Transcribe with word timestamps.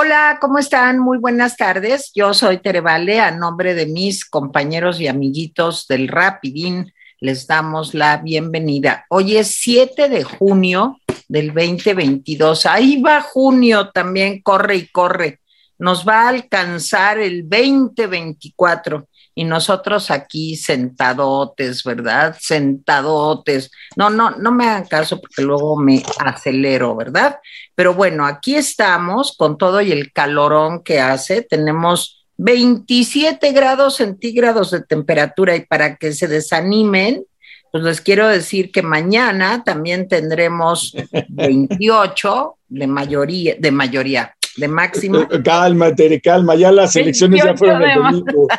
Hola, 0.00 0.38
¿cómo 0.40 0.58
están? 0.58 1.00
Muy 1.00 1.18
buenas 1.18 1.56
tardes. 1.56 2.12
Yo 2.14 2.32
soy 2.32 2.58
Terevale, 2.58 3.18
a 3.18 3.32
nombre 3.32 3.74
de 3.74 3.86
mis 3.86 4.24
compañeros 4.24 5.00
y 5.00 5.08
amiguitos 5.08 5.88
del 5.88 6.06
Rapidín, 6.06 6.94
les 7.18 7.48
damos 7.48 7.94
la 7.94 8.18
bienvenida. 8.18 9.06
Hoy 9.10 9.36
es 9.36 9.48
7 9.56 10.08
de 10.08 10.22
junio 10.22 11.00
del 11.26 11.48
2022. 11.48 12.66
Ahí 12.66 13.02
va 13.02 13.22
junio 13.22 13.90
también, 13.90 14.40
corre 14.40 14.76
y 14.76 14.86
corre. 14.86 15.40
Nos 15.80 16.06
va 16.06 16.26
a 16.26 16.28
alcanzar 16.28 17.18
el 17.18 17.48
2024 17.48 19.07
y 19.38 19.44
nosotros 19.44 20.10
aquí 20.10 20.56
sentadotes, 20.56 21.84
¿verdad? 21.84 22.36
Sentadotes. 22.40 23.70
No, 23.94 24.10
no, 24.10 24.32
no 24.32 24.50
me 24.50 24.66
hagan 24.66 24.86
caso 24.86 25.20
porque 25.20 25.42
luego 25.42 25.76
me 25.76 26.02
acelero, 26.18 26.96
¿verdad? 26.96 27.38
Pero 27.76 27.94
bueno, 27.94 28.26
aquí 28.26 28.56
estamos 28.56 29.36
con 29.38 29.56
todo 29.56 29.80
y 29.80 29.92
el 29.92 30.12
calorón 30.12 30.82
que 30.82 30.98
hace. 30.98 31.42
Tenemos 31.42 32.26
27 32.38 33.52
grados 33.52 33.98
centígrados 33.98 34.72
de 34.72 34.82
temperatura 34.82 35.54
y 35.54 35.64
para 35.64 35.94
que 35.94 36.10
se 36.14 36.26
desanimen, 36.26 37.24
pues 37.70 37.84
les 37.84 38.00
quiero 38.00 38.26
decir 38.26 38.72
que 38.72 38.82
mañana 38.82 39.62
también 39.62 40.08
tendremos 40.08 40.96
28 41.28 42.56
de 42.70 42.86
mayoría, 42.88 43.54
de 43.56 43.70
mayoría, 43.70 44.34
de 44.58 44.68
máxima. 44.68 45.28
Calma, 45.44 45.94
Tere, 45.94 46.20
calma, 46.20 46.54
ya 46.54 46.72
las 46.72 46.94
elecciones 46.96 47.42
ya 47.44 47.56
fueron 47.56 47.82
el 47.82 47.94
domingo. 47.94 48.48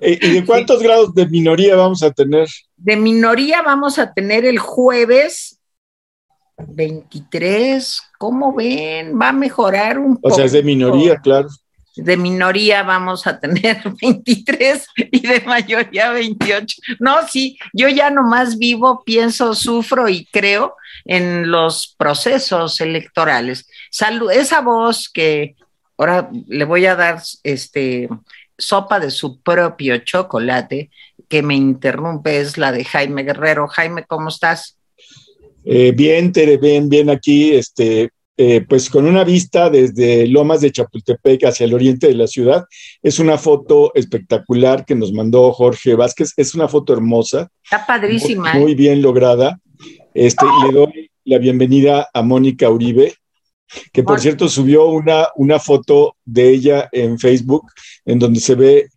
¿Y 0.00 0.28
de 0.28 0.44
cuántos 0.44 0.82
grados 0.82 1.14
de 1.14 1.26
minoría 1.26 1.74
vamos 1.74 2.02
a 2.02 2.10
tener? 2.10 2.48
De 2.76 2.96
minoría 2.96 3.62
vamos 3.62 3.98
a 3.98 4.12
tener 4.12 4.44
el 4.44 4.58
jueves 4.58 5.58
23. 6.56 8.02
¿Cómo 8.18 8.54
ven? 8.54 9.18
Va 9.20 9.30
a 9.30 9.32
mejorar 9.32 9.98
un 9.98 10.16
poco. 10.16 10.32
O 10.32 10.36
sea, 10.36 10.44
es 10.44 10.52
de 10.52 10.62
minoría, 10.62 11.16
claro. 11.16 11.48
De 11.96 12.16
minoría 12.16 12.82
vamos 12.82 13.26
a 13.26 13.38
tener 13.38 13.82
23 14.02 14.86
y 15.10 15.26
de 15.26 15.40
mayoría 15.40 16.10
28. 16.10 16.76
No, 17.00 17.26
sí, 17.28 17.58
yo 17.72 17.88
ya 17.88 18.10
nomás 18.10 18.58
vivo, 18.58 19.02
pienso, 19.04 19.54
sufro 19.54 20.08
y 20.08 20.26
creo 20.26 20.76
en 21.04 21.50
los 21.50 21.94
procesos 21.98 22.80
electorales. 22.80 23.66
Salud, 23.90 24.30
esa 24.30 24.60
voz 24.60 25.08
que 25.08 25.56
ahora 25.98 26.30
le 26.46 26.64
voy 26.64 26.86
a 26.86 26.96
dar 26.96 27.22
este 27.42 28.08
sopa 28.58 29.00
de 29.00 29.10
su 29.10 29.40
propio 29.40 29.98
chocolate 29.98 30.90
que 31.28 31.42
me 31.42 31.54
interrumpe 31.54 32.40
es 32.40 32.58
la 32.58 32.72
de 32.72 32.84
Jaime 32.84 33.24
Guerrero. 33.24 33.66
Jaime, 33.66 34.04
¿cómo 34.04 34.28
estás? 34.28 34.76
Eh, 35.64 35.92
bien, 35.92 36.32
Tere, 36.32 36.56
bien, 36.58 36.88
bien 36.88 37.08
aquí, 37.08 37.54
este, 37.54 38.10
eh, 38.36 38.64
pues 38.66 38.88
con 38.88 39.06
una 39.06 39.24
vista 39.24 39.68
desde 39.68 40.26
Lomas 40.26 40.62
de 40.62 40.72
Chapultepec 40.72 41.44
hacia 41.44 41.64
el 41.64 41.74
oriente 41.74 42.08
de 42.08 42.14
la 42.14 42.26
ciudad. 42.26 42.64
Es 43.02 43.18
una 43.18 43.36
foto 43.36 43.92
espectacular 43.94 44.84
que 44.86 44.94
nos 44.94 45.12
mandó 45.12 45.52
Jorge 45.52 45.94
Vázquez. 45.94 46.32
Es 46.36 46.54
una 46.54 46.68
foto 46.68 46.92
hermosa. 46.92 47.48
Está 47.62 47.84
padrísima. 47.84 48.54
Muy, 48.54 48.62
muy 48.62 48.72
¿eh? 48.72 48.76
bien 48.76 49.02
lograda. 49.02 49.58
Este, 50.14 50.46
Le 50.66 50.72
doy 50.72 51.10
la 51.24 51.38
bienvenida 51.38 52.08
a 52.12 52.22
Mónica 52.22 52.70
Uribe, 52.70 53.14
que 53.92 54.02
por 54.02 54.20
cierto 54.20 54.48
subió 54.48 54.86
una, 54.86 55.28
una 55.36 55.58
foto 55.58 56.16
de 56.24 56.50
ella 56.50 56.88
en 56.92 57.18
Facebook 57.18 57.70
en 58.04 58.18
donde 58.18 58.40
se 58.40 58.54
ve 58.54 58.88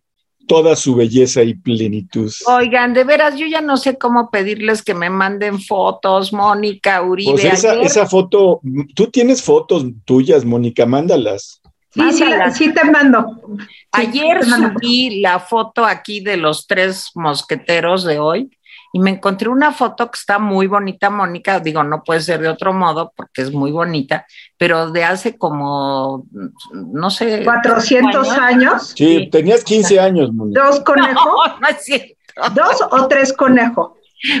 toda 0.46 0.76
su 0.76 0.94
belleza 0.94 1.42
y 1.42 1.54
plenitud. 1.54 2.32
Oigan, 2.46 2.94
de 2.94 3.04
veras, 3.04 3.36
yo 3.36 3.46
ya 3.46 3.60
no 3.60 3.76
sé 3.76 3.98
cómo 3.98 4.30
pedirles 4.30 4.82
que 4.82 4.94
me 4.94 5.10
manden 5.10 5.60
fotos, 5.60 6.32
Mónica, 6.32 7.02
Uribe. 7.02 7.32
Pues 7.32 7.44
esa, 7.44 7.74
esa 7.80 8.06
foto, 8.06 8.60
tú 8.94 9.06
tienes 9.08 9.42
fotos 9.42 9.84
tuyas, 10.04 10.44
Mónica, 10.44 10.86
mándalas. 10.86 11.60
Sí, 11.90 12.02
sí, 12.12 12.24
sí 12.54 12.74
te 12.74 12.84
mando. 12.84 13.26
Ayer 13.92 14.44
subí 14.44 15.20
la 15.20 15.40
foto 15.40 15.84
aquí 15.84 16.20
de 16.20 16.36
los 16.36 16.66
tres 16.66 17.10
mosqueteros 17.14 18.04
de 18.04 18.18
hoy 18.18 18.50
y 18.96 18.98
me 18.98 19.10
encontré 19.10 19.50
una 19.50 19.72
foto 19.72 20.10
que 20.10 20.18
está 20.18 20.38
muy 20.38 20.68
bonita, 20.68 21.10
Mónica, 21.10 21.60
digo, 21.60 21.84
no 21.84 22.02
puede 22.02 22.22
ser 22.22 22.40
de 22.40 22.48
otro 22.48 22.72
modo 22.72 23.12
porque 23.14 23.42
es 23.42 23.52
muy 23.52 23.70
bonita, 23.70 24.24
pero 24.56 24.90
de 24.90 25.04
hace 25.04 25.36
como, 25.36 26.24
no 26.72 27.10
sé. 27.10 27.44
400 27.44 28.26
años. 28.30 28.94
Sí, 28.96 29.28
tenías 29.30 29.64
15 29.64 30.00
años, 30.00 30.32
Mónica. 30.32 30.64
¿Dos 30.64 30.80
conejos? 30.80 31.14
No, 31.14 31.60
no 31.60 31.68
es 31.68 31.84
cierto. 31.84 32.14
¿Dos 32.54 32.80
o 32.90 33.06
tres 33.06 33.34
conejos? 33.34 33.90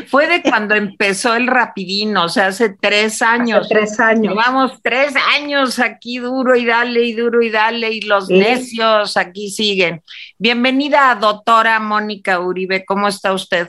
Fue 0.06 0.26
de 0.26 0.40
cuando 0.40 0.74
empezó 0.74 1.34
el 1.34 1.48
rapidino, 1.48 2.24
o 2.24 2.28
sea, 2.30 2.46
hace 2.46 2.70
tres 2.80 3.20
años. 3.20 3.66
Hace 3.66 3.74
tres 3.74 4.00
años. 4.00 4.32
Llevamos 4.34 4.80
tres 4.82 5.12
años 5.34 5.78
aquí 5.80 6.16
duro 6.16 6.56
y 6.56 6.64
dale 6.64 7.04
y 7.04 7.12
duro 7.12 7.42
y 7.42 7.50
dale 7.50 7.90
y 7.90 8.00
los 8.00 8.30
necios 8.30 9.18
aquí 9.18 9.50
siguen. 9.50 10.02
Bienvenida, 10.38 11.14
doctora 11.20 11.78
Mónica 11.78 12.40
Uribe, 12.40 12.86
¿cómo 12.86 13.06
está 13.06 13.34
usted? 13.34 13.68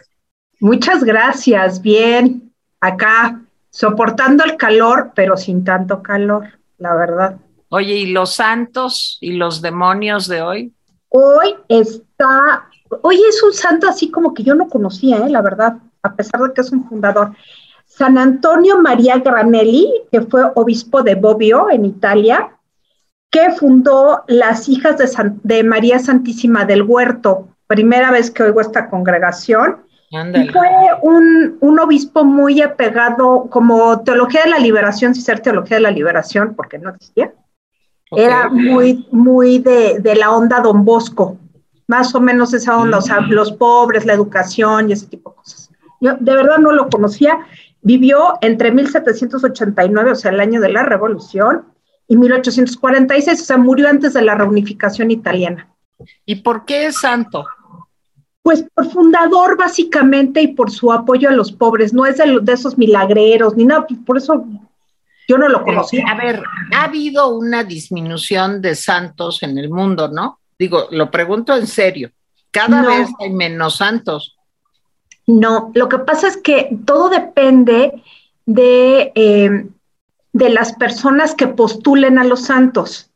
Muchas 0.59 1.03
gracias, 1.03 1.81
bien, 1.81 2.51
acá 2.79 3.41
soportando 3.69 4.43
el 4.43 4.57
calor, 4.57 5.11
pero 5.13 5.37
sin 5.37 5.63
tanto 5.63 6.01
calor, 6.01 6.47
la 6.79 6.95
verdad. 6.95 7.37
Oye, 7.69 7.93
¿y 7.93 8.05
los 8.07 8.33
santos 8.33 9.17
y 9.21 9.33
los 9.33 9.61
demonios 9.61 10.27
de 10.27 10.41
hoy? 10.41 10.73
Hoy 11.09 11.55
está, 11.69 12.67
hoy 13.03 13.21
es 13.29 13.43
un 13.43 13.53
santo 13.53 13.87
así 13.87 14.09
como 14.09 14.33
que 14.33 14.43
yo 14.43 14.55
no 14.55 14.67
conocía, 14.67 15.17
¿eh? 15.17 15.29
la 15.29 15.41
verdad, 15.41 15.77
a 16.01 16.15
pesar 16.15 16.41
de 16.41 16.53
que 16.53 16.61
es 16.61 16.71
un 16.71 16.87
fundador. 16.87 17.33
San 17.85 18.17
Antonio 18.17 18.79
María 18.79 19.19
Granelli, 19.19 19.91
que 20.11 20.21
fue 20.21 20.43
obispo 20.55 21.03
de 21.03 21.15
Bobbio 21.15 21.69
en 21.69 21.85
Italia, 21.85 22.51
que 23.29 23.51
fundó 23.51 24.23
las 24.27 24.67
hijas 24.69 24.97
de, 24.97 25.07
de 25.43 25.63
María 25.63 25.99
Santísima 25.99 26.65
del 26.65 26.83
Huerto. 26.83 27.49
Primera 27.67 28.11
vez 28.11 28.31
que 28.31 28.43
oigo 28.43 28.61
esta 28.61 28.89
congregación 28.89 29.86
y 30.09 30.47
fue 30.49 30.69
un, 31.01 31.57
un, 31.59 31.79
obispo 31.79 32.23
muy 32.23 32.61
apegado, 32.61 33.47
como 33.49 34.01
teología 34.01 34.43
de 34.43 34.51
la 34.51 34.59
liberación, 34.59 35.13
si 35.13 35.21
ser 35.21 35.41
teología 35.41 35.77
de 35.77 35.83
la 35.83 35.91
liberación, 35.91 36.55
porque 36.55 36.77
no 36.77 36.91
existía. 36.91 37.33
Era 38.11 38.47
muy, 38.47 39.05
muy 39.11 39.59
de, 39.59 39.99
de, 39.99 40.15
la 40.15 40.31
onda 40.31 40.61
Don 40.61 40.85
Bosco, 40.85 41.37
más 41.87 42.15
o 42.15 42.21
menos 42.21 42.53
esa 42.53 42.77
onda, 42.77 42.99
o 42.99 43.01
sea, 43.01 43.19
mm. 43.19 43.31
los 43.31 43.51
pobres, 43.51 44.05
la 44.05 44.13
educación 44.13 44.89
y 44.89 44.93
ese 44.93 45.07
tipo 45.07 45.31
de 45.31 45.35
cosas. 45.35 45.69
Yo 45.99 46.13
de 46.17 46.35
verdad 46.35 46.57
no 46.59 46.71
lo 46.71 46.89
conocía. 46.89 47.39
Vivió 47.81 48.35
entre 48.41 48.71
1789, 48.71 50.11
o 50.11 50.15
sea, 50.15 50.31
el 50.31 50.39
año 50.39 50.61
de 50.61 50.69
la 50.69 50.83
Revolución, 50.83 51.65
y 52.07 52.15
1846, 52.15 53.41
o 53.41 53.45
sea, 53.45 53.57
murió 53.57 53.89
antes 53.89 54.13
de 54.13 54.21
la 54.21 54.35
reunificación 54.35 55.11
italiana. 55.11 55.69
¿Y 56.25 56.37
por 56.37 56.63
qué 56.65 56.85
es 56.85 56.99
santo? 56.99 57.45
Pues 58.47 58.63
por 58.73 58.89
fundador 58.89 59.57
básicamente 59.57 60.41
y 60.41 60.47
por 60.47 60.71
su 60.71 60.93
apoyo 60.93 61.27
a 61.27 61.33
los 61.33 61.51
pobres, 61.51 61.91
no 61.91 62.05
es 62.05 62.15
de, 62.15 62.39
de 62.41 62.53
esos 62.53 62.77
milagreros 62.77 63.57
ni 63.57 63.65
nada, 63.65 63.85
por 64.05 64.17
eso 64.17 64.45
yo 65.27 65.37
no 65.37 65.49
lo 65.49 65.65
conocí. 65.65 65.99
A 65.99 66.15
ver, 66.15 66.41
ha 66.73 66.85
habido 66.85 67.27
una 67.27 67.65
disminución 67.65 68.61
de 68.61 68.75
santos 68.75 69.43
en 69.43 69.57
el 69.57 69.69
mundo, 69.69 70.07
¿no? 70.07 70.39
Digo, 70.57 70.87
lo 70.91 71.11
pregunto 71.11 71.57
en 71.57 71.67
serio, 71.67 72.09
cada 72.49 72.83
vez 72.83 73.09
hay 73.19 73.31
menos 73.31 73.75
santos. 73.75 74.37
No, 75.25 75.73
lo 75.75 75.89
que 75.89 75.99
pasa 75.99 76.29
es 76.29 76.37
que 76.37 76.69
todo 76.85 77.09
depende 77.09 78.01
de, 78.45 79.11
eh, 79.13 79.67
de 80.31 80.49
las 80.49 80.71
personas 80.71 81.35
que 81.35 81.47
postulen 81.47 82.17
a 82.17 82.23
los 82.23 82.45
santos. 82.45 83.06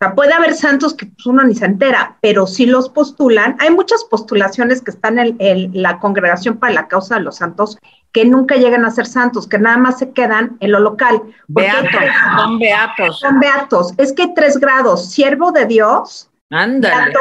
O 0.00 0.04
sea, 0.04 0.14
puede 0.14 0.32
haber 0.32 0.54
santos 0.54 0.94
que 0.94 1.06
pues, 1.06 1.26
uno 1.26 1.42
ni 1.42 1.56
se 1.56 1.64
entera, 1.64 2.18
pero 2.20 2.46
si 2.46 2.66
los 2.66 2.88
postulan. 2.88 3.56
Hay 3.58 3.70
muchas 3.70 4.04
postulaciones 4.04 4.80
que 4.80 4.92
están 4.92 5.18
en, 5.18 5.70
la 5.72 5.98
congregación 5.98 6.56
para 6.58 6.72
la 6.72 6.86
causa 6.86 7.16
de 7.16 7.22
los 7.22 7.38
santos 7.38 7.78
que 8.12 8.24
nunca 8.24 8.54
llegan 8.54 8.84
a 8.84 8.92
ser 8.92 9.06
santos, 9.06 9.48
que 9.48 9.58
nada 9.58 9.76
más 9.76 9.98
se 9.98 10.12
quedan 10.12 10.56
en 10.60 10.70
lo 10.70 10.78
local. 10.78 11.20
Beatos, 11.48 11.90
son 12.36 12.58
beatos. 12.60 13.18
Son 13.18 13.40
beatos. 13.40 13.94
Es 13.98 14.12
que 14.12 14.22
hay 14.22 14.34
tres 14.34 14.58
grados, 14.58 15.10
siervo 15.10 15.50
de 15.50 15.66
Dios, 15.66 16.30
Ándale. 16.50 16.94
beato 16.94 17.18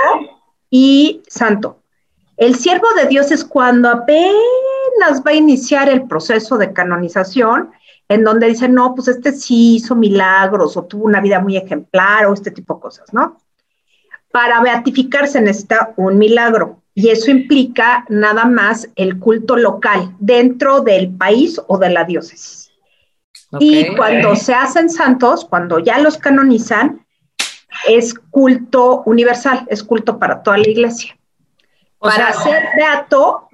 y 0.69 1.23
santo. 1.27 1.79
El 2.37 2.53
siervo 2.53 2.87
de 2.95 3.07
Dios 3.07 3.31
es 3.31 3.43
cuando 3.43 3.89
apenas 3.89 5.23
va 5.25 5.31
a 5.31 5.33
iniciar 5.33 5.89
el 5.89 6.07
proceso 6.07 6.59
de 6.59 6.73
canonización 6.73 7.71
en 8.09 8.23
donde 8.23 8.47
dicen, 8.47 8.73
no, 8.73 8.95
pues 8.95 9.07
este 9.07 9.31
sí 9.31 9.75
hizo 9.75 9.95
milagros 9.95 10.77
o 10.77 10.83
tuvo 10.83 11.05
una 11.05 11.21
vida 11.21 11.39
muy 11.39 11.57
ejemplar 11.57 12.25
o 12.25 12.33
este 12.33 12.51
tipo 12.51 12.75
de 12.75 12.81
cosas, 12.81 13.13
¿no? 13.13 13.41
Para 14.31 14.61
beatificarse 14.61 15.41
necesita 15.41 15.93
un 15.97 16.17
milagro 16.17 16.81
y 16.93 17.09
eso 17.09 17.31
implica 17.31 18.05
nada 18.09 18.45
más 18.45 18.89
el 18.95 19.19
culto 19.19 19.55
local 19.55 20.15
dentro 20.19 20.81
del 20.81 21.09
país 21.09 21.61
o 21.67 21.77
de 21.77 21.89
la 21.89 22.05
diócesis. 22.05 22.71
Okay. 23.51 23.91
Y 23.91 23.95
cuando 23.95 24.35
se 24.35 24.53
hacen 24.53 24.89
santos, 24.89 25.45
cuando 25.45 25.79
ya 25.79 25.99
los 25.99 26.17
canonizan, 26.17 27.05
es 27.87 28.13
culto 28.13 29.03
universal, 29.05 29.65
es 29.69 29.83
culto 29.83 30.17
para 30.17 30.41
toda 30.41 30.57
la 30.57 30.67
iglesia. 30.67 31.17
O 31.99 32.07
para 32.07 32.33
sea, 32.33 32.43
ser 32.43 32.63
beato 32.75 33.49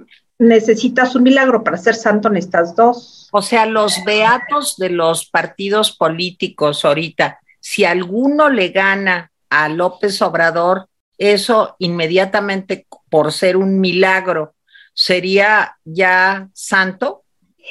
necesitas 0.47 1.15
un 1.15 1.23
milagro, 1.23 1.63
para 1.63 1.77
ser 1.77 1.95
santo 1.95 2.29
necesitas 2.29 2.75
dos. 2.75 3.29
O 3.31 3.41
sea, 3.41 3.65
los 3.65 4.03
beatos 4.05 4.75
de 4.77 4.89
los 4.89 5.25
partidos 5.25 5.95
políticos 5.95 6.85
ahorita 6.85 7.39
si 7.63 7.85
alguno 7.85 8.49
le 8.49 8.69
gana 8.69 9.31
a 9.49 9.69
López 9.69 10.21
Obrador, 10.21 10.89
eso 11.17 11.77
inmediatamente 11.79 12.85
por 13.09 13.31
ser 13.31 13.55
un 13.55 13.79
milagro, 13.79 14.53
¿sería 14.93 15.77
ya 15.85 16.49
santo? 16.53 17.23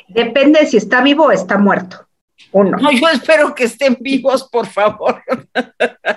Depende 0.08 0.64
si 0.66 0.78
está 0.78 1.02
vivo 1.02 1.26
o 1.26 1.30
está 1.30 1.58
muerto. 1.58 2.06
Uno. 2.52 2.78
No, 2.78 2.90
yo 2.90 3.06
espero 3.08 3.54
que 3.54 3.64
estén 3.64 3.98
vivos, 4.00 4.48
por 4.50 4.66
favor. 4.66 5.22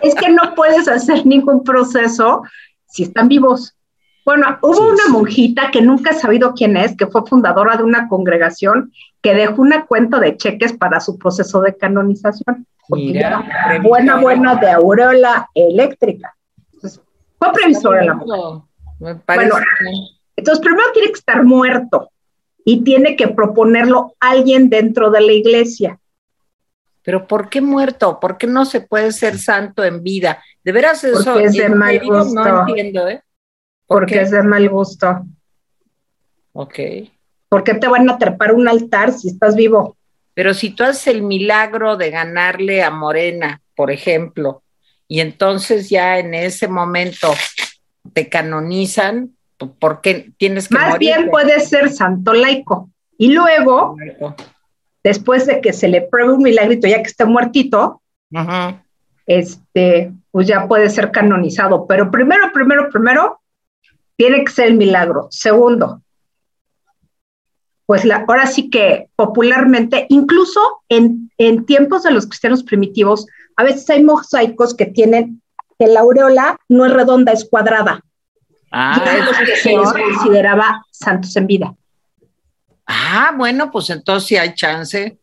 Es 0.02 0.16
que 0.16 0.30
no 0.30 0.56
puedes 0.56 0.88
hacer 0.88 1.26
ningún 1.26 1.62
proceso 1.64 2.44
si 2.88 3.04
están 3.04 3.28
vivos. 3.28 3.76
Bueno, 4.26 4.58
hubo 4.64 4.74
Sí, 4.74 4.82
una 4.82 5.04
sí. 5.06 5.12
monjita 5.12 5.70
que 5.72 5.82
nunca 5.84 6.10
he 6.12 6.16
sabido 6.16 6.54
quién 6.56 6.76
es, 6.78 6.98
que 6.98 7.06
fue 7.08 7.26
fundadora 7.28 7.78
de 7.78 7.84
una 7.84 8.08
congregación 8.08 8.92
que 9.22 9.36
dejó 9.36 9.62
una 9.62 9.86
cuenta 9.86 10.20
de 10.20 10.36
cheques 10.36 10.74
para 10.74 11.00
su 11.00 11.18
proceso 11.18 11.62
de 11.62 11.78
canonización. 11.78 12.66
porque 12.88 13.04
Mira, 13.06 13.44
era 13.70 13.82
buena, 13.82 14.20
buena 14.20 14.56
de 14.56 14.70
aureola 14.70 15.50
eléctrica. 15.56 16.36
Entonces, 16.74 17.02
fue 17.40 17.54
previsora 17.54 18.04
la 18.04 18.14
mujer. 18.16 18.40
Me 19.00 19.16
parece 19.16 19.50
Bueno. 19.52 19.66
Entonces, 20.36 20.64
primero 20.64 20.84
tiene 20.94 21.08
que 21.10 21.18
estar 21.20 21.44
muerto 21.44 22.10
y 22.64 22.84
tiene 22.84 23.16
que 23.16 23.28
proponerlo 23.30 24.14
alguien 24.20 24.70
dentro 24.70 25.10
de 25.10 25.22
la 25.22 25.32
iglesia. 25.32 26.00
Pero 27.04 27.26
¿por 27.28 27.50
qué 27.50 27.62
muerto? 27.62 28.20
¿Por 28.20 28.38
qué 28.38 28.48
no 28.48 28.66
se 28.66 28.82
puede 28.82 29.12
ser 29.12 29.38
santo 29.38 29.84
en 29.84 30.02
vida? 30.04 30.44
De 30.64 30.72
veras 30.72 31.04
eso 31.04 31.40
es 31.40 31.54
de 31.54 31.70
mal 31.70 32.00
gusto. 32.04 32.34
no 32.34 32.68
entiendo, 32.68 33.08
¿eh? 33.08 33.22
¿Por 33.88 34.00
Porque 34.00 34.16
qué? 34.16 34.22
es 34.22 34.32
de 34.32 34.44
mal 34.44 34.68
gusto. 34.70 35.26
Ok. 36.54 36.80
¿Por 37.50 37.64
qué 37.64 37.76
te 37.76 37.88
van 37.88 38.10
a 38.10 38.18
trepar 38.18 38.54
un 38.54 38.68
altar 38.68 39.12
si 39.14 39.30
estás 39.30 39.56
vivo? 39.56 39.96
Pero 40.34 40.54
si 40.54 40.72
tú 40.72 40.84
haces 40.84 41.08
el 41.08 41.22
milagro 41.22 41.96
de 41.96 42.10
ganarle 42.10 42.84
a 42.84 42.92
Morena, 42.92 43.62
por 43.76 43.92
ejemplo, 43.92 44.64
y 45.08 45.22
entonces 45.22 45.90
ya 45.90 46.20
en 46.20 46.34
ese 46.34 46.68
momento 46.68 47.34
te 48.14 48.28
canonizan, 48.28 49.36
¿por 49.80 50.02
qué 50.02 50.32
tienes 50.38 50.68
que 50.68 50.76
Más 50.76 50.98
bien 50.98 51.30
puede 51.30 51.60
ser 51.62 51.90
santo 51.90 52.34
laico. 52.34 52.90
Y 53.18 53.32
luego, 53.32 53.96
después 55.04 55.46
de 55.46 55.62
que 55.62 55.72
se 55.72 55.88
le 55.88 56.02
pruebe 56.02 56.34
un 56.34 56.44
milagrito, 56.44 56.88
ya 56.88 56.98
que 57.02 57.10
esté 57.10 57.24
muertito, 57.26 58.02
este, 59.26 60.12
pues 60.32 60.48
ya 60.48 60.68
puede 60.68 60.90
ser 60.90 61.12
canonizado. 61.12 61.88
Pero 61.88 62.12
primero, 62.12 62.52
primero, 62.52 62.90
primero, 62.90 63.40
tiene 64.18 64.44
que 64.44 64.52
ser 64.52 64.68
el 64.68 64.76
milagro. 64.76 65.28
Segundo, 65.32 66.02
pues 67.86 68.06
la, 68.06 68.26
ahora 68.28 68.48
sí 68.48 68.70
que 68.70 69.10
popularmente, 69.16 70.08
incluso 70.10 70.82
en, 70.90 71.32
en 71.38 71.66
tiempos 71.66 72.04
de 72.04 72.12
los 72.12 72.26
cristianos 72.26 72.64
primitivos, 72.64 73.28
a 73.56 73.64
veces 73.64 73.90
hay 73.90 74.04
mosaicos 74.04 74.74
que 74.74 74.86
tienen 74.86 75.42
que 75.78 75.88
la 75.88 76.02
aureola 76.02 76.60
no 76.70 76.86
es 76.86 76.94
redonda, 76.94 77.32
es 77.32 77.48
cuadrada. 77.50 78.02
Ah, 78.72 78.98
y 78.98 79.08
eran 79.08 79.26
los 79.26 79.38
que 79.38 79.56
se 79.58 79.78
les 79.78 79.94
consideraba 79.94 80.86
santos 80.92 81.36
en 81.36 81.48
vida. 81.48 81.76
ah, 82.88 83.34
bueno, 83.38 83.72
pues 83.72 83.90
entonces 83.90 84.28
sí 84.28 84.38
hay 84.38 84.54
chance. 84.54 85.18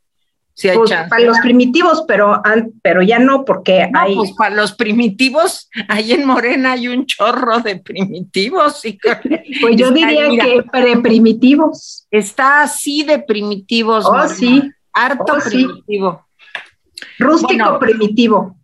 Sí 0.55 0.69
hay 0.69 0.77
Pues, 0.77 0.91
chance. 0.91 1.09
para 1.09 1.23
los 1.25 1.39
primitivos, 1.39 2.05
pero, 2.07 2.43
pero 2.83 3.01
ya 3.03 3.19
no, 3.19 3.45
porque 3.45 3.89
No, 3.91 4.01
hay. 4.01 4.15
pues 4.15 4.33
para 4.33 4.55
los 4.55 4.73
primitivos, 4.75 5.69
ahí 5.89 6.13
en 6.13 6.27
Morena 6.27 6.73
hay 6.73 6.89
un 6.89 7.07
chorro 7.07 7.61
de 7.61 7.77
primitivos. 7.77 8.85
y 8.85 8.99
Pues 9.61 9.77
yo 9.77 9.91
diría 9.91 10.29
que 10.29 10.63
preprimitivos. 10.71 12.07
Está 12.11 12.63
así 12.63 13.03
de 13.05 13.19
primitivos. 13.21 14.05
Oh, 14.07 14.13
Morena. 14.13 14.29
sí. 14.29 14.71
Harto 14.93 15.35
Oh, 15.37 15.41
sí. 15.41 15.65
primitivo. 15.67 16.27
Rústico 17.19 17.53
Bueno. 17.65 17.79
primitivo. 17.79 18.57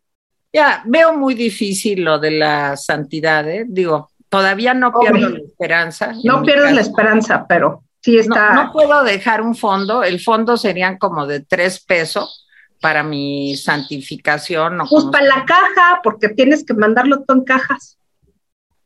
Ya, 0.52 0.82
veo 0.87 1.14
muy 1.17 1.34
difícil 1.34 2.05
lo 2.05 2.19
de 2.19 2.32
la 2.32 2.76
santidad, 2.76 3.49
¿eh? 3.49 3.64
Digo, 3.69 4.11
todavía 4.29 4.75
no 4.75 4.93
pierdo 4.93 5.29
la 5.31 5.38
esperanza. 5.38 6.12
No 6.25 6.43
pierdes 6.43 6.73
la 6.73 6.81
esperanza, 6.82 7.46
pero 7.49 7.82
sí 8.22 8.28
No, 8.28 8.34
está. 8.34 8.52
no 8.55 8.72
puedo 8.72 9.02
dejar 9.05 9.40
un 9.43 9.55
fondo, 9.55 10.02
el 10.02 10.20
fondo 10.20 10.56
serían 10.56 10.99
como 10.99 11.26
de 11.26 11.40
tres 11.40 11.81
pesos 11.84 12.46
para 12.81 13.02
mi 13.02 13.56
santificación 13.56 14.81
o 14.81 14.87
pues 14.88 15.05
para 15.06 15.26
la 15.26 15.44
caja, 15.44 16.00
porque 16.02 16.28
tienes 16.28 16.64
que 16.64 16.75
mandarlo 16.75 17.22
todo 17.25 17.38
en 17.38 17.44
cajas. 17.44 17.99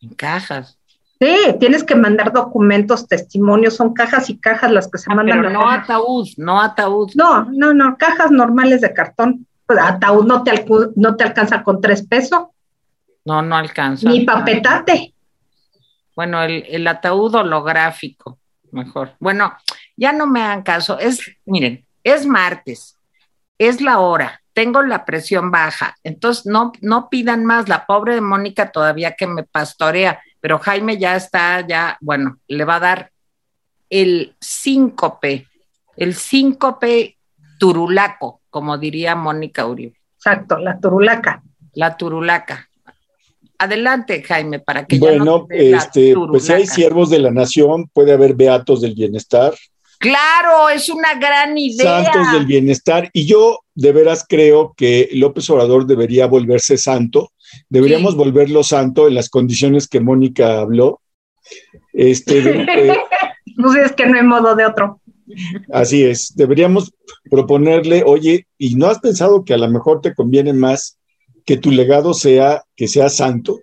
en 0.01 0.15
cajas. 0.15 0.79
Sí, 1.21 1.37
tienes 1.61 1.85
que 1.85 1.95
mandar 1.95 2.33
documentos, 2.33 3.07
testimonios, 3.07 3.77
son 3.77 3.95
cajas 3.95 4.29
y 4.29 4.39
cajas 4.41 4.73
las 4.73 4.89
que 4.91 4.99
se 4.99 5.15
mandan. 5.15 5.39
Pero 5.41 5.51
no 5.51 5.71
ataúd, 5.71 6.29
no 6.37 6.61
ataúd. 6.61 7.13
no, 7.15 7.45
no, 7.53 7.73
no, 7.73 7.97
cajas 7.97 8.31
normales 8.33 8.81
de 8.81 8.93
cartón. 8.93 9.47
Pues, 9.67 9.79
ataúd 9.81 10.27
no 10.27 10.43
te, 10.43 10.65
no 10.97 11.15
te 11.15 11.23
alcanza 11.25 11.63
con 11.63 11.81
tres 11.81 12.05
pesos, 12.07 12.47
No, 13.25 13.41
no 13.41 13.57
alcanza. 13.57 14.09
ni 14.09 14.25
papetate. 14.25 15.15
Bueno, 16.17 16.43
el, 16.43 16.65
el 16.69 16.87
ataúd 16.89 17.35
holográfico, 17.37 18.39
mejor. 18.73 19.15
Bueno, 19.21 19.55
ya 19.97 20.13
no 20.13 20.27
me 20.27 20.43
hagan 20.43 20.63
caso. 20.63 20.99
Es, 20.99 21.21
miren, 21.45 21.87
es 22.03 22.27
martes, 22.27 22.99
es 23.59 23.81
la 23.81 23.99
hora, 24.01 24.43
tengo 24.53 24.83
la 24.83 25.05
presión 25.05 25.51
baja, 25.51 25.97
entonces 26.03 26.47
no, 26.47 26.73
no 26.81 27.09
pidan 27.09 27.45
más. 27.45 27.69
La 27.69 27.87
pobre 27.87 28.15
de 28.15 28.21
Mónica 28.21 28.71
todavía 28.73 29.13
que 29.13 29.27
me 29.27 29.45
pastorea, 29.45 30.21
pero 30.41 30.59
Jaime 30.59 30.99
ya 30.99 31.17
está, 31.17 31.67
ya, 31.67 31.97
bueno, 32.01 32.39
le 32.49 32.65
va 32.65 32.77
a 32.77 32.81
dar 32.81 33.13
el 33.89 34.35
síncope, 34.41 35.47
el 35.97 36.15
síncope 36.15 37.17
turulaco, 37.59 38.41
como 38.51 38.77
diría 38.79 39.15
Mónica 39.15 39.67
Uribe, 39.67 40.01
Exacto, 40.17 40.59
la 40.59 40.79
turulaca. 40.79 41.43
la 41.75 41.97
turulaca. 41.97 42.69
Adelante, 43.63 44.23
Jaime, 44.23 44.59
para 44.59 44.85
que 44.87 44.99
ya 44.99 45.13
no 45.13 45.47
Bueno, 45.47 45.47
este, 45.51 46.15
pues 46.31 46.45
si 46.47 46.53
hay 46.53 46.67
siervos 46.67 47.11
de 47.11 47.19
la 47.21 47.31
nación, 47.31 47.89
puede 47.93 48.13
haber 48.13 48.35
beatos 48.35 48.81
del 48.81 48.95
bienestar, 48.95 49.55
Claro, 49.99 50.69
es 50.69 50.89
una 50.89 51.15
gran 51.15 51.57
idea. 51.57 52.03
santos 52.05 52.33
del 52.33 52.45
bienestar, 52.47 53.09
y 53.13 53.25
yo 53.25 53.61
de 53.77 53.93
veras 53.93 54.27
creo 54.29 54.75
que 54.77 55.09
López 55.13 55.49
Obrador 55.51 55.87
debería 55.87 56.27
volverse 56.27 56.77
santo, 56.77 57.31
deberíamos 57.69 58.13
Sí. 58.15 58.19
volverlo 58.19 58.65
santo 58.65 59.07
en 59.07 59.15
las 59.15 59.29
condiciones 59.29 59.87
que 59.87 60.01
Mónica 60.01 60.59
habló. 60.59 61.01
Este, 61.93 62.39
eh, 62.93 62.97
Pues 63.57 63.77
es 63.77 63.93
que 63.93 64.07
no 64.07 64.17
hay 64.19 64.25
modo 64.25 64.57
de 64.57 64.67
otro. 64.67 65.01
así 65.73 66.03
es, 66.03 66.33
deberíamos 66.35 66.93
proponerle, 67.31 68.03
oye, 68.05 68.47
¿y 68.59 68.75
no 68.75 68.89
has 68.89 68.99
pensado 68.99 69.45
que 69.45 69.55
a 69.55 69.59
lo 69.59 69.69
mejor 69.71 70.01
te 70.01 70.15
conviene 70.15 70.53
más 70.53 70.99
que 71.45 71.57
tu 71.57 71.71
legado 71.71 72.15
sea 72.15 72.65
que 72.77 72.89
sea 72.89 73.09
santo? 73.09 73.59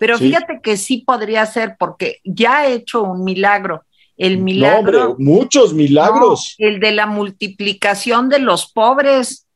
Pero 0.00 0.18
Sí. 0.18 0.26
fíjate 0.28 0.60
que 0.62 0.76
sí 0.76 0.98
podría 1.06 1.46
ser, 1.46 1.76
porque 1.78 2.18
ya 2.24 2.58
ha 2.58 2.66
hecho 2.68 3.02
un 3.02 3.24
milagro. 3.24 3.82
El 4.16 4.38
No, 4.38 4.44
milagro. 4.44 4.78
hombre, 5.10 5.24
muchos 5.24 5.72
milagros. 5.74 6.56
no, 6.58 6.66
el 6.68 6.80
de 6.80 6.92
la 6.92 7.06
multiplicación 7.06 8.28
de 8.28 8.38
los 8.40 8.70
pobres. 8.70 9.46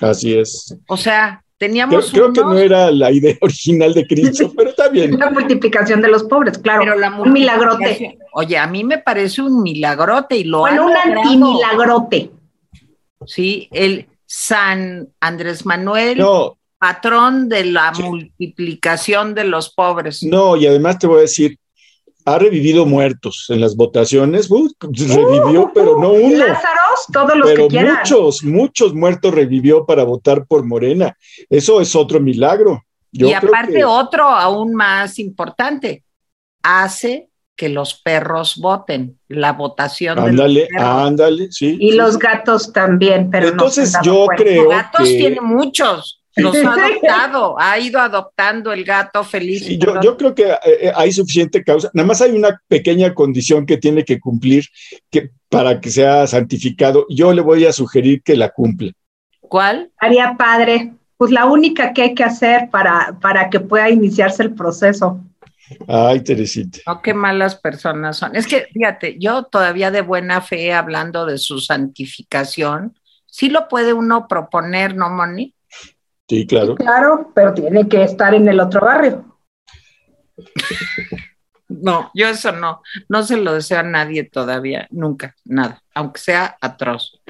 Así 0.00 0.34
es. 0.34 0.76
O 0.88 0.96
sea, 0.96 1.42
Creo, 1.58 1.70
teníamos 1.70 2.10
creo 2.12 2.32
que 2.34 2.40
unos, 2.40 2.52
no 2.54 2.58
era 2.58 2.90
la 2.90 3.10
idea 3.10 3.34
original 3.40 3.94
de 3.94 4.06
Cristo, 4.06 4.52
pero 4.56 4.70
está 4.70 4.88
bien. 4.90 5.18
La 5.18 5.30
multiplicación 5.30 6.02
de 6.02 6.08
los 6.08 6.24
pobres, 6.24 6.58
claro. 6.58 6.80
pero 6.84 6.98
la 6.98 7.10
un 7.18 7.32
milagrote. 7.32 8.18
Oye, 8.34 8.58
a 8.58 8.66
mí 8.66 8.84
me 8.84 8.98
parece 8.98 9.40
un 9.42 9.62
milagrote 9.62 10.36
y 10.36 10.44
lo 10.44 10.60
Bueno, 10.60 10.88
han 10.88 11.10
un 11.12 11.18
antimilagrote. 11.18 12.30
Sí, 13.26 13.68
el 13.72 14.06
San 14.26 15.08
Andrés 15.20 15.64
Manuel, 15.64 16.18
No, 16.18 16.58
patrón 16.78 17.48
de 17.48 17.64
la 17.64 17.92
Sí. 17.94 18.02
multiplicación 18.02 19.34
de 19.34 19.44
los 19.44 19.72
pobres. 19.72 20.22
no, 20.22 20.56
y 20.56 20.66
además 20.66 20.98
te 20.98 21.06
voy 21.06 21.18
a 21.18 21.22
decir, 21.22 21.58
ha 22.24 22.38
revivido 22.38 22.84
muertos 22.86 23.46
en 23.50 23.60
las 23.60 23.76
votaciones, 23.76 24.50
uh, 24.50 24.68
revivió, 24.80 25.70
pero 25.72 25.98
no 26.00 26.10
uno, 26.12 26.38
Lázaros, 26.38 27.06
todos 27.12 27.36
los 27.36 27.48
pero 27.50 27.62
que 27.64 27.68
quieran. 27.68 27.98
muchos, 27.98 28.42
muchos 28.42 28.94
muertos 28.94 29.32
revivió 29.32 29.86
para 29.86 30.02
votar 30.02 30.44
por 30.46 30.64
Morena. 30.64 31.16
Eso 31.48 31.80
es 31.80 31.94
otro 31.94 32.18
milagro. 32.20 32.82
Yo 33.12 33.28
y 33.28 33.32
creo 33.34 33.48
aparte 33.48 33.72
que- 33.74 33.84
otro 33.84 34.24
aún 34.24 34.74
más 34.74 35.18
importante, 35.20 36.02
hace 36.62 37.28
que 37.54 37.68
los 37.70 37.94
perros 38.02 38.56
voten, 38.56 39.18
la 39.28 39.52
votación 39.54 40.18
ándale, 40.18 40.60
de 40.62 40.68
los 40.72 40.76
perros. 40.76 41.06
ándale, 41.06 41.52
sí. 41.52 41.76
Y 41.80 41.90
sí, 41.92 41.96
los 41.96 42.14
sí. 42.14 42.20
gatos 42.20 42.72
también, 42.72 43.30
pero 43.30 43.48
Entonces 43.48 43.92
no 43.94 44.02
yo 44.02 44.24
cuenta. 44.26 44.42
creo 44.42 44.68
gatos 44.68 45.08
que- 45.08 45.16
tiene 45.16 45.40
muchos, 45.40 46.22
los 46.36 46.56
ha 46.56 46.74
adoptado, 46.74 47.58
ha 47.58 47.78
ido 47.78 47.98
adoptando 47.98 48.72
el 48.72 48.84
gato 48.84 49.24
feliz. 49.24 49.64
Sí, 49.64 49.78
yo, 49.78 50.00
yo 50.02 50.16
creo 50.16 50.34
que 50.34 50.44
eh, 50.50 50.92
hay 50.94 51.10
suficiente 51.12 51.64
causa. 51.64 51.90
Nada 51.94 52.06
más 52.06 52.20
hay 52.20 52.32
una 52.32 52.60
pequeña 52.68 53.14
condición 53.14 53.64
que 53.64 53.78
tiene 53.78 54.04
que 54.04 54.20
cumplir 54.20 54.66
que, 55.10 55.30
para 55.48 55.80
que 55.80 55.90
sea 55.90 56.26
santificado. 56.26 57.06
Yo 57.08 57.32
le 57.32 57.40
voy 57.40 57.64
a 57.64 57.72
sugerir 57.72 58.22
que 58.22 58.36
la 58.36 58.50
cumpla. 58.50 58.92
¿Cuál? 59.40 59.90
Haría 59.98 60.36
padre. 60.36 60.92
Pues 61.16 61.30
la 61.30 61.46
única 61.46 61.94
que 61.94 62.02
hay 62.02 62.14
que 62.14 62.24
hacer 62.24 62.68
para, 62.70 63.18
para 63.20 63.48
que 63.48 63.58
pueda 63.58 63.88
iniciarse 63.88 64.42
el 64.42 64.52
proceso. 64.54 65.20
Ay, 65.88 66.20
Teresita. 66.20 66.80
No, 66.86 67.00
qué 67.00 67.14
malas 67.14 67.56
personas 67.56 68.18
son. 68.18 68.36
Es 68.36 68.46
que, 68.46 68.66
fíjate, 68.72 69.16
yo 69.18 69.44
todavía 69.44 69.90
de 69.90 70.02
buena 70.02 70.42
fe 70.42 70.74
hablando 70.74 71.24
de 71.24 71.38
su 71.38 71.60
santificación, 71.60 72.94
sí 73.24 73.48
lo 73.48 73.68
puede 73.68 73.92
uno 73.92 74.28
proponer, 74.28 74.94
¿no, 74.94 75.08
Moni? 75.10 75.54
Sí, 76.28 76.46
claro. 76.46 76.74
claro, 76.74 77.30
pero 77.34 77.54
tiene 77.54 77.88
que 77.88 78.02
estar 78.02 78.34
en 78.34 78.48
el 78.48 78.58
otro 78.58 78.80
barrio. 78.80 79.24
No, 81.68 82.10
yo 82.14 82.28
eso 82.28 82.52
no, 82.52 82.82
no 83.08 83.22
se 83.22 83.36
lo 83.36 83.54
deseo 83.54 83.80
a 83.80 83.82
nadie 83.82 84.24
todavía, 84.24 84.86
nunca, 84.90 85.34
nada, 85.44 85.82
aunque 85.94 86.20
sea 86.20 86.56
atroz. 86.60 87.20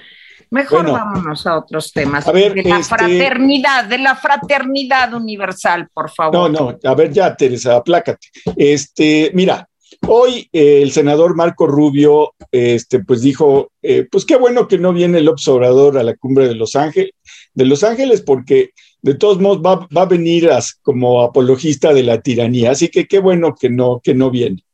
Mejor 0.50 0.91
vámonos 0.91 1.47
a 1.47 1.59
otros 1.59 1.93
temas. 1.93 2.26
A 2.29 2.33
ver, 2.33 2.55
de 2.55 2.62
la 2.62 2.79
este 2.79 2.95
fraternidad, 2.95 3.85
de 3.87 3.99
la 3.99 4.15
fraternidad 4.15 5.12
universal, 5.15 5.88
por 5.93 6.11
favor. 6.11 6.35
No, 6.35 6.49
no, 6.49 6.79
a 6.83 6.95
ver 6.95 7.12
ya, 7.12 7.35
Teresa, 7.35 7.76
aplácate. 7.76 8.29
Este, 8.57 9.33
mira, 9.35 9.69
hoy 10.07 10.49
eh, 10.53 10.83
el 10.83 10.93
senador 10.93 11.35
Marco 11.35 11.67
Rubio, 11.67 12.35
este, 12.53 13.03
pues 13.05 13.23
dijo, 13.23 13.73
eh, 13.83 14.07
pues 14.11 14.25
qué 14.25 14.37
bueno 14.37 14.69
que 14.69 14.79
no 14.79 14.93
viene 14.93 15.19
el 15.19 15.29
observador 15.29 15.99
a 15.99 16.05
la 16.05 16.15
cumbre 16.15 16.47
de 16.47 16.55
Los 16.55 16.76
Ángeles, 16.76 17.11
de 17.55 17.65
Los 17.65 17.83
Ángeles, 17.83 18.23
porque 18.23 18.71
de 19.07 19.15
todos 19.15 19.41
modos 19.41 19.63
va, 19.65 20.03
a 20.03 20.05
venir 20.05 20.51
como 20.83 21.23
apologista 21.23 21.95
de 21.95 22.03
la 22.03 22.21
tiranía, 22.21 22.73
así 22.73 22.89
que 22.89 23.07
qué 23.07 23.21
bueno 23.21 23.55
que 23.55 23.71
no, 23.71 24.01
que 24.03 24.15
no 24.15 24.33
viene. 24.33 24.65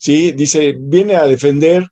Sí, 0.00 0.32
dice, 0.32 0.74
viene 0.78 1.16
a 1.16 1.26
defender 1.26 1.86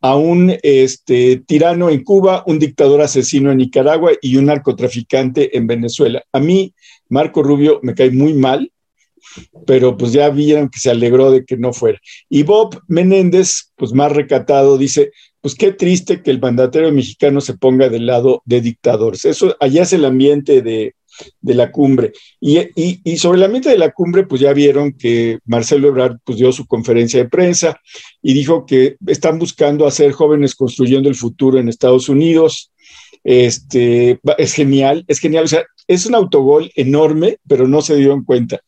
a 0.00 0.16
un 0.16 0.56
este, 0.62 1.42
tirano 1.46 1.90
en 1.90 2.02
Cuba, 2.02 2.44
un 2.46 2.58
dictador 2.58 3.02
asesino 3.02 3.50
en 3.52 3.58
Nicaragua 3.58 4.12
y 4.22 4.36
un 4.36 4.46
narcotraficante 4.46 5.54
en 5.54 5.66
Venezuela. 5.66 6.24
A 6.32 6.40
mí, 6.40 6.72
Marco 7.10 7.42
Rubio 7.42 7.80
me 7.82 7.94
cae 7.94 8.10
muy 8.10 8.32
mal, 8.32 8.72
pero 9.66 9.98
pues 9.98 10.12
ya 10.12 10.30
vieron 10.30 10.70
que 10.70 10.80
se 10.80 10.90
alegró 10.90 11.30
de 11.30 11.44
que 11.44 11.58
no 11.58 11.74
fuera. 11.74 11.98
Y 12.30 12.42
Bob 12.42 12.80
Menéndez, 12.88 13.72
pues 13.76 13.92
más 13.92 14.12
recatado, 14.12 14.78
dice, 14.78 15.10
pues 15.42 15.54
qué 15.54 15.72
triste 15.72 16.22
que 16.22 16.30
el 16.30 16.40
mandatario 16.40 16.90
mexicano 16.90 17.42
se 17.42 17.58
ponga 17.58 17.90
del 17.90 18.06
lado 18.06 18.40
de 18.46 18.62
dictadores. 18.62 19.26
Eso, 19.26 19.54
allá 19.60 19.82
es 19.82 19.92
el 19.92 20.06
ambiente 20.06 20.62
de, 20.62 20.94
de 21.40 21.54
la 21.54 21.70
cumbre. 21.70 22.12
Y, 22.40 22.58
y, 22.74 23.16
sobre 23.16 23.38
el 23.38 23.44
ambiente 23.44 23.70
de 23.70 23.78
la 23.78 23.90
cumbre, 23.90 24.24
pues 24.26 24.40
ya 24.40 24.52
vieron 24.52 24.92
que 24.92 25.38
Marcelo 25.44 25.88
Ebrard 25.88 26.18
pues, 26.24 26.38
dio 26.38 26.52
su 26.52 26.66
conferencia 26.66 27.22
de 27.22 27.28
prensa 27.28 27.80
y 28.22 28.32
dijo 28.34 28.66
que 28.66 28.96
están 29.06 29.38
buscando 29.38 29.86
hacer 29.86 30.12
jóvenes 30.12 30.54
construyendo 30.54 31.08
el 31.08 31.14
futuro 31.14 31.58
en 31.58 31.68
Estados 31.68 32.08
Unidos. 32.08 32.72
Este, 33.24 34.20
es 34.38 34.52
genial, 34.52 35.04
es 35.08 35.18
genial. 35.18 35.44
O 35.44 35.48
sea, 35.48 35.64
es 35.86 36.06
un 36.06 36.14
autogol 36.14 36.70
enorme, 36.76 37.38
pero 37.46 37.66
no 37.66 37.82
se 37.82 37.96
dio 37.96 38.12
en 38.12 38.24
cuenta. 38.24 38.60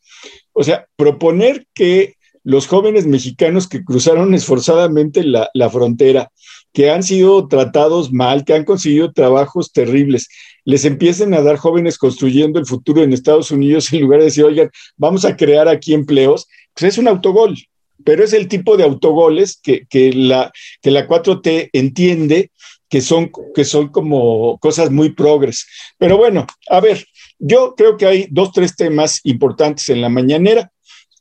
O 0.52 0.64
sea, 0.64 0.87
proponer 0.97 1.66
que 1.75 2.14
los 2.42 2.66
jóvenes 2.66 3.07
mexicanos 3.07 3.69
que 3.69 3.85
cruzaron 3.85 4.35
esforzadamente 4.35 5.25
la, 5.25 5.50
la 5.54 5.71
frontera, 5.71 6.30
que 6.73 6.91
han 6.91 7.03
sido 7.03 7.49
tratados 7.49 8.12
mal, 8.12 8.45
que 8.45 8.55
han 8.55 8.65
conseguido 8.65 9.12
trabajos 9.12 9.73
terribles, 9.73 10.29
les 10.65 10.85
empiecen 10.85 11.35
a 11.35 11.43
dar 11.43 11.57
jóvenes 11.57 11.99
construyendo 11.99 12.59
el 12.59 12.67
futuro 12.67 13.03
en 13.03 13.12
Estados 13.12 13.50
Unidos 13.50 13.93
en 13.93 14.03
lugar 14.03 14.21
de 14.21 14.27
decir, 14.27 14.45
oigan, 14.45 14.71
vamos 14.97 15.25
a 15.25 15.37
crear 15.37 15.69
aquí 15.69 15.95
empleos, 15.95 16.47
pues 16.75 16.93
es 16.93 16.99
un 16.99 17.09
autogol, 17.09 17.57
pero 18.05 18.25
es 18.25 18.33
el 18.33 18.49
tipo 18.49 18.77
de 18.77 18.85
autogoles 18.85 19.61
que, 19.62 19.87
la, 20.15 20.53
que 20.81 20.91
la 20.91 21.09
4T 21.09 21.71
entiende 21.73 22.50
que 22.89 23.00
son, 23.00 23.31
que 23.55 23.65
son 23.65 23.89
como 23.89 24.59
cosas 24.59 24.91
muy 24.91 25.12
progres. 25.12 25.67
Pero 25.97 26.17
bueno, 26.17 26.47
a 26.69 26.81
ver, 26.81 27.07
yo 27.39 27.75
creo 27.77 27.97
que 27.97 28.07
hay 28.07 28.27
dos, 28.31 28.53
tres 28.53 28.75
temas 28.75 29.21
importantes 29.25 29.89
en 29.89 30.00
la 30.00 30.09
mañanera. 30.09 30.73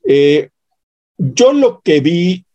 Eh, 0.08 0.50
yo 1.18 1.54
lo 1.54 1.82
que 1.82 2.00
vi 2.00 2.46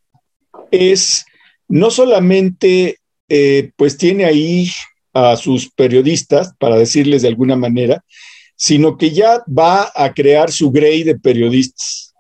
es 0.71 1.25
no 1.69 1.91
solamente, 1.91 2.99
eh, 3.29 3.71
pues 3.77 3.97
tiene 3.97 4.25
ahí 4.25 4.71
a 5.13 5.37
sus 5.37 5.71
periodistas, 5.71 6.55
para 6.59 6.77
decirles 6.77 7.23
de 7.23 7.29
alguna 7.29 7.57
manera, 7.57 8.05
sino 8.57 8.97
que 8.97 9.11
ya 9.11 9.43
va 9.47 9.91
a 9.95 10.13
crear 10.13 10.51
su 10.51 10.71
grey 10.71 11.03
de 11.03 11.19
periodistas. 11.19 12.15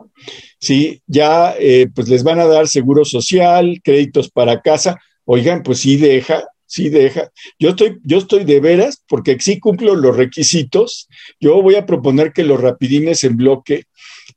Sí, 0.58 1.02
ya 1.06 1.54
eh, 1.58 1.88
pues 1.94 2.08
les 2.08 2.22
van 2.22 2.40
a 2.40 2.46
dar 2.46 2.68
seguro 2.68 3.04
social, 3.04 3.80
créditos 3.82 4.30
para 4.30 4.62
casa. 4.62 4.98
Oigan, 5.24 5.62
pues 5.62 5.80
sí 5.80 5.96
deja, 5.96 6.44
sí 6.66 6.88
deja. 6.88 7.30
Yo 7.58 7.70
estoy, 7.70 7.98
yo 8.04 8.18
estoy 8.18 8.44
de 8.44 8.60
veras, 8.60 9.02
porque 9.06 9.36
sí 9.40 9.58
cumplo 9.58 9.94
los 9.94 10.16
requisitos. 10.16 11.08
Yo 11.40 11.60
voy 11.62 11.74
a 11.74 11.86
proponer 11.86 12.32
que 12.32 12.44
los 12.44 12.60
rapidines 12.60 13.24
en 13.24 13.36
bloque 13.36 13.84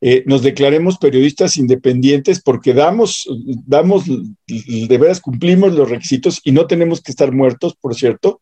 eh, 0.01 0.23
nos 0.25 0.43
declaremos 0.43 0.97
periodistas 0.97 1.57
independientes 1.57 2.41
porque 2.41 2.73
damos, 2.73 3.27
damos, 3.65 4.05
de 4.05 4.97
veras 4.97 5.21
cumplimos 5.21 5.73
los 5.73 5.89
requisitos 5.89 6.39
y 6.43 6.51
no 6.51 6.67
tenemos 6.67 7.01
que 7.01 7.11
estar 7.11 7.31
muertos, 7.31 7.75
por 7.79 7.95
cierto. 7.95 8.41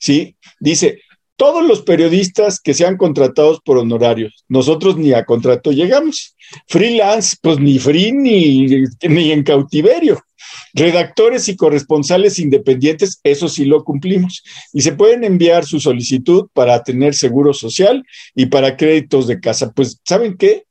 Sí, 0.00 0.36
dice, 0.60 1.00
todos 1.38 1.64
los 1.64 1.82
periodistas 1.82 2.58
que 2.58 2.74
sean 2.74 2.96
contratados 2.96 3.60
por 3.64 3.78
honorarios, 3.78 4.44
nosotros 4.48 4.96
ni 4.96 5.12
a 5.12 5.24
contrato 5.24 5.70
llegamos. 5.70 6.34
Freelance, 6.66 7.36
pues 7.40 7.60
ni 7.60 7.78
free 7.78 8.10
ni, 8.10 8.66
ni 9.08 9.30
en 9.30 9.44
cautiverio. 9.44 10.20
Redactores 10.74 11.48
y 11.48 11.56
corresponsales 11.56 12.40
independientes, 12.40 13.20
eso 13.22 13.48
sí 13.48 13.64
lo 13.64 13.84
cumplimos. 13.84 14.42
Y 14.72 14.80
se 14.80 14.92
pueden 14.92 15.22
enviar 15.22 15.64
su 15.64 15.78
solicitud 15.78 16.48
para 16.52 16.82
tener 16.82 17.14
seguro 17.14 17.54
social 17.54 18.04
y 18.34 18.46
para 18.46 18.76
créditos 18.76 19.28
de 19.28 19.38
casa. 19.38 19.70
Pues, 19.72 20.00
¿saben 20.04 20.36
qué? 20.36 20.64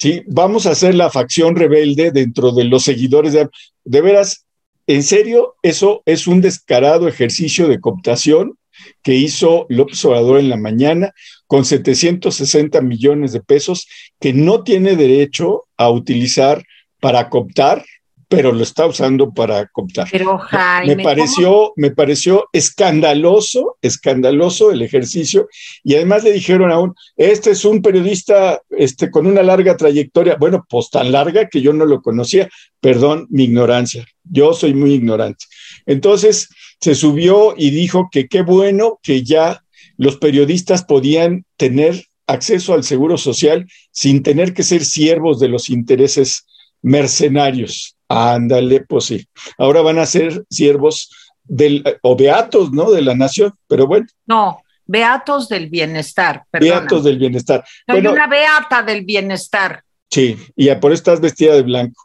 Sí, 0.00 0.22
vamos 0.26 0.64
a 0.64 0.70
hacer 0.70 0.94
la 0.94 1.10
facción 1.10 1.56
rebelde 1.56 2.10
dentro 2.10 2.52
de 2.52 2.64
los 2.64 2.84
seguidores 2.84 3.34
de... 3.34 3.50
De 3.84 4.00
veras, 4.00 4.46
en 4.86 5.02
serio, 5.02 5.56
eso 5.62 6.02
es 6.06 6.26
un 6.26 6.40
descarado 6.40 7.06
ejercicio 7.06 7.68
de 7.68 7.80
cooptación 7.80 8.56
que 9.02 9.14
hizo 9.14 9.66
López 9.68 10.02
Obrador 10.06 10.40
en 10.40 10.48
la 10.48 10.56
mañana 10.56 11.12
con 11.46 11.66
760 11.66 12.80
millones 12.80 13.32
de 13.32 13.42
pesos 13.42 13.88
que 14.18 14.32
no 14.32 14.64
tiene 14.64 14.96
derecho 14.96 15.66
a 15.76 15.90
utilizar 15.90 16.64
para 16.98 17.28
cooptar 17.28 17.84
pero 18.30 18.52
lo 18.52 18.62
está 18.62 18.86
usando 18.86 19.32
para 19.32 19.66
cooptar. 19.66 20.06
Pero 20.08 20.38
Jaime, 20.38 20.94
me 20.94 21.02
pareció, 21.02 21.72
me 21.74 21.90
pareció 21.90 22.48
escandaloso, 22.52 23.76
escandaloso 23.82 24.70
el 24.70 24.82
ejercicio 24.82 25.48
y 25.82 25.96
además 25.96 26.22
le 26.22 26.32
dijeron 26.32 26.70
aún, 26.70 26.94
este 27.16 27.50
es 27.50 27.64
un 27.64 27.82
periodista 27.82 28.62
este, 28.70 29.10
con 29.10 29.26
una 29.26 29.42
larga 29.42 29.76
trayectoria, 29.76 30.36
bueno, 30.38 30.64
pues 30.68 30.90
tan 30.90 31.10
larga 31.10 31.48
que 31.48 31.60
yo 31.60 31.72
no 31.72 31.84
lo 31.84 32.02
conocía, 32.02 32.48
perdón 32.78 33.26
mi 33.30 33.44
ignorancia, 33.44 34.06
yo 34.22 34.52
soy 34.52 34.74
muy 34.74 34.92
ignorante. 34.94 35.46
Entonces 35.84 36.50
se 36.80 36.94
subió 36.94 37.54
y 37.56 37.70
dijo 37.70 38.10
que 38.12 38.28
qué 38.28 38.42
bueno 38.42 39.00
que 39.02 39.24
ya 39.24 39.64
los 39.96 40.18
periodistas 40.18 40.84
podían 40.84 41.46
tener 41.56 42.04
acceso 42.28 42.74
al 42.74 42.84
seguro 42.84 43.18
social 43.18 43.66
sin 43.90 44.22
tener 44.22 44.54
que 44.54 44.62
ser 44.62 44.84
siervos 44.84 45.40
de 45.40 45.48
los 45.48 45.68
intereses 45.68 46.46
mercenarios. 46.80 47.96
Ándale, 48.10 48.80
pues 48.80 49.04
sí. 49.04 49.24
Ahora 49.56 49.82
van 49.82 50.00
a 50.00 50.06
ser 50.06 50.44
siervos 50.50 51.10
del, 51.44 51.84
o 52.02 52.16
beatos, 52.16 52.72
¿no? 52.72 52.90
De 52.90 53.02
la 53.02 53.14
nación, 53.14 53.54
pero 53.68 53.86
bueno. 53.86 54.06
No, 54.26 54.62
beatos 54.84 55.48
del 55.48 55.70
bienestar. 55.70 56.44
Beatos 56.52 57.04
del 57.04 57.18
bienestar. 57.18 57.64
Soy 57.88 58.04
una 58.04 58.26
beata 58.26 58.82
del 58.82 59.04
bienestar. 59.04 59.84
Sí, 60.10 60.36
y 60.56 60.74
por 60.74 60.90
eso 60.90 61.00
estás 61.00 61.20
vestida 61.20 61.54
de 61.54 61.62
blanco. 61.62 62.04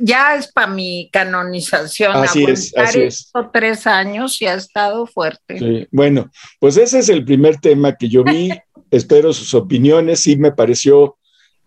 ya 0.00 0.36
es 0.36 0.52
para 0.52 0.66
mi 0.66 1.08
canonización. 1.10 2.14
Así 2.16 2.44
es, 2.44 2.76
así 2.76 3.00
es. 3.00 3.32
tres 3.50 3.86
años 3.86 4.42
y 4.42 4.46
ha 4.46 4.54
estado 4.54 5.06
fuerte. 5.06 5.58
Sí, 5.58 5.88
bueno, 5.90 6.30
pues 6.60 6.76
ese 6.76 6.98
es 6.98 7.08
el 7.08 7.24
primer 7.24 7.56
tema 7.56 7.96
que 7.96 8.10
yo 8.10 8.24
vi. 8.24 8.50
Espero 8.90 9.32
sus 9.32 9.54
opiniones. 9.54 10.20
Sí, 10.20 10.36
me 10.36 10.52
pareció, 10.52 11.16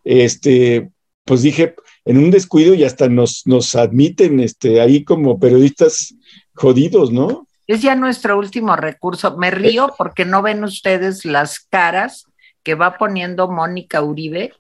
este, 0.04 0.92
pues 1.26 1.42
dije, 1.42 1.74
en 2.08 2.18
un 2.18 2.32
descuido 2.32 2.74
y 2.74 2.86
hasta 2.86 3.10
nos, 3.10 3.44
nos 3.46 3.76
admiten 3.76 4.40
este, 4.40 4.80
ahí 4.80 5.04
como 5.04 5.40
periodistas 5.40 6.16
jodidos, 6.56 7.12
¿no? 7.12 7.48
Es 7.68 7.82
ya 7.82 7.96
nuestro 7.96 8.40
último 8.40 8.78
recurso. 8.78 9.36
Me 9.36 9.52
río 9.52 9.94
porque 9.98 10.24
no 10.24 10.42
ven 10.42 10.64
ustedes 10.64 11.26
las 11.26 11.60
caras 11.60 12.26
que 12.64 12.76
va 12.76 12.98
poniendo 12.98 13.50
Mónica 13.52 14.02
Uribe 14.02 14.54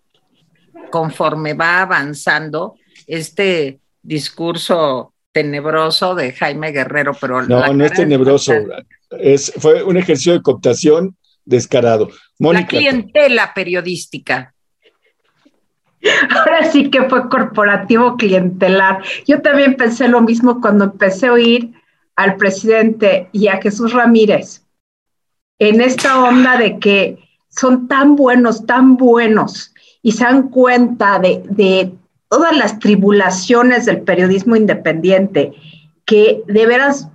conforme 0.92 1.54
va 1.54 1.82
avanzando 1.82 2.76
este 3.08 3.80
discurso 4.02 5.14
tenebroso 5.32 6.16
de 6.16 6.34
Jaime 6.34 6.72
Guerrero, 6.72 7.14
pero 7.20 7.42
no, 7.44 7.74
no 7.74 7.86
es 7.86 7.94
tenebroso, 7.94 8.54
es, 9.12 9.54
fue 9.58 9.84
un 9.84 9.96
ejercicio 9.96 10.34
de 10.34 10.42
cooptación 10.42 11.16
descarado. 11.46 12.10
la 12.40 12.68
clientela 12.68 13.54
periodística. 13.54 14.54
Ahora 16.30 16.70
sí 16.72 16.90
que 16.90 17.04
fue 17.04 17.30
corporativo 17.30 18.18
clientelar. 18.18 19.04
Yo 19.26 19.42
también 19.42 19.76
pensé 19.76 20.08
lo 20.08 20.22
mismo 20.22 20.62
cuando 20.62 20.86
empecé 20.86 21.28
a 21.28 21.34
oír 21.34 21.74
al 22.16 22.36
presidente 22.36 23.30
y 23.32 23.48
a 23.48 23.62
Jesús 23.62 23.94
Ramírez 23.94 24.64
en 25.60 25.82
esta 25.82 26.24
onda 26.24 26.58
de 26.58 26.80
que 26.80 27.20
son 27.50 27.88
tan 27.88 28.16
buenos, 28.16 28.66
tan 28.66 28.98
buenos 28.98 29.74
y 30.02 30.12
se 30.12 30.24
dan 30.24 30.50
cuenta 30.50 31.20
de, 31.20 31.94
todas 32.30 32.56
las 32.58 32.80
tribulaciones 32.80 33.86
del 33.86 34.02
periodismo 34.02 34.58
independiente 34.58 35.54
que 36.06 36.44
de 36.46 36.66
veras 36.66 37.08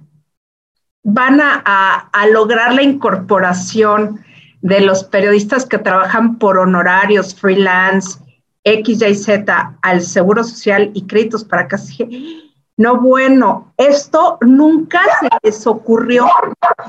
van 1.03 1.41
a, 1.41 1.57
a 1.57 2.27
lograr 2.29 2.75
la 2.75 2.83
incorporación 2.83 4.25
de 4.63 4.81
los 4.81 5.05
periodistas 5.05 5.67
que 5.67 5.77
trabajan 5.77 6.39
por 6.39 6.57
honorarios, 6.57 7.35
freelance, 7.35 8.19
X, 8.65 9.03
Y, 9.03 9.15
Z 9.15 9.79
al 9.83 10.03
Seguro 10.03 10.45
Social 10.45 10.91
y 10.95 11.07
créditos 11.07 11.45
para 11.45 11.69
casi 11.69 12.53
no, 12.77 13.01
bueno, 13.01 13.75
esto 13.77 14.39
nunca 14.41 15.01
se 15.21 15.29
les 15.43 15.67
ocurrió 15.67 16.27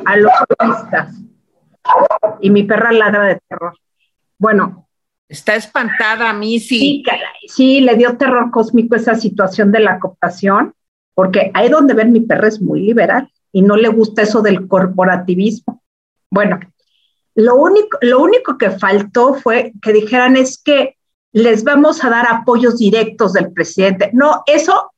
a 0.06 0.18
los 0.18 0.32
periodistas. 0.48 1.16
Y 2.40 2.50
mi 2.50 2.64
perra 2.64 2.92
ladra 2.92 3.26
de 3.26 3.42
terror. 3.48 3.78
Bueno. 4.38 4.88
Está 5.28 5.56
espantada 5.56 6.30
a 6.30 6.34
mí, 6.34 6.60
sí. 6.60 7.04
Sí, 7.06 7.48
sí, 7.48 7.82
le 7.82 7.96
dio 7.96 8.18
terror 8.18 8.52
cósmico 8.52 8.96
esa 8.96 9.16
situación 9.16 9.72
de 9.72 9.80
la 9.82 10.00
cooptación, 10.00 10.74
porque 11.14 11.52
ahí 11.54 11.70
donde 11.70 11.94
ven 11.94 12.12
mi 12.12 12.22
perra 12.22 12.48
es 12.48 12.62
muy 12.62 12.82
liberal 12.82 13.30
y 13.52 13.62
no 13.62 13.76
le 13.76 13.90
gusta 13.90 14.22
eso 14.22 14.42
del 14.42 14.68
corporativismo. 14.68 15.84
Bueno, 16.30 16.60
lo 17.36 17.56
único, 17.56 17.98
lo 18.02 18.22
único 18.22 18.58
que 18.58 18.72
faltó 18.72 19.34
fue 19.34 19.74
que 19.82 19.92
dijeran 19.92 20.38
es 20.38 20.62
que 20.62 20.98
les 21.34 21.64
vamos 21.64 22.04
a 22.04 22.10
dar 22.10 22.28
apoyos 22.28 22.78
directos 22.78 23.34
del 23.34 23.52
presidente. 23.52 24.10
No, 24.14 24.44
eso 24.46 24.92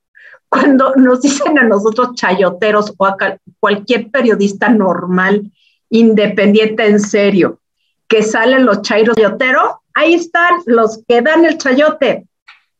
cuando 0.49 0.95
nos 0.95 1.21
dicen 1.21 1.57
a 1.57 1.63
nosotros 1.63 2.13
chayoteros 2.15 2.93
o 2.97 3.05
a 3.05 3.17
cualquier 3.59 4.09
periodista 4.11 4.69
normal, 4.69 5.51
independiente 5.89 6.85
en 6.85 6.99
serio, 6.99 7.59
que 8.07 8.21
salen 8.21 8.65
los 8.65 8.81
chayoteros, 8.81 9.75
ahí 9.93 10.13
están 10.13 10.53
los 10.65 11.03
que 11.07 11.21
dan 11.21 11.45
el 11.45 11.57
chayote, 11.57 12.27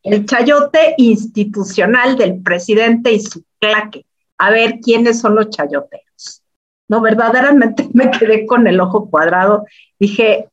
el 0.03 0.25
chayote 0.25 0.95
institucional 0.97 2.17
del 2.17 2.41
presidente 2.41 3.11
y 3.13 3.19
su 3.19 3.43
claque. 3.59 4.05
A 4.37 4.51
ver 4.51 4.79
quiénes 4.81 5.21
son 5.21 5.35
los 5.35 5.49
chayoteros. 5.49 6.43
No, 6.87 7.01
verdaderamente 7.01 7.89
me 7.93 8.11
quedé 8.11 8.45
con 8.45 8.67
el 8.67 8.79
ojo 8.79 9.09
cuadrado. 9.09 9.65
Dije, 9.99 10.49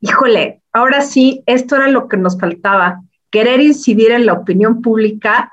híjole, 0.00 0.62
ahora 0.78 1.02
sí, 1.02 1.42
esto 1.46 1.76
era 1.76 1.88
lo 1.88 2.08
que 2.08 2.16
nos 2.16 2.38
faltaba, 2.38 3.02
querer 3.30 3.60
incidir 3.60 4.12
en 4.12 4.26
la 4.26 4.32
opinión 4.32 4.80
pública 4.80 5.52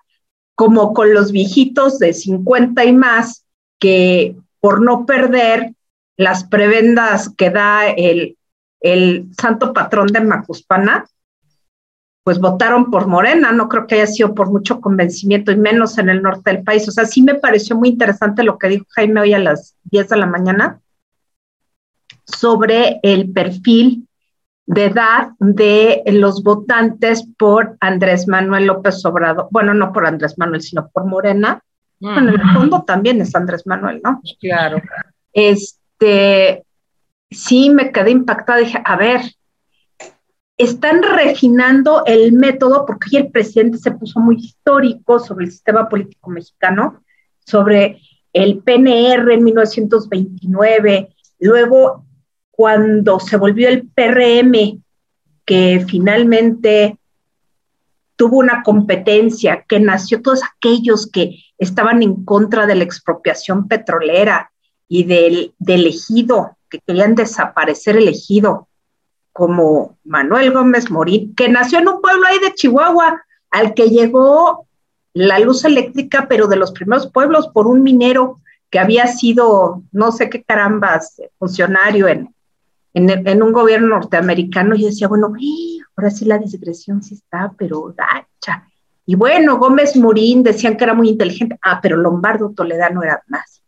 como 0.55 0.93
con 0.93 1.13
los 1.13 1.31
viejitos 1.31 1.99
de 1.99 2.13
50 2.13 2.85
y 2.85 2.93
más, 2.93 3.45
que 3.79 4.35
por 4.59 4.81
no 4.81 5.05
perder 5.05 5.73
las 6.15 6.45
prebendas 6.45 7.29
que 7.29 7.49
da 7.49 7.87
el, 7.89 8.37
el 8.79 9.27
santo 9.37 9.73
patrón 9.73 10.07
de 10.07 10.21
Macuspana, 10.21 11.05
pues 12.23 12.39
votaron 12.39 12.89
por 12.89 13.07
Morena, 13.07 13.51
no 13.51 13.67
creo 13.67 13.85
que 13.85 13.95
haya 13.95 14.07
sido 14.07 14.33
por 14.33 14.49
mucho 14.49 14.79
convencimiento 14.81 15.51
y 15.51 15.57
menos 15.57 15.97
en 15.97 16.09
el 16.09 16.23
norte 16.23 16.51
del 16.51 16.63
país. 16.63 16.87
O 16.87 16.91
sea, 16.91 17.05
sí 17.05 17.21
me 17.21 17.35
pareció 17.35 17.75
muy 17.75 17.89
interesante 17.89 18.43
lo 18.43 18.57
que 18.57 18.69
dijo 18.69 18.85
Jaime 18.89 19.21
hoy 19.21 19.33
a 19.33 19.39
las 19.39 19.75
10 19.83 20.09
de 20.09 20.17
la 20.17 20.25
mañana 20.25 20.79
sobre 22.25 22.99
el 23.03 23.31
perfil 23.31 24.04
de 24.65 24.85
edad 24.85 25.29
de 25.39 26.01
los 26.07 26.43
votantes 26.43 27.27
por 27.37 27.77
Andrés 27.79 28.27
Manuel 28.27 28.65
López 28.65 29.03
Obrador, 29.05 29.47
bueno, 29.51 29.73
no 29.73 29.93
por 29.93 30.05
Andrés 30.05 30.37
Manuel, 30.37 30.61
sino 30.61 30.89
por 30.89 31.05
Morena. 31.05 31.61
en 31.99 32.29
el 32.29 32.41
fondo 32.53 32.83
también 32.83 33.21
es 33.21 33.35
Andrés 33.35 33.65
Manuel, 33.65 34.01
¿no? 34.03 34.21
Claro. 34.39 34.81
Este, 35.33 36.63
sí 37.29 37.69
me 37.69 37.91
quedé 37.91 38.11
impactada, 38.11 38.59
dije, 38.59 38.81
a 38.83 38.95
ver, 38.95 39.21
están 40.57 41.03
refinando 41.03 42.03
el 42.05 42.33
método, 42.33 42.85
porque 42.85 43.09
hoy 43.11 43.23
el 43.23 43.31
presidente 43.31 43.77
se 43.77 43.91
puso 43.91 44.19
muy 44.19 44.37
histórico 44.37 45.19
sobre 45.19 45.45
el 45.45 45.51
sistema 45.51 45.89
político 45.89 46.29
mexicano, 46.29 47.03
sobre 47.39 47.99
el 48.33 48.59
PNR 48.59 49.33
en 49.33 49.43
1929, 49.43 51.09
luego 51.39 52.04
cuando 52.55 53.19
se 53.19 53.35
volvió 53.35 53.67
el 53.67 53.87
PRM, 53.87 54.81
que 55.45 55.85
finalmente 55.87 56.97
tuvo 58.15 58.37
una 58.37 58.63
competencia, 58.63 59.65
que 59.67 59.79
nació 59.79 60.21
todos 60.21 60.41
aquellos 60.43 61.05
que 61.11 61.43
estaban 61.57 62.01
en 62.01 62.23
contra 62.23 62.65
de 62.65 62.75
la 62.75 62.85
expropiación 62.85 63.67
petrolera 63.67 64.51
y 64.87 65.03
del, 65.03 65.53
del 65.59 65.85
ejido, 65.87 66.57
que 66.69 66.79
querían 66.79 67.15
desaparecer 67.15 67.97
el 67.97 68.07
ejido, 68.07 68.69
como 69.33 69.97
Manuel 70.05 70.53
Gómez 70.53 70.89
Morín, 70.89 71.35
que 71.35 71.49
nació 71.49 71.79
en 71.79 71.89
un 71.89 71.99
pueblo 71.99 72.25
ahí 72.25 72.39
de 72.39 72.53
Chihuahua, 72.53 73.21
al 73.51 73.73
que 73.73 73.89
llegó 73.89 74.65
la 75.13 75.39
luz 75.39 75.65
eléctrica, 75.65 76.27
pero 76.29 76.47
de 76.47 76.55
los 76.55 76.71
primeros 76.71 77.11
pueblos, 77.11 77.49
por 77.49 77.67
un 77.67 77.83
minero 77.83 78.39
que 78.69 78.79
había 78.79 79.07
sido, 79.07 79.83
no 79.91 80.13
sé 80.13 80.29
qué 80.29 80.41
carambas, 80.41 81.21
funcionario 81.37 82.07
en, 82.07 82.33
en, 82.95 83.43
un 83.43 83.51
gobierno 83.51 83.89
norteamericano, 83.89 84.73
yo 84.73 84.87
decía, 84.87 85.09
bueno, 85.09 85.33
ahora 85.97 86.09
sí 86.09 86.23
la 86.23 86.37
discreción 86.37 87.03
sí 87.03 87.15
está, 87.15 87.53
pero 87.57 87.93
gacha. 87.95 88.69
Y 89.05 89.15
bueno, 89.15 89.57
Gómez 89.57 89.97
Morín 89.97 90.43
decían 90.43 90.77
que 90.77 90.85
era 90.85 90.93
muy 90.93 91.09
inteligente. 91.09 91.59
Ah, 91.61 91.79
pero 91.81 91.97
Lombardo 91.97 92.53
Toledano 92.55 93.03
era 93.03 93.21
más. 93.27 93.61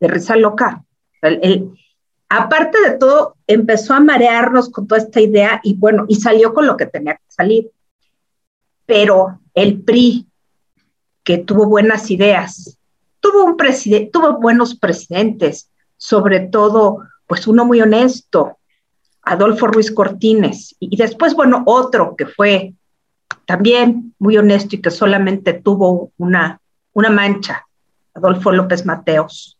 De 0.00 0.08
risa 0.08 0.34
loca. 0.34 0.84
aparte 2.28 2.80
de 2.80 2.98
todo, 2.98 3.36
empezó 3.46 3.94
a 3.94 4.00
marearnos 4.00 4.68
con 4.68 4.88
toda 4.88 5.00
esta 5.00 5.20
idea 5.20 5.60
y 5.62 5.74
bueno, 5.74 6.06
y 6.08 6.16
salió 6.16 6.52
con 6.52 6.66
lo 6.66 6.76
que 6.76 6.86
tenía 6.86 7.14
que 7.14 7.22
salir. 7.28 7.70
Pero 8.86 9.40
el 9.54 9.82
PRI, 9.82 10.26
que 11.22 11.38
tuvo 11.38 11.66
buenas 11.66 12.10
ideas, 12.10 12.76
tuvo, 13.20 13.44
un 13.44 13.56
tuvo 14.10 14.40
buenos 14.40 14.74
presidentes, 14.74 15.70
sobre 15.96 16.40
todo 16.40 17.04
pues 17.30 17.46
uno 17.46 17.64
muy 17.64 17.80
honesto, 17.80 18.58
Adolfo 19.22 19.68
Ruiz 19.68 19.92
Cortines, 19.92 20.74
y, 20.80 20.96
después, 20.96 21.32
bueno, 21.34 21.62
otro 21.64 22.16
que 22.16 22.26
fue 22.26 22.74
también 23.46 24.16
muy 24.18 24.36
honesto 24.36 24.74
y 24.74 24.80
que 24.80 24.90
solamente 24.90 25.52
tuvo 25.52 26.10
una, 26.16 26.60
una 26.92 27.08
mancha, 27.08 27.68
Adolfo 28.14 28.50
López 28.50 28.84
Mateos, 28.84 29.56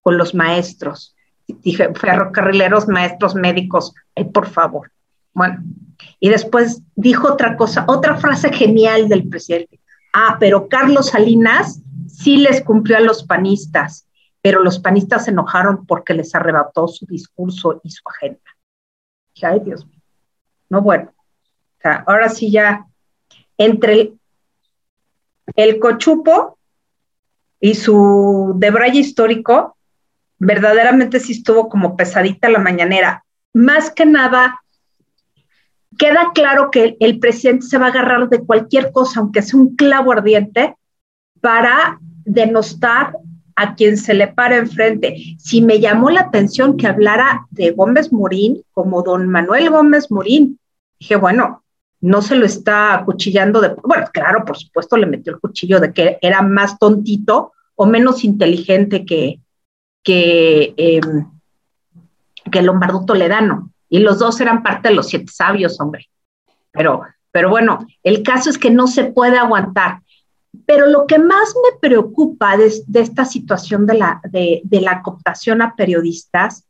con 0.00 0.16
los 0.16 0.34
maestros. 0.34 1.14
Dije, 1.46 1.92
ferrocarrileros, 1.92 2.88
maestros, 2.88 3.34
médicos, 3.34 3.92
por 4.32 4.46
favor. 4.46 4.90
Bueno, 5.34 5.62
y 6.20 6.30
después 6.30 6.80
dijo 6.94 7.34
otra 7.34 7.54
cosa, 7.58 7.84
otra 7.86 8.16
frase 8.16 8.50
genial 8.50 9.10
del 9.10 9.28
presidente. 9.28 9.78
Ah, 10.14 10.38
pero 10.40 10.68
Carlos 10.68 11.08
Salinas 11.08 11.82
sí 12.06 12.38
les 12.38 12.62
cumplió 12.62 12.96
a 12.96 13.00
los 13.00 13.24
panistas 13.24 14.06
pero 14.42 14.62
los 14.62 14.78
panistas 14.78 15.24
se 15.24 15.30
enojaron 15.30 15.86
porque 15.86 16.14
les 16.14 16.34
arrebató 16.34 16.88
su 16.88 17.06
discurso 17.06 17.80
y 17.84 17.90
su 17.90 18.02
agenda. 18.06 18.40
Dije, 19.34 19.46
ay 19.46 19.60
Dios 19.60 19.86
mío. 19.86 20.00
No, 20.68 20.80
bueno, 20.82 21.12
ahora 22.06 22.28
sí 22.28 22.50
ya, 22.50 22.86
entre 23.58 24.12
el, 25.56 25.78
cochupo 25.80 26.58
y 27.58 27.74
su 27.74 28.54
debraye 28.56 29.00
histórico, 29.00 29.76
verdaderamente 30.38 31.20
sí 31.20 31.32
estuvo 31.32 31.68
como 31.68 31.96
pesadita 31.96 32.48
la 32.48 32.60
mañanera. 32.60 33.24
Más 33.52 33.90
que 33.90 34.06
nada, 34.06 34.60
queda 35.98 36.30
claro 36.32 36.70
que 36.70 36.96
el 37.00 37.18
presidente 37.18 37.66
se 37.66 37.78
va 37.78 37.86
a 37.86 37.90
agarrar 37.90 38.28
de 38.28 38.44
cualquier 38.44 38.92
cosa, 38.92 39.20
aunque 39.20 39.42
sea 39.42 39.58
un 39.58 39.74
clavo 39.74 40.12
ardiente, 40.12 40.76
para 41.40 41.98
denostar 42.24 43.14
a 43.60 43.74
quien 43.74 43.98
se 43.98 44.14
le 44.14 44.26
para 44.26 44.56
enfrente. 44.56 45.36
Si 45.38 45.60
me 45.60 45.80
llamó 45.80 46.08
la 46.08 46.22
atención 46.22 46.78
que 46.78 46.86
hablara 46.86 47.46
de 47.50 47.72
Gómez 47.72 48.10
Morín 48.10 48.62
como 48.72 49.02
don 49.02 49.28
Manuel 49.28 49.68
Gómez 49.68 50.10
Morín, 50.10 50.58
dije, 50.98 51.16
bueno, 51.16 51.62
no 52.00 52.22
se 52.22 52.36
lo 52.36 52.46
está 52.46 52.94
acuchillando 52.94 53.60
de, 53.60 53.74
bueno, 53.84 54.06
claro, 54.14 54.46
por 54.46 54.56
supuesto 54.56 54.96
le 54.96 55.04
metió 55.04 55.34
el 55.34 55.40
cuchillo 55.40 55.78
de 55.78 55.92
que 55.92 56.18
era 56.22 56.40
más 56.40 56.78
tontito 56.78 57.52
o 57.74 57.84
menos 57.84 58.24
inteligente 58.24 59.04
que, 59.04 59.40
que, 60.02 60.72
em, 60.78 61.26
que 62.50 62.62
Lombardo 62.62 63.04
Toledano. 63.04 63.72
Y 63.90 63.98
los 63.98 64.18
dos 64.18 64.40
eran 64.40 64.62
parte 64.62 64.88
de 64.88 64.94
los 64.94 65.08
siete 65.08 65.30
sabios, 65.30 65.78
hombre. 65.80 66.08
Pero, 66.72 67.02
pero 67.30 67.50
bueno, 67.50 67.86
el 68.02 68.22
caso 68.22 68.48
es 68.48 68.56
que 68.56 68.70
no 68.70 68.86
se 68.86 69.04
puede 69.04 69.36
aguantar. 69.36 70.00
Pero 70.66 70.86
lo 70.86 71.06
que 71.06 71.18
más 71.18 71.54
me 71.54 71.78
preocupa 71.80 72.56
de, 72.56 72.72
esta 72.94 73.24
situación 73.24 73.86
de 73.86 73.94
la, 73.94 74.20
de, 74.30 74.62
la 74.80 75.02
cooptación 75.02 75.62
a 75.62 75.74
periodistas 75.76 76.64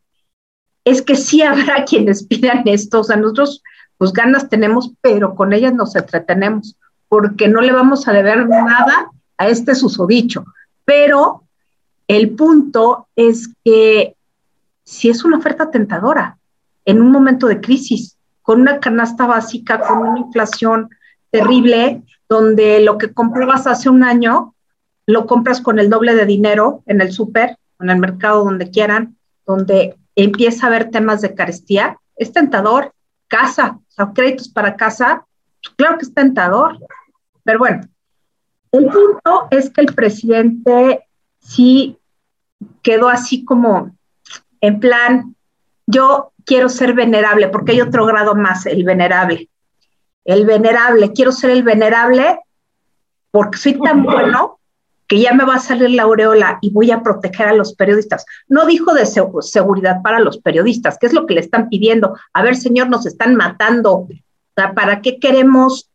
es 0.85 1.03
que 1.03 1.17
sí 1.17 1.43
habrá 1.43 1.85
quienes 1.85 2.25
pidan 2.25 2.63
esto. 2.67 3.01
O 3.01 3.05
sea, 3.05 3.17
nosotros 3.17 3.63
pues 3.99 4.13
ganas 4.13 4.49
tenemos, 4.49 4.93
pero 5.03 5.35
con 5.35 5.53
ellas 5.53 5.75
nos 5.75 5.95
entretenemos, 5.95 6.77
porque 7.09 7.49
no 7.49 7.61
le 7.61 7.73
vamos 7.73 8.09
a 8.09 8.13
deber 8.13 8.49
nada 8.49 9.11
a 9.37 9.49
este 9.49 9.75
susodicho. 9.75 10.45
Pero 10.87 11.45
el 12.09 12.31
punto 12.31 13.09
es 13.15 13.51
que 13.63 14.17
si 14.85 15.11
es 15.11 15.25
una 15.25 15.37
oferta 15.39 15.71
tentadora 15.71 16.39
en 16.85 17.01
un 17.01 17.13
momento 17.13 17.47
de 17.47 17.61
crisis, 17.61 18.17
con 18.43 18.63
una 18.63 18.81
canasta 18.81 19.27
básica, 19.27 19.81
con 19.81 19.99
una 19.99 20.19
inflación 20.19 20.89
terrible, 21.31 22.03
donde 22.31 22.81
lo 22.81 22.97
que 22.97 23.13
comprabas 23.13 23.67
hace 23.67 23.91
un 23.91 24.05
año 24.05 24.55
lo 25.07 25.27
compras 25.27 25.61
con 25.61 25.81
el 25.81 25.91
doble 25.91 26.15
de 26.15 26.25
dinero 26.25 26.85
en 26.87 27.01
el 27.01 27.13
súper, 27.13 27.59
en 27.81 27.91
el 27.91 27.99
mercado, 27.99 28.45
donde 28.45 28.71
quieran, 28.71 29.17
donde 29.45 29.97
empieza 30.15 30.65
a 30.65 30.69
haber 30.69 30.91
temas 30.91 31.21
de 31.21 31.35
carestía, 31.35 31.99
es 32.17 32.33
tentador. 32.33 32.93
Casa, 33.27 33.79
o 33.79 33.91
sea, 33.91 34.13
créditos 34.13 34.49
para 34.49 34.77
casa, 34.77 35.25
pues 35.63 35.75
claro 35.77 35.99
que 35.99 36.05
es 36.05 36.15
tentador. 36.15 36.79
Pero 37.45 37.59
bueno, 37.59 37.83
el 38.73 38.87
punto 38.87 39.49
es 39.51 39.71
que 39.71 39.81
el 39.83 39.95
presidente 39.95 41.05
sí 41.41 41.97
quedó 42.83 43.09
así 43.09 43.45
como 43.45 43.93
en 44.61 44.79
plan, 44.79 45.35
yo 45.87 46.33
quiero 46.45 46.69
ser 46.69 46.95
venerable, 46.95 47.49
porque 47.49 47.73
hay 47.73 47.81
otro 47.81 48.07
grado 48.07 48.35
más, 48.35 48.67
el 48.67 48.85
venerable. 48.85 49.50
El 50.31 50.47
venerable, 50.47 51.13
quiero 51.13 51.33
ser 51.33 51.51
el 51.51 51.63
venerable 51.63 52.39
porque 53.31 53.59
soy 53.59 53.81
tan 53.81 54.03
bueno 54.05 54.59
que 55.07 55.21
ya 55.21 55.35
me 55.35 55.45
va 55.45 55.57
a 55.57 55.61
salir 55.61 55.91
la 55.91 56.05
aureola 56.05 56.59
y 56.61 56.71
voy 56.71 56.93
a 56.93 57.03
proteger 57.03 57.49
a 57.49 57.53
los 57.53 57.75
periodistas. 57.75 58.25
No 58.49 58.65
dijo 58.65 58.95
de 58.95 59.07
seguridad 59.07 60.03
para 60.03 60.21
los 60.21 60.39
periodistas, 60.39 60.99
que 60.99 61.07
es 61.07 61.13
lo 61.13 61.27
que 61.27 61.35
le 61.35 61.41
están 61.41 61.69
pidiendo. 61.69 62.17
A 62.33 62.45
ver, 62.45 62.55
señor, 62.55 62.89
nos 62.89 63.07
están 63.07 63.35
matando. 63.35 64.07
¿Para 64.55 65.01
qué 65.01 65.19
queremos, 65.19 65.91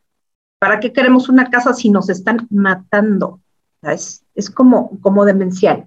para 0.59 0.81
qué 0.81 0.91
queremos 0.91 1.29
una 1.29 1.49
casa 1.49 1.73
si 1.73 1.89
nos 1.89 2.09
están 2.09 2.45
matando? 2.49 3.39
Es, 3.83 4.25
es 4.35 4.49
como, 4.49 4.99
como 4.99 5.23
demencial. 5.23 5.85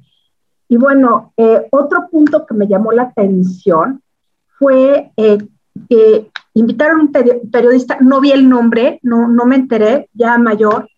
Y 0.68 0.78
bueno, 0.78 1.34
eh, 1.37 1.66
otro 1.70 2.08
punto 2.11 2.46
que 2.46 2.54
me 2.54 2.66
llamó 2.66 2.92
la 2.92 3.02
atención 3.02 4.02
fue 4.58 5.12
eh, 5.18 5.38
que 5.90 6.30
invitaron 6.61 7.01
a 7.01 7.03
un 7.05 7.12
periodista, 7.51 7.99
no 8.01 8.21
vi 8.21 8.33
el 8.33 8.49
nombre, 8.49 8.99
no, 9.03 9.29
no 9.29 9.47
me 9.47 9.57
enteré, 9.57 10.09
ya 10.12 10.37
mayor, 10.38 10.88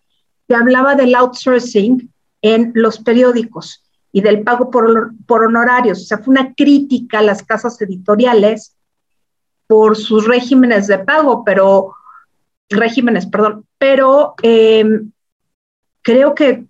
que 0.47 0.55
hablaba 0.55 0.95
del 0.95 1.15
outsourcing 1.15 2.11
en 2.41 2.71
los 2.73 2.99
periódicos 2.99 3.83
y 4.11 4.21
del 4.21 4.41
pago 4.41 4.71
por, 4.71 5.13
por 5.25 5.43
honorarios. 5.43 6.01
O 6.01 6.05
sea, 6.05 6.17
fue 6.17 6.31
una 6.31 6.53
crítica 6.53 7.19
a 7.19 7.23
las 7.23 7.43
casas 7.43 7.79
editoriales 7.81 8.75
por 9.67 9.95
sus 9.95 10.27
regímenes 10.27 10.87
de 10.87 10.99
pago, 10.99 11.43
pero 11.45 11.93
regímenes, 12.69 13.25
perdón, 13.25 13.65
pero 13.77 14.33
em, 14.41 15.11
creo 16.01 16.33
que 16.33 16.65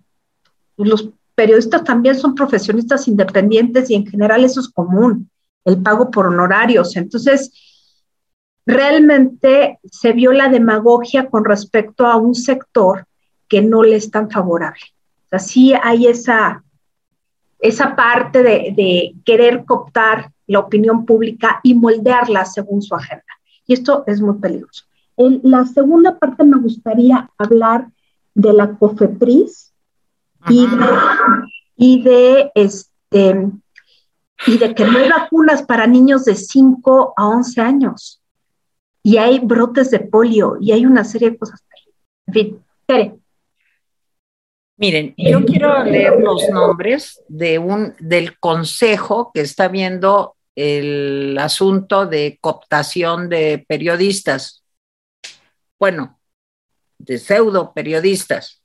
los 0.76 1.08
periodistas 1.34 1.84
también 1.84 2.16
son 2.16 2.34
profesionistas 2.34 3.08
independientes 3.08 3.90
y 3.90 3.94
en 3.94 4.06
general 4.06 4.44
eso 4.44 4.60
es 4.60 4.68
común, 4.68 5.30
el 5.64 5.80
pago 5.82 6.10
por 6.10 6.26
honorarios. 6.26 6.94
Entonces, 6.96 7.71
realmente 8.66 9.78
se 9.84 10.12
vio 10.12 10.32
la 10.32 10.48
demagogia 10.48 11.28
con 11.28 11.44
respecto 11.44 12.06
a 12.06 12.16
un 12.16 12.34
sector 12.34 13.06
que 13.48 13.60
no 13.62 13.82
le 13.82 13.96
es 13.96 14.10
tan 14.10 14.30
favorable 14.30 14.80
sí 15.38 15.72
hay 15.82 16.06
esa, 16.06 16.64
esa 17.58 17.96
parte 17.96 18.42
de, 18.42 19.14
querer 19.24 19.64
cooptar 19.64 20.30
la 20.46 20.60
opinión 20.60 21.06
pública 21.06 21.60
y 21.62 21.74
moldearla 21.74 22.44
según 22.44 22.82
su 22.82 22.94
agenda. 22.94 23.24
Y 23.66 23.74
esto 23.74 24.04
es 24.06 24.20
muy 24.20 24.38
peligroso. 24.38 24.84
En 25.16 25.40
la 25.44 25.64
segunda 25.66 26.18
parte 26.18 26.44
me 26.44 26.58
gustaría 26.58 27.30
hablar 27.38 27.88
de 28.34 28.52
la 28.52 28.76
COFEPRIS 28.76 29.72
y 30.48 30.66
de, 30.66 30.86
y 31.76 32.02
de, 32.02 32.52
este 32.54 33.50
y 34.46 34.58
de 34.58 34.74
que 34.74 34.84
no 34.84 34.98
hay 34.98 35.08
vacunas 35.08 35.62
para 35.62 35.86
niños 35.86 36.24
de 36.24 36.34
5 36.34 37.14
a 37.16 37.28
11 37.28 37.60
años. 37.60 38.21
Y 39.02 39.16
hay 39.16 39.40
brotes 39.40 39.90
de 39.90 40.00
polio 40.00 40.56
y 40.60 40.72
hay 40.72 40.86
una 40.86 41.04
serie 41.04 41.30
de 41.30 41.38
cosas. 41.38 41.64
En 42.26 42.34
fin, 42.34 42.64
Tere. 42.86 43.14
Miren, 44.76 45.14
yo 45.16 45.44
quiero 45.44 45.84
leer 45.84 46.18
los 46.20 46.48
nombres 46.48 47.22
de 47.28 47.58
un, 47.58 47.94
del 48.00 48.38
consejo 48.38 49.30
que 49.32 49.42
está 49.42 49.68
viendo 49.68 50.34
el 50.56 51.36
asunto 51.38 52.06
de 52.06 52.38
cooptación 52.40 53.28
de 53.28 53.64
periodistas. 53.68 54.64
Bueno, 55.78 56.20
de 56.98 57.18
pseudo 57.18 57.72
periodistas. 57.72 58.62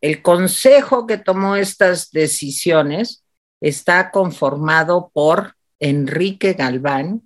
El 0.00 0.22
consejo 0.22 1.06
que 1.06 1.18
tomó 1.18 1.56
estas 1.56 2.10
decisiones 2.10 3.24
está 3.60 4.10
conformado 4.10 5.10
por 5.14 5.54
Enrique 5.78 6.52
Galván, 6.52 7.22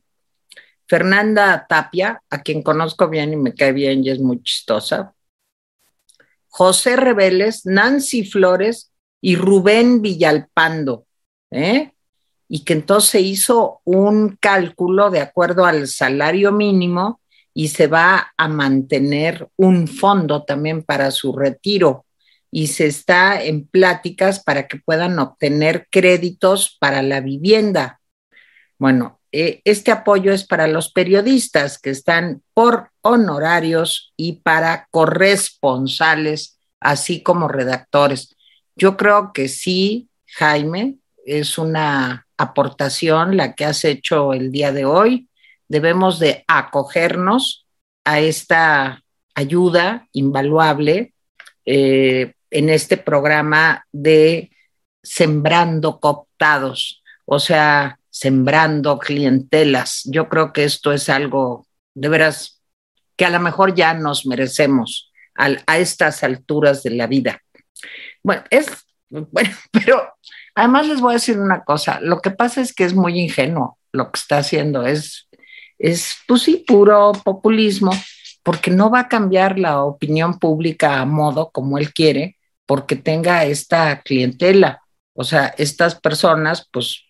Fernanda 0.88 1.66
Tapia, 1.68 2.22
a 2.30 2.42
quien 2.42 2.62
conozco 2.62 3.08
bien 3.08 3.32
y 3.32 3.36
me 3.36 3.54
cae 3.54 3.72
bien 3.72 4.04
y 4.04 4.10
es 4.10 4.20
muy 4.20 4.42
chistosa, 4.42 5.14
José 6.48 6.96
Rebeles, 6.96 7.66
Nancy 7.66 8.24
Flores 8.24 8.92
y 9.20 9.36
Rubén 9.36 10.00
Villalpando, 10.00 11.06
¿eh? 11.50 11.92
y 12.48 12.64
que 12.64 12.72
entonces 12.72 13.22
hizo 13.22 13.80
un 13.84 14.36
cálculo 14.40 15.10
de 15.10 15.20
acuerdo 15.20 15.66
al 15.66 15.86
salario 15.86 16.50
mínimo 16.50 17.20
y 17.52 17.68
se 17.68 17.86
va 17.86 18.32
a 18.36 18.48
mantener 18.48 19.48
un 19.56 19.86
fondo 19.86 20.44
también 20.44 20.82
para 20.82 21.10
su 21.10 21.36
retiro 21.36 22.06
y 22.50 22.68
se 22.68 22.86
está 22.86 23.42
en 23.42 23.66
pláticas 23.66 24.42
para 24.42 24.66
que 24.66 24.78
puedan 24.78 25.18
obtener 25.18 25.86
créditos 25.90 26.76
para 26.80 27.02
la 27.02 27.20
vivienda. 27.20 28.00
Bueno, 28.78 29.17
eh, 29.30 29.60
este 29.64 29.90
apoyo 29.90 30.32
es 30.32 30.46
para 30.46 30.68
los 30.68 30.90
periodistas 30.90 31.78
que 31.78 31.90
están 31.90 32.42
por 32.54 32.90
honorarios 33.02 34.12
y 34.16 34.40
para 34.40 34.88
corresponsales, 34.90 36.58
así 36.80 37.22
como 37.22 37.48
redactores. 37.48 38.36
Yo 38.76 38.96
creo 38.96 39.32
que 39.32 39.48
sí, 39.48 40.08
Jaime, 40.26 40.96
es 41.26 41.58
una 41.58 42.26
aportación 42.38 43.36
la 43.36 43.54
que 43.54 43.66
has 43.66 43.84
hecho 43.84 44.32
el 44.32 44.50
día 44.50 44.72
de 44.72 44.84
hoy. 44.84 45.28
Debemos 45.68 46.18
de 46.18 46.44
acogernos 46.46 47.66
a 48.04 48.20
esta 48.20 49.02
ayuda 49.34 50.08
invaluable 50.12 51.12
eh, 51.66 52.32
en 52.50 52.70
este 52.70 52.96
programa 52.96 53.84
de 53.92 54.50
Sembrando 55.02 56.00
Cooptados. 56.00 57.02
O 57.26 57.38
sea, 57.38 57.97
sembrando 58.18 58.98
clientelas. 58.98 60.02
Yo 60.06 60.28
creo 60.28 60.52
que 60.52 60.64
esto 60.64 60.92
es 60.92 61.08
algo 61.08 61.68
de 61.94 62.08
veras 62.08 62.60
que 63.16 63.24
a 63.24 63.30
lo 63.30 63.38
mejor 63.38 63.76
ya 63.76 63.94
nos 63.94 64.26
merecemos 64.26 65.12
a, 65.36 65.78
estas 65.78 66.24
alturas 66.24 66.82
de 66.82 66.90
la 66.90 67.06
vida. 67.06 67.40
Bueno, 68.24 68.42
es, 68.50 68.66
bueno, 69.08 69.50
pero 69.70 70.14
además 70.56 70.88
les 70.88 71.00
voy 71.00 71.12
a 71.12 71.14
decir 71.14 71.38
una 71.38 71.62
cosa, 71.62 72.00
lo 72.00 72.20
que 72.20 72.32
pasa 72.32 72.60
es 72.60 72.74
que 72.74 72.82
es 72.82 72.94
muy 72.94 73.20
ingenuo 73.20 73.78
lo 73.92 74.10
que 74.10 74.18
está 74.18 74.38
haciendo, 74.38 74.84
es, 74.84 75.28
es 75.78 76.16
pues 76.26 76.42
sí, 76.42 76.64
puro 76.66 77.12
populismo, 77.24 77.92
porque 78.42 78.72
no 78.72 78.90
va 78.90 79.00
a 79.00 79.08
cambiar 79.08 79.60
la 79.60 79.84
opinión 79.84 80.40
pública 80.40 81.00
a 81.00 81.04
modo 81.04 81.50
como 81.52 81.78
él 81.78 81.94
quiere, 81.94 82.36
porque 82.66 82.96
tenga 82.96 83.44
esta 83.44 84.02
clientela. 84.02 84.82
O 85.14 85.24
sea, 85.24 85.54
estas 85.56 85.94
personas, 86.00 86.68
pues 86.72 87.04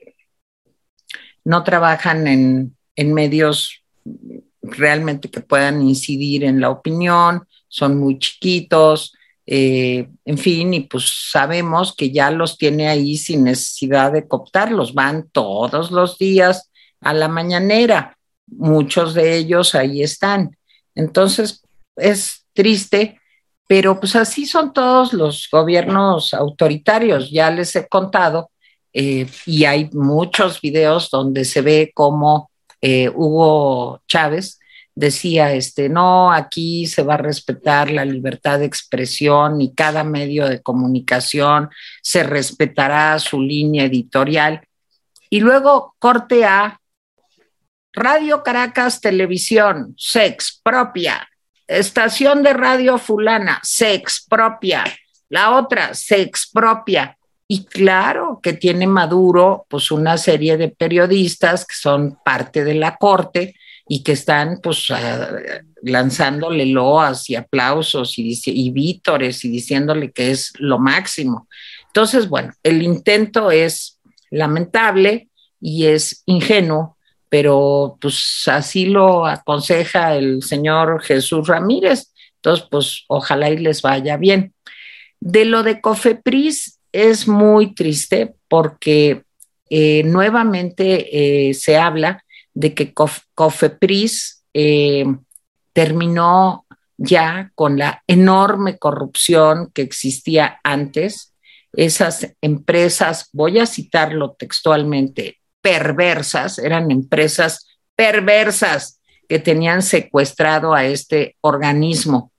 no 1.45 1.65
trabajan 1.65 2.27
en, 2.27 2.75
medios 2.97 3.85
realmente 4.61 5.31
que 5.31 5.41
puedan 5.41 5.83
incidir 5.83 6.43
en 6.45 6.61
la 6.61 6.71
opinión, 6.71 7.47
son 7.69 7.97
muy 7.97 8.19
chiquitos, 8.19 9.15
eh, 9.47 10.09
en 10.25 10.37
fin, 10.37 10.75
y 10.75 10.81
pues 10.81 11.29
sabemos 11.31 11.95
que 11.95 12.11
ya 12.11 12.31
los 12.31 12.59
tiene 12.59 12.89
ahí 12.89 13.17
sin 13.17 13.45
necesidad 13.45 14.13
de 14.13 14.27
cooptarlos, 14.27 14.95
van 14.95 15.29
todos 15.31 15.91
los 15.91 16.19
días 16.19 16.71
a 17.01 17.15
la 17.15 17.29
mañanera, 17.29 18.19
muchos 18.47 19.15
de 19.15 19.37
ellos 19.37 19.75
ahí 19.75 20.03
están. 20.03 20.57
Entonces, 20.95 21.63
es 21.97 22.45
triste, 22.53 23.21
pero 23.69 24.01
pues 24.01 24.17
así 24.17 24.47
son 24.47 24.73
todos 24.73 25.13
los 25.13 25.49
gobiernos 25.51 26.35
autoritarios, 26.35 27.31
ya 27.31 27.51
les 27.51 27.77
he 27.77 27.87
contado 27.87 28.51
eh, 28.93 29.27
y 29.47 29.65
hay 29.65 29.91
muchos 29.93 30.61
videos 30.61 31.11
donde 31.11 31.45
se 31.45 31.61
ve 31.61 31.91
cómo 31.95 32.51
eh, 32.81 33.09
Hugo 33.09 34.01
Chávez 34.07 34.59
decía, 34.99 35.53
este, 35.53 35.89
no, 35.89 36.33
aquí 36.33 36.87
se 36.87 37.05
va 37.05 37.15
a 37.15 37.19
respetar 37.19 37.91
la 37.91 38.05
libertad 38.05 38.59
de 38.59 38.65
expresión 38.65 39.61
y 39.61 39.73
cada 39.73 40.03
medio 40.03 40.49
de 40.49 40.61
comunicación 40.61 41.71
se 42.03 42.25
respetará 42.25 43.17
su 43.21 43.41
línea 43.41 43.85
editorial. 43.85 44.67
Y 45.31 45.39
luego 45.39 45.95
corte 46.01 46.45
a 46.45 46.81
Radio 47.93 48.43
Caracas 48.43 49.01
Televisión, 49.01 49.95
sex 49.97 50.61
propia, 50.65 51.29
estación 51.69 52.43
de 52.43 52.55
radio 52.55 52.99
fulana, 52.99 53.61
sex 53.63 54.27
propia, 54.29 54.85
la 55.29 55.57
otra, 55.57 55.95
sex 55.95 56.51
propia. 56.53 57.18
Y 57.49 57.65
claro 57.65 58.41
que 58.43 58.53
tiene 58.53 58.87
Maduro 58.87 59.65
pues 59.69 59.91
una 59.91 60.19
serie 60.19 60.59
de 60.59 60.69
periodistas 60.69 61.65
que 61.65 61.75
son 61.75 62.19
parte 62.23 62.63
de 62.63 62.75
la 62.75 62.97
corte 62.97 63.55
y 63.89 64.03
que 64.03 64.13
están 64.13 64.61
pues 64.63 64.93
lanzándole 65.83 66.67
loas 66.67 67.31
y 67.31 67.37
aplausos 67.37 68.19
y, 68.19 68.39
y 68.45 68.71
vítores 68.71 69.45
y 69.47 69.49
diciéndole 69.49 70.13
que 70.13 70.31
es 70.31 70.53
lo 70.59 70.79
máximo. 70.79 71.49
Entonces, 71.87 72.29
bueno, 72.29 72.53
el 72.63 72.83
intento 72.83 73.51
es 73.51 73.99
lamentable 74.31 75.31
y 75.59 75.87
es 75.87 76.23
ingenuo 76.27 76.99
pero 77.29 77.99
pues 78.01 78.45
así 78.47 78.87
lo 78.87 79.27
aconseja 79.27 80.17
el 80.17 80.43
señor 80.43 81.03
Jesús 81.03 81.47
Ramírez. 81.47 82.13
Entonces, 82.37 82.67
pues 82.71 83.05
ojalá 83.09 83.51
y 83.51 83.59
les 83.59 83.83
vaya 83.83 84.17
bien. 84.17 84.55
De 85.21 85.45
lo 85.45 85.63
de 85.63 85.81
Cofepris 85.81 86.78
es 86.93 87.29
muy 87.29 87.75
triste 87.75 88.35
porque 88.49 89.23
eh, 89.71 90.03
nuevamente 90.05 91.49
eh, 91.49 91.55
se 91.55 91.77
habla 91.77 92.25
de 92.55 92.75
que 92.75 92.93
Cofepris 92.95 94.45
eh, 94.55 95.05
terminó 95.73 96.67
ya 96.97 97.53
con 97.55 97.79
la 97.79 98.03
enorme 98.07 98.79
corrupción 98.79 99.71
que 99.73 99.83
existía 99.83 100.59
antes. 100.65 101.35
Esas 101.73 102.35
empresas, 102.41 103.29
voy 103.33 103.59
a 103.59 103.67
citarlo 103.67 104.33
textualmente, 104.33 105.39
perversas, 105.61 106.59
eran 106.59 106.91
empresas 106.91 107.69
perversas 107.95 109.01
que 109.29 109.39
tenían 109.39 109.83
secuestrado 109.83 110.75
a 110.75 110.85
este 110.87 111.37
organismo. 111.43 112.33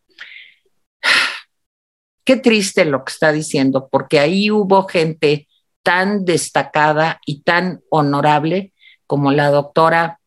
Qué 2.29 2.37
triste 2.37 2.85
lo 2.85 3.03
que 3.03 3.11
está 3.11 3.31
diciendo, 3.31 3.89
porque 3.91 4.19
ahí 4.19 4.51
hubo 4.51 4.83
gente 4.87 5.47
tan 5.81 6.25
destacada 6.25 7.19
y 7.25 7.41
tan 7.41 7.81
honorable 7.89 8.71
como 9.07 9.31
la 9.31 9.49
doctora 9.49 10.19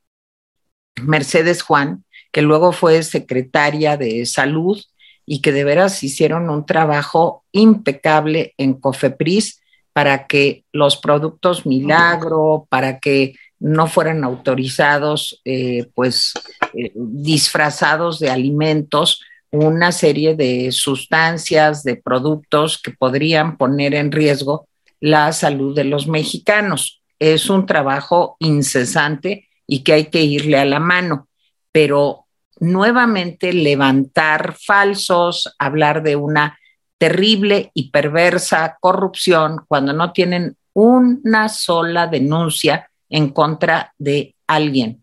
Mercedes 1.01 1.63
Juan, 1.63 2.05
que 2.33 2.43
luego 2.43 2.73
fue 2.73 3.05
secretaria 3.05 3.97
de 3.97 4.27
salud 4.27 4.83
y 5.25 5.43
que 5.43 5.53
de 5.53 5.63
veras 5.63 6.03
hicieron 6.03 6.51
un 6.51 6.67
trabajo 6.67 7.45
impecable 7.53 8.53
en 8.59 8.75
Cofepris 8.75 9.63
para 9.93 10.27
que 10.27 10.65
los 10.73 10.97
productos 10.97 11.67
milagro, 11.67 12.67
para 12.69 12.99
que 12.99 13.37
no 13.61 13.87
fueran 13.87 14.25
autorizados, 14.25 15.41
eh, 15.45 15.89
pues 15.95 16.35
eh, 16.75 16.91
disfrazados 16.97 18.19
de 18.19 18.29
alimentos, 18.29 19.21
una 19.53 19.93
serie 19.93 20.35
de 20.35 20.73
sustancias, 20.73 21.85
de 21.85 21.97
productos 21.97 22.81
que 22.83 22.91
podrían 22.91 23.57
poner 23.57 23.95
en 23.95 24.11
riesgo 24.11 24.67
la 24.99 25.33
salud 25.33 25.77
de 25.77 25.85
los 25.85 26.07
mexicanos. 26.07 27.03
Es 27.19 27.51
un 27.51 27.67
trabajo 27.67 28.37
incesante 28.41 29.49
y 29.67 29.85
que 29.85 29.93
hay 29.93 30.05
que 30.07 30.23
irle 30.23 30.59
a 30.59 30.65
la 30.65 30.81
mano, 30.81 31.29
pero 31.71 32.27
nuevamente 32.61 33.53
levantar 33.53 34.57
falsos, 34.59 35.55
hablar 35.59 36.03
de 36.03 36.17
una 36.17 36.59
terrible 36.97 37.71
y 37.75 37.91
perversa 37.91 38.79
corrupción 38.81 39.65
cuando 39.69 39.93
no 39.93 40.13
tienen 40.13 40.57
una 40.73 41.49
sola 41.49 42.07
denuncia 42.07 42.89
en 43.11 43.31
contra 43.31 43.93
de 43.99 44.35
alguien. 44.47 45.03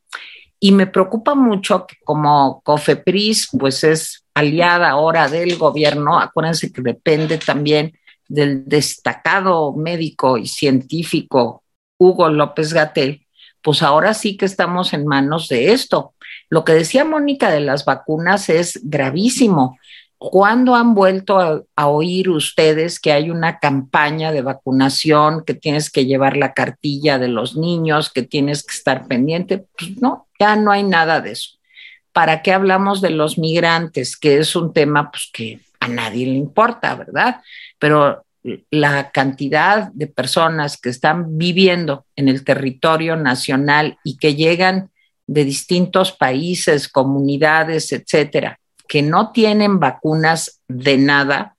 Y 0.59 0.71
me 0.73 0.87
preocupa 0.87 1.35
mucho 1.35 1.87
que 1.87 1.95
como 2.03 2.61
COFEPRIS, 2.63 3.49
pues 3.57 3.83
es 3.83 4.25
aliada 4.33 4.89
ahora 4.89 5.29
del 5.29 5.57
gobierno, 5.57 6.19
acuérdense 6.19 6.71
que 6.71 6.81
depende 6.81 7.37
también 7.37 7.93
del 8.27 8.63
destacado 8.65 9.73
médico 9.73 10.37
y 10.37 10.47
científico 10.47 11.63
Hugo 11.97 12.29
López 12.29 12.73
Gatel, 12.73 13.25
pues 13.61 13.81
ahora 13.81 14.13
sí 14.13 14.37
que 14.37 14.45
estamos 14.45 14.93
en 14.93 15.05
manos 15.05 15.49
de 15.49 15.73
esto. 15.73 16.13
Lo 16.49 16.63
que 16.63 16.73
decía 16.73 17.03
Mónica 17.03 17.51
de 17.51 17.59
las 17.59 17.85
vacunas 17.85 18.49
es 18.49 18.79
gravísimo. 18.83 19.77
¿Cuándo 20.19 20.75
han 20.75 20.93
vuelto 20.93 21.39
a, 21.39 21.87
oír 21.87 22.29
ustedes 22.29 22.99
que 22.99 23.11
hay 23.11 23.31
una 23.31 23.57
campaña 23.57 24.31
de 24.31 24.43
vacunación, 24.43 25.43
que 25.43 25.55
tienes 25.55 25.89
que 25.89 26.05
llevar 26.05 26.37
la 26.37 26.53
cartilla 26.53 27.17
de 27.17 27.29
los 27.29 27.55
niños, 27.55 28.11
que 28.11 28.21
tienes 28.21 28.63
que 28.63 28.75
estar 28.75 29.07
pendiente? 29.07 29.65
Pues 29.77 29.99
no, 30.01 30.27
ya 30.39 30.55
no 30.55 30.71
hay 30.71 30.83
nada 30.83 31.21
de 31.21 31.31
eso. 31.31 31.57
¿Para 32.11 32.41
qué 32.41 32.51
hablamos 32.51 33.01
de 33.01 33.11
los 33.11 33.37
migrantes? 33.37 34.17
Que 34.17 34.37
es 34.37 34.55
un 34.55 34.73
tema 34.73 35.09
pues, 35.09 35.29
que 35.33 35.61
a 35.79 35.87
nadie 35.87 36.27
le 36.27 36.35
importa, 36.35 36.95
¿verdad? 36.95 37.41
pero 37.79 38.25
la 38.69 39.11
cantidad 39.11 39.91
de 39.93 40.07
personas 40.07 40.77
que 40.77 40.89
están 40.89 41.37
viviendo 41.37 42.05
en 42.15 42.29
el 42.29 42.43
territorio 42.43 43.15
nacional 43.15 43.97
y 44.03 44.17
que 44.17 44.35
llegan 44.35 44.91
de 45.27 45.45
distintos 45.45 46.11
países, 46.11 46.87
comunidades, 46.87 47.91
etcétera, 47.91 48.59
que 48.89 49.03
no 49.03 49.31
tienen 49.31 49.79
vacunas 49.79 50.61
de 50.67 50.97
nada, 50.97 51.55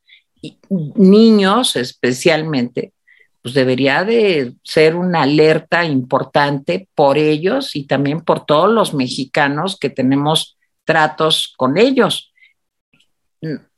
niños 0.69 1.77
especialmente, 1.77 2.93
pues 3.41 3.55
debería 3.55 4.03
de 4.05 4.55
ser 4.65 4.97
una 4.97 5.23
alerta 5.23 5.85
importante 5.85 6.89
por 6.95 7.17
ellos 7.17 7.77
y 7.77 7.87
también 7.87 8.23
por 8.23 8.45
todos 8.45 8.71
los 8.71 8.95
mexicanos 8.95 9.79
que 9.79 9.91
tenemos 9.91 10.59
tratos 10.85 11.55
con 11.57 11.79
ellos. 11.79 12.33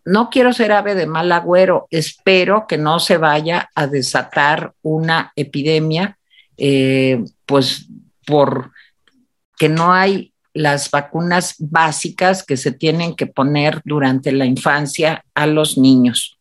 No 0.05 0.31
quiero 0.31 0.55
ser 0.55 0.73
ave 0.73 0.95
de 0.95 1.07
mal 1.07 1.31
agüero, 1.31 1.87
espero 1.91 2.67
que 2.67 2.79
no 2.79 3.01
se 3.01 3.19
vaya 3.19 3.71
a 3.75 3.87
desatar 3.87 4.73
una 4.81 5.33
epidemia, 5.37 6.19
eh, 6.57 7.23
pues 7.45 7.87
por 8.25 8.73
que 9.59 9.69
no 9.69 9.93
hay 9.93 10.32
las 10.55 10.91
vacunas 10.91 11.55
básicas 11.59 12.43
que 12.43 12.57
se 12.57 12.73
tienen 12.73 13.15
que 13.15 13.27
poner 13.27 13.81
durante 13.85 14.33
la 14.33 14.45
infancia 14.45 15.25
a 15.35 15.47
los 15.47 15.79
niños. 15.79 16.39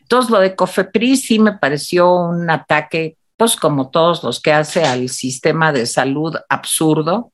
Entonces, 0.00 0.30
lo 0.30 0.40
de 0.40 0.54
Cofepris 0.54 1.22
sí 1.22 1.38
me 1.38 1.52
pareció 1.52 2.12
un 2.12 2.50
ataque, 2.50 3.16
pues 3.36 3.56
como 3.56 3.90
todos 3.90 4.22
los 4.22 4.40
que 4.40 4.52
hace 4.52 4.84
al 4.84 5.08
sistema 5.08 5.72
de 5.72 5.86
salud 5.86 6.36
absurdo, 6.48 7.32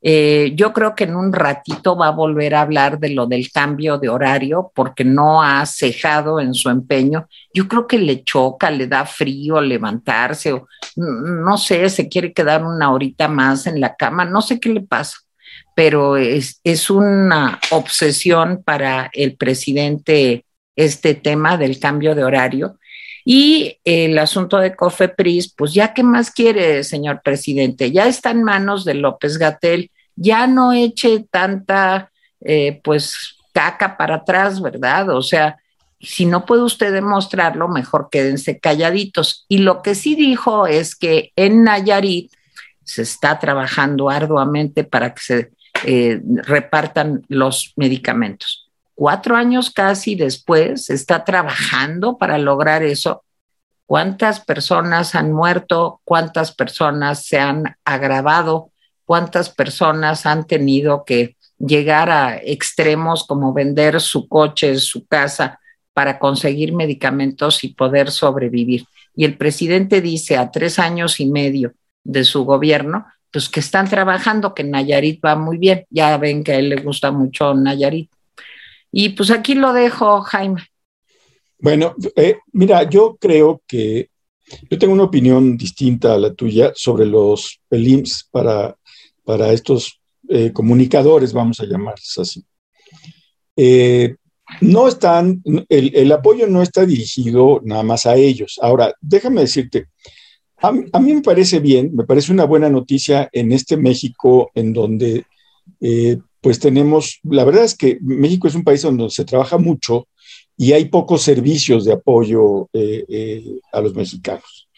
eh, 0.00 0.52
yo 0.54 0.72
creo 0.72 0.94
que 0.94 1.04
en 1.04 1.16
un 1.16 1.32
ratito 1.32 1.96
va 1.96 2.08
a 2.08 2.12
volver 2.12 2.54
a 2.54 2.60
hablar 2.60 3.00
de 3.00 3.10
lo 3.10 3.26
del 3.26 3.50
cambio 3.50 3.98
de 3.98 4.08
horario 4.08 4.70
porque 4.74 5.04
no 5.04 5.42
ha 5.42 5.66
cejado 5.66 6.38
en 6.38 6.54
su 6.54 6.70
empeño. 6.70 7.26
Yo 7.52 7.66
creo 7.66 7.86
que 7.86 7.98
le 7.98 8.22
choca, 8.22 8.70
le 8.70 8.86
da 8.86 9.04
frío 9.06 9.60
levantarse 9.60 10.52
o 10.52 10.68
no 10.96 11.58
sé, 11.58 11.88
se 11.90 12.08
quiere 12.08 12.32
quedar 12.32 12.64
una 12.64 12.92
horita 12.92 13.26
más 13.26 13.66
en 13.66 13.80
la 13.80 13.96
cama, 13.96 14.24
no 14.24 14.40
sé 14.40 14.60
qué 14.60 14.68
le 14.68 14.82
pasa, 14.82 15.18
pero 15.78 16.16
es, 16.16 16.60
es 16.64 16.90
una 16.90 17.60
obsesión 17.70 18.64
para 18.64 19.10
el 19.12 19.36
presidente 19.36 20.44
este 20.74 21.14
tema 21.14 21.56
del 21.56 21.78
cambio 21.78 22.16
de 22.16 22.24
horario. 22.24 22.80
Y 23.24 23.78
el 23.84 24.18
asunto 24.18 24.58
de 24.58 24.74
Cofepris, 24.74 25.54
pues 25.54 25.72
ya 25.74 25.94
qué 25.94 26.02
más 26.02 26.32
quiere, 26.32 26.82
señor 26.82 27.22
presidente, 27.22 27.92
ya 27.92 28.08
está 28.08 28.32
en 28.32 28.42
manos 28.42 28.84
de 28.84 28.94
López 28.94 29.38
Gatel, 29.38 29.92
ya 30.16 30.48
no 30.48 30.72
eche 30.72 31.24
tanta, 31.30 32.10
eh, 32.40 32.80
pues, 32.82 33.36
caca 33.52 33.96
para 33.96 34.16
atrás, 34.16 34.60
¿verdad? 34.60 35.10
O 35.10 35.22
sea, 35.22 35.58
si 36.00 36.26
no 36.26 36.44
puede 36.44 36.62
usted 36.62 36.92
demostrarlo, 36.92 37.68
mejor 37.68 38.08
quédense 38.10 38.58
calladitos. 38.58 39.46
Y 39.46 39.58
lo 39.58 39.82
que 39.82 39.94
sí 39.94 40.16
dijo 40.16 40.66
es 40.66 40.96
que 40.96 41.30
en 41.36 41.62
Nayarit 41.62 42.32
se 42.82 43.02
está 43.02 43.38
trabajando 43.38 44.10
arduamente 44.10 44.82
para 44.82 45.14
que 45.14 45.20
se 45.20 45.57
eh, 45.84 46.20
repartan 46.44 47.24
los 47.28 47.72
medicamentos 47.76 48.68
cuatro 48.98 49.36
años 49.36 49.70
casi 49.70 50.16
después, 50.16 50.90
está 50.90 51.24
trabajando 51.24 52.18
para 52.18 52.36
lograr 52.36 52.82
eso. 52.82 53.22
¿Cuántas 53.86 54.40
personas 54.40 55.14
han 55.14 55.32
muerto? 55.32 56.00
¿Cuántas 56.02 56.52
personas 56.52 57.24
se 57.24 57.38
han 57.38 57.76
agravado? 57.84 58.72
¿Cuántas 59.04 59.50
personas 59.50 60.26
han 60.26 60.48
tenido 60.48 61.04
que 61.04 61.36
llegar 61.60 62.10
a 62.10 62.38
extremos 62.38 63.24
como 63.24 63.52
vender 63.52 64.00
su 64.00 64.26
coche, 64.26 64.74
su 64.78 65.06
casa, 65.06 65.60
para 65.92 66.18
conseguir 66.18 66.74
medicamentos 66.74 67.62
y 67.62 67.74
poder 67.74 68.10
sobrevivir? 68.10 68.84
Y 69.14 69.24
el 69.24 69.38
presidente 69.38 70.00
dice 70.00 70.36
a 70.36 70.50
tres 70.50 70.80
años 70.80 71.20
y 71.20 71.26
medio 71.26 71.72
de 72.02 72.24
su 72.24 72.44
gobierno, 72.44 73.06
pues 73.30 73.48
que 73.48 73.60
están 73.60 73.88
trabajando, 73.88 74.54
que 74.54 74.64
Nayarit 74.64 75.24
va 75.24 75.36
muy 75.36 75.58
bien. 75.58 75.84
Ya 75.90 76.16
ven 76.16 76.44
que 76.44 76.52
a 76.52 76.58
él 76.58 76.70
le 76.70 76.76
gusta 76.76 77.10
mucho 77.10 77.54
Nayarit. 77.54 78.10
Y 78.90 79.10
pues 79.10 79.30
aquí 79.30 79.54
lo 79.54 79.72
dejo, 79.72 80.22
Jaime. 80.22 80.66
Bueno, 81.58 81.94
eh, 82.16 82.38
mira, 82.52 82.88
yo 82.88 83.16
creo 83.20 83.62
que 83.66 84.10
yo 84.70 84.78
tengo 84.78 84.94
una 84.94 85.04
opinión 85.04 85.56
distinta 85.56 86.14
a 86.14 86.18
la 86.18 86.32
tuya 86.32 86.72
sobre 86.74 87.04
los 87.04 87.60
PELIMS 87.68 88.28
para, 88.30 88.76
para 89.24 89.52
estos 89.52 90.00
eh, 90.28 90.52
comunicadores, 90.52 91.32
vamos 91.32 91.60
a 91.60 91.66
llamarles 91.66 92.16
así. 92.18 92.44
Eh, 93.56 94.16
no 94.62 94.88
están, 94.88 95.42
el, 95.68 95.94
el, 95.94 96.12
apoyo 96.12 96.46
no 96.46 96.62
está 96.62 96.86
dirigido 96.86 97.60
nada 97.64 97.82
más 97.82 98.06
a 98.06 98.14
ellos. 98.14 98.58
Ahora, 98.62 98.94
déjame 99.00 99.42
decirte, 99.42 99.88
a, 100.60 101.00
mí 101.00 101.14
me 101.14 101.22
parece 101.22 101.60
bien, 101.60 101.94
me 101.94 102.04
parece 102.04 102.32
una 102.32 102.44
buena 102.44 102.68
noticia 102.68 103.28
en 103.32 103.52
este 103.52 103.76
México 103.76 104.50
en 104.54 104.72
donde 104.72 105.24
pues 106.40 106.58
tenemos, 106.58 107.20
la 107.24 107.44
verdad 107.44 107.64
es 107.64 107.76
que 107.76 107.98
México 108.00 108.48
es 108.48 108.54
un 108.54 108.64
país 108.64 108.82
donde 108.82 109.10
se 109.10 109.24
trabaja 109.24 109.58
mucho 109.58 110.06
y 110.56 110.72
hay 110.72 110.86
pocos 110.86 111.22
servicios 111.22 111.84
de 111.84 111.92
apoyo 111.92 112.68
eh, 112.72 113.04
eh, 113.08 113.60
a 113.72 113.80
los 113.80 113.94
mexicanos. 113.94 114.68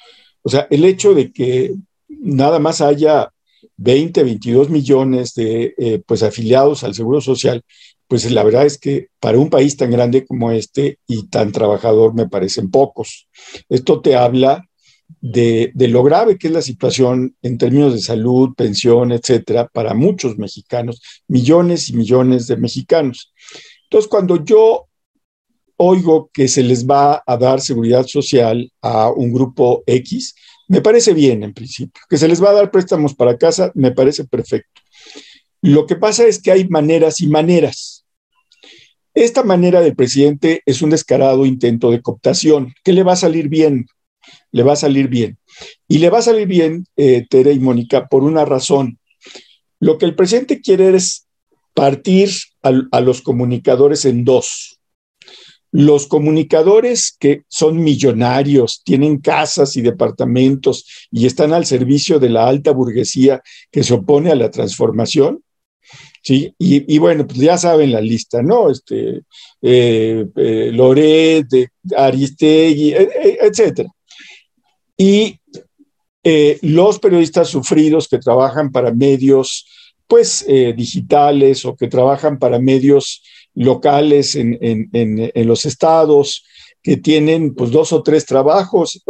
O 0.43 0.49
sea, 0.49 0.66
el 0.71 0.85
hecho 0.85 1.14
de 1.14 1.33
que 1.33 1.75
nada 2.09 2.59
más 2.59 2.81
haya 2.81 3.31
20, 3.77 4.23
22 4.23 4.71
millones 4.71 5.35
de 5.35 5.75
eh, 5.79 6.03
pues 6.07 6.23
afiliados 6.23 6.83
al 6.83 6.95
Seguro 6.95 7.21
Social, 7.21 7.62
pues 8.09 8.31
la 8.31 8.43
verdad 8.43 8.66
es 8.66 8.79
que 8.79 9.09
para 9.21 9.38
un 9.38 9.51
país 9.51 9.77
tan 9.77 9.90
grande 9.90 10.27
como 10.27 10.51
este 10.51 10.99
y 11.07 11.29
tan 11.29 11.53
trabajador 11.53 12.14
me 12.14 12.29
parecen 12.29 12.71
pocos. 12.71 13.29
Esto 13.69 14.01
te 14.01 14.16
habla 14.16 14.66
de, 15.20 15.73
lo 15.75 16.03
grave 16.03 16.38
que 16.38 16.49
es 16.49 16.53
la 16.53 16.62
situación 16.62 17.37
en 17.42 17.59
términos 17.59 17.92
de 17.92 18.01
salud, 18.01 18.55
pensión, 18.57 19.12
etcétera, 19.12 19.68
para 19.68 19.94
muchos 19.94 20.38
mexicanos, 20.38 21.01
millones 21.29 21.88
y 21.88 21.94
millones 21.94 22.46
de 22.46 22.57
mexicanos. 22.57 23.33
Entonces, 23.85 24.09
cuando 24.09 24.44
yo 24.44 24.87
oigo 25.77 26.31
que 26.33 26.49
se 26.49 26.62
les 26.62 26.87
va 26.87 27.23
a 27.27 27.37
dar 27.37 27.61
seguridad 27.61 28.07
social 28.07 28.70
a 28.83 29.11
un 29.11 29.33
grupo 29.33 29.83
X, 29.87 30.35
me 30.68 30.81
parece 30.83 31.14
bien 31.14 31.42
en 31.42 31.55
principio. 31.55 32.03
Que 32.09 32.18
se 32.18 32.29
les 32.29 32.42
va 32.42 32.51
a 32.51 32.55
dar 32.55 32.70
préstamos 32.70 33.14
para 33.14 33.38
casa, 33.38 33.73
me 33.75 33.90
parece 33.90 34.25
perfecto. 34.25 34.81
Lo 35.62 35.87
que 35.87 35.96
pasa 35.96 36.27
es 36.27 36.40
que 36.40 36.53
hay 36.53 36.68
maneras 36.68 37.20
y 37.20 37.27
maneras. 37.27 38.05
Esta 39.14 39.42
manera 39.42 39.81
del 39.81 39.96
presidente 39.96 40.62
es 40.66 40.83
un 40.83 40.90
descarado 40.90 41.44
intento 41.44 41.90
de 41.90 42.01
cooptación, 42.01 42.73
que 42.85 42.92
le 42.92 43.03
va 43.03 43.14
a 43.14 43.16
salir 43.16 43.49
bien, 43.49 43.87
le 44.53 44.63
va 44.63 44.73
a 44.73 44.77
salir 44.77 45.09
bien. 45.09 45.39
Y 45.89 45.99
le 45.99 46.11
va 46.11 46.19
a 46.19 46.23
salir 46.23 46.47
bien, 46.47 46.87
eh, 46.97 47.27
Tere 47.29 47.53
y 47.53 47.59
Mónica, 47.59 48.09
por 48.09 48.23
una 48.23 48.45
razón. 48.45 48.99
Lo 49.79 49.99
que 49.99 50.07
el 50.07 50.15
presidente 50.15 50.61
quiere 50.61 50.95
es 50.95 51.27
partir 51.75 52.31
a 52.63 53.01
los 53.01 53.23
comunicadores 53.23 54.05
en 54.05 54.25
dos. 54.25 54.79
Los 55.73 56.09
comunicadores 56.09 57.17
que 57.19 57.45
son 57.49 57.83
millonarios, 57.83 58.83
tienen 58.85 59.19
casas 59.19 59.77
y 59.77 59.83
departamentos 59.83 60.85
y 61.13 61.27
están 61.27 61.53
al 61.53 61.65
servicio 61.65 62.19
de 62.19 62.29
la 62.29 62.49
alta 62.49 62.73
burguesía 62.73 63.41
que 63.71 63.85
se 63.85 63.95
opone 63.95 64.33
a 64.33 64.35
la 64.35 64.51
transformación, 64.51 65.43
¿sí? 66.23 66.53
Y, 66.59 66.99
bueno, 66.99 67.27
pues 67.27 67.39
ya 67.39 67.57
saben 67.57 67.93
la 67.93 68.01
lista, 68.01 68.43
¿no? 68.43 68.71
Este, 68.71 69.23
eh, 69.63 70.27
eh, 70.37 70.71
Loret, 70.73 71.47
Aristegui, 71.97 72.93
e, 72.93 73.03
e, 73.03 73.39
etcétera. 73.43 73.89
Y 75.03 75.41
eh, 76.23 76.59
los 76.61 76.99
periodistas 76.99 77.49
sufridos 77.49 78.07
que 78.07 78.19
trabajan 78.19 78.71
para 78.71 78.93
medios, 78.93 79.67
pues, 80.07 80.45
digitales 80.77 81.65
o 81.65 81.75
que 81.75 81.89
trabajan 81.89 82.39
para 82.39 82.59
medios 82.59 83.23
locales 83.55 84.37
en, 84.37 84.59
los 85.35 85.65
estados 85.65 86.45
que 86.83 86.97
tienen 86.97 87.55
pues 87.55 87.71
dos 87.71 87.93
o 87.93 88.03
tres 88.03 88.27
trabajos. 88.27 89.03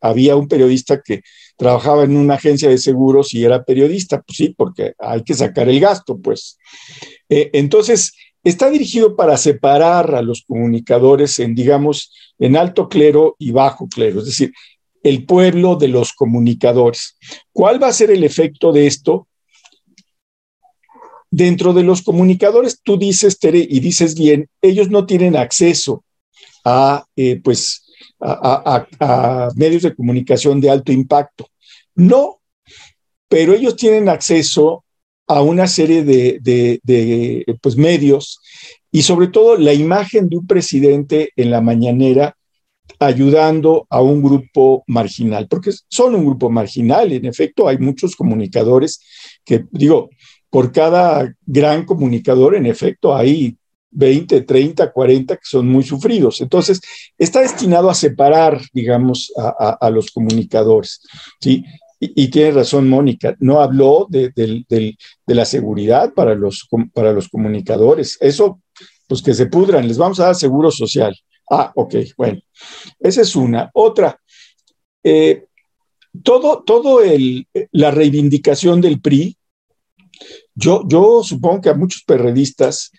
había 0.00 0.36
un 0.36 0.48
periodista 0.48 1.00
que 1.00 1.22
trabajaba 1.56 2.04
en 2.04 2.16
una 2.16 2.34
agencia 2.34 2.68
de 2.68 2.78
seguros 2.78 3.34
y 3.34 3.44
era 3.44 3.64
periodista, 3.64 4.20
pues 4.20 4.36
sí, 4.36 4.54
porque 4.56 4.94
hay 4.98 5.22
que 5.22 5.34
sacar 5.34 5.68
el 5.68 5.80
gasto, 5.80 6.18
pues. 6.18 6.58
Eh, 7.28 7.50
entonces, 7.52 8.12
está 8.42 8.68
dirigido 8.70 9.14
para 9.14 9.36
separar 9.36 10.14
a 10.14 10.22
los 10.22 10.42
comunicadores 10.46 11.38
en, 11.38 11.54
digamos, 11.54 12.12
en 12.38 12.56
alto 12.56 12.88
clero 12.88 13.36
y 13.38 13.52
bajo 13.52 13.88
clero, 13.88 14.18
es 14.18 14.26
decir, 14.26 14.52
el 15.02 15.24
pueblo 15.24 15.76
de 15.76 15.88
los 15.88 16.12
comunicadores. 16.12 17.16
¿Cuál 17.52 17.82
va 17.82 17.88
a 17.88 17.92
ser 17.92 18.10
el 18.10 18.24
efecto 18.24 18.72
de 18.72 18.86
esto? 18.86 19.28
Dentro 21.30 21.72
de 21.72 21.82
los 21.82 22.02
comunicadores, 22.02 22.80
tú 22.82 22.98
dices, 22.98 23.38
Tere, 23.38 23.66
y 23.68 23.80
dices 23.80 24.14
bien, 24.14 24.48
ellos 24.60 24.90
no 24.90 25.06
tienen 25.06 25.36
acceso 25.36 26.04
a, 26.64 27.04
eh, 27.16 27.40
pues, 27.42 27.86
a, 28.20 29.48
medios 29.56 29.82
de 29.82 29.94
comunicación 29.94 30.60
de 30.60 30.70
alto 30.70 30.92
impacto. 30.92 31.48
No, 31.94 32.40
pero 33.28 33.54
ellos 33.54 33.76
tienen 33.76 34.08
acceso 34.08 34.84
a 35.26 35.42
una 35.42 35.66
serie 35.66 36.04
de, 36.04 36.38
de, 36.42 37.58
pues, 37.60 37.76
medios 37.76 38.40
y 38.90 39.02
sobre 39.02 39.28
todo 39.28 39.56
la 39.56 39.72
imagen 39.72 40.28
de 40.28 40.36
un 40.36 40.46
presidente 40.46 41.30
en 41.36 41.50
la 41.50 41.62
mañanera 41.62 42.36
ayudando 42.98 43.86
a 43.90 44.00
un 44.00 44.22
grupo 44.22 44.84
marginal, 44.86 45.48
porque 45.48 45.70
son 45.88 46.14
un 46.14 46.24
grupo 46.24 46.50
marginal, 46.50 47.12
en 47.12 47.26
efecto 47.26 47.68
hay 47.68 47.78
muchos 47.78 48.14
comunicadores 48.16 49.00
que, 49.44 49.64
digo, 49.70 50.10
por 50.50 50.70
cada 50.70 51.34
gran 51.46 51.84
comunicador, 51.86 52.54
en 52.54 52.66
efecto, 52.66 53.16
hay 53.16 53.56
20, 53.90 54.42
30, 54.42 54.92
40 54.92 55.36
que 55.36 55.42
son 55.44 55.66
muy 55.66 55.82
sufridos. 55.82 56.40
Entonces, 56.40 56.80
está 57.16 57.40
destinado 57.40 57.88
a 57.88 57.94
separar, 57.94 58.60
digamos, 58.72 59.32
a, 59.36 59.88
los 59.90 60.10
comunicadores. 60.10 61.00
¿sí? 61.40 61.64
Y, 62.00 62.28
tiene 62.28 62.50
razón 62.50 62.88
Mónica, 62.88 63.34
no 63.38 63.60
habló 63.60 64.06
de, 64.10 64.32
la 65.26 65.44
seguridad 65.44 66.12
para 66.12 66.34
los, 66.34 66.68
para 66.92 67.12
los 67.12 67.28
comunicadores. 67.28 68.18
Eso, 68.20 68.60
pues 69.06 69.22
que 69.22 69.32
se 69.32 69.46
pudran, 69.46 69.88
les 69.88 69.96
vamos 69.96 70.20
a 70.20 70.26
dar 70.26 70.34
seguro 70.34 70.70
social. 70.70 71.16
Ah, 71.54 71.70
ok, 71.74 71.94
bueno. 72.16 72.40
Esa 72.98 73.20
es 73.20 73.36
una. 73.36 73.70
Otra, 73.74 74.18
eh, 75.04 75.44
todo, 76.22 76.62
todo 76.64 77.02
el, 77.02 77.46
la 77.72 77.90
reivindicación 77.90 78.80
del 78.80 79.00
PRI 79.00 79.36
yo, 80.54 80.82
yo 80.86 81.22
supongo 81.22 81.60
que 81.60 81.68
a 81.70 81.74
muchos 81.74 82.02
perredistas 82.04 82.90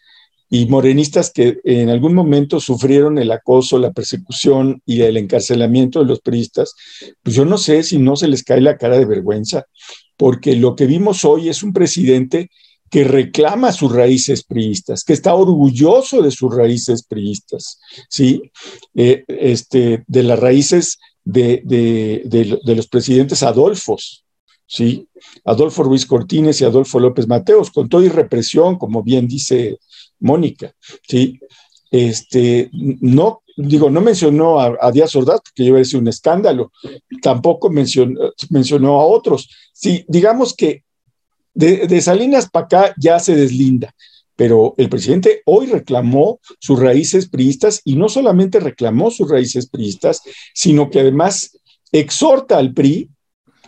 y 0.49 0.67
morenistas 0.67 1.31
que 1.31 1.59
en 1.63 1.89
algún 1.89 2.13
momento 2.13 2.59
sufrieron 2.59 3.17
el 3.17 3.31
acoso, 3.31 3.79
la 3.79 3.91
persecución 3.91 4.81
y 4.85 5.01
el 5.01 5.17
encarcelamiento 5.17 5.99
de 5.99 6.05
los 6.05 6.19
periodistas, 6.21 6.75
pues 7.23 7.35
yo 7.35 7.45
no 7.45 7.57
sé 7.57 7.81
si 7.83 7.97
no 7.97 8.15
se 8.15 8.27
les 8.27 8.43
cae 8.43 8.61
la 8.61 8.77
cara 8.77 8.97
de 8.97 9.05
vergüenza, 9.05 9.65
porque 10.15 10.55
lo 10.55 10.75
que 10.75 10.85
vimos 10.85 11.25
hoy 11.25 11.49
es 11.49 11.63
un 11.63 11.73
presidente 11.73 12.51
que 12.93 13.03
reclama 13.03 13.71
sus 13.71 13.91
raíces 13.91 14.43
priistas, 14.43 15.03
que 15.03 15.13
está 15.13 15.33
orgulloso 15.33 16.21
de 16.21 16.29
sus 16.29 16.53
raíces 16.53 17.01
priistas, 17.01 17.79
¿sí? 18.07 18.51
Eh, 18.93 19.23
este, 19.27 20.03
de 20.05 20.21
las 20.21 20.37
raíces 20.37 20.99
de, 21.23 21.63
de 21.65 22.75
los 22.75 22.87
presidentes 22.87 23.41
Adolfos, 23.41 24.23
¿sí? 24.67 25.07
Adolfo 25.43 25.81
Ruiz 25.81 26.05
Cortines 26.05 26.61
y 26.61 26.65
Adolfo 26.65 26.99
López 26.99 27.27
Mateos, 27.27 27.71
con 27.71 27.89
toda 27.89 28.05
y 28.05 28.09
represión, 28.09 28.77
como 28.77 29.01
bien 29.01 29.27
dice 29.27 29.79
Mónica, 30.19 30.71
¿sí? 31.07 31.39
Este, 31.89 32.69
no, 32.71 33.41
digo, 33.57 33.89
no 33.89 34.01
mencionó 34.01 34.59
a, 34.59 34.91
Díaz 34.91 35.15
Ordaz, 35.15 35.41
porque 35.43 35.63
iba 35.63 35.79
a 35.79 35.83
ser 35.83 35.99
un 35.99 36.09
escándalo, 36.09 36.71
tampoco 37.23 37.71
mencionó, 37.71 38.19
mencionó 38.51 39.01
a 39.01 39.05
otros. 39.07 39.49
Sí, 39.73 40.05
digamos 40.07 40.53
que 40.55 40.83
de, 41.53 42.01
Salinas 42.01 42.49
para 42.49 42.65
acá 42.65 42.93
ya 42.97 43.19
se 43.19 43.35
deslinda, 43.35 43.93
pero 44.35 44.73
el 44.77 44.89
presidente 44.89 45.41
hoy 45.45 45.67
reclamó 45.67 46.39
sus 46.59 46.79
raíces 46.79 47.29
priistas 47.29 47.81
y 47.83 47.95
no 47.95 48.09
solamente 48.09 48.59
reclamó 48.59 49.11
sus 49.11 49.29
raíces 49.29 49.67
priistas, 49.69 50.21
sino 50.53 50.89
que 50.89 50.99
además 50.99 51.59
exhorta 51.91 52.57
al 52.57 52.73
PRI 52.73 53.09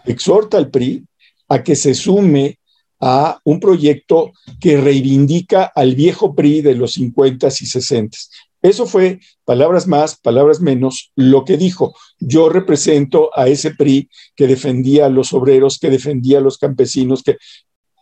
exhorta 0.05 0.57
al 0.57 0.69
PRI 0.69 1.05
a 1.49 1.63
que 1.63 1.75
se 1.75 1.93
sume 1.93 2.59
a 2.99 3.39
un 3.43 3.59
proyecto 3.59 4.31
que 4.59 4.77
reivindica 4.77 5.63
al 5.63 5.95
viejo 5.95 6.33
PRI 6.33 6.61
de 6.61 6.75
los 6.75 6.93
50 6.93 7.47
y 7.47 7.51
60. 7.51 8.17
Eso 8.61 8.87
fue, 8.87 9.19
palabras 9.43 9.85
más, 9.85 10.17
palabras 10.19 10.59
menos, 10.59 11.11
lo 11.15 11.45
que 11.45 11.55
dijo. 11.55 11.93
Yo 12.19 12.49
represento 12.49 13.29
a 13.37 13.47
ese 13.47 13.75
PRI 13.75 14.09
que 14.35 14.47
defendía 14.47 15.05
a 15.05 15.09
los 15.09 15.33
obreros, 15.33 15.77
que 15.77 15.91
defendía 15.91 16.39
a 16.39 16.41
los 16.41 16.57
campesinos, 16.57 17.21
que 17.21 17.37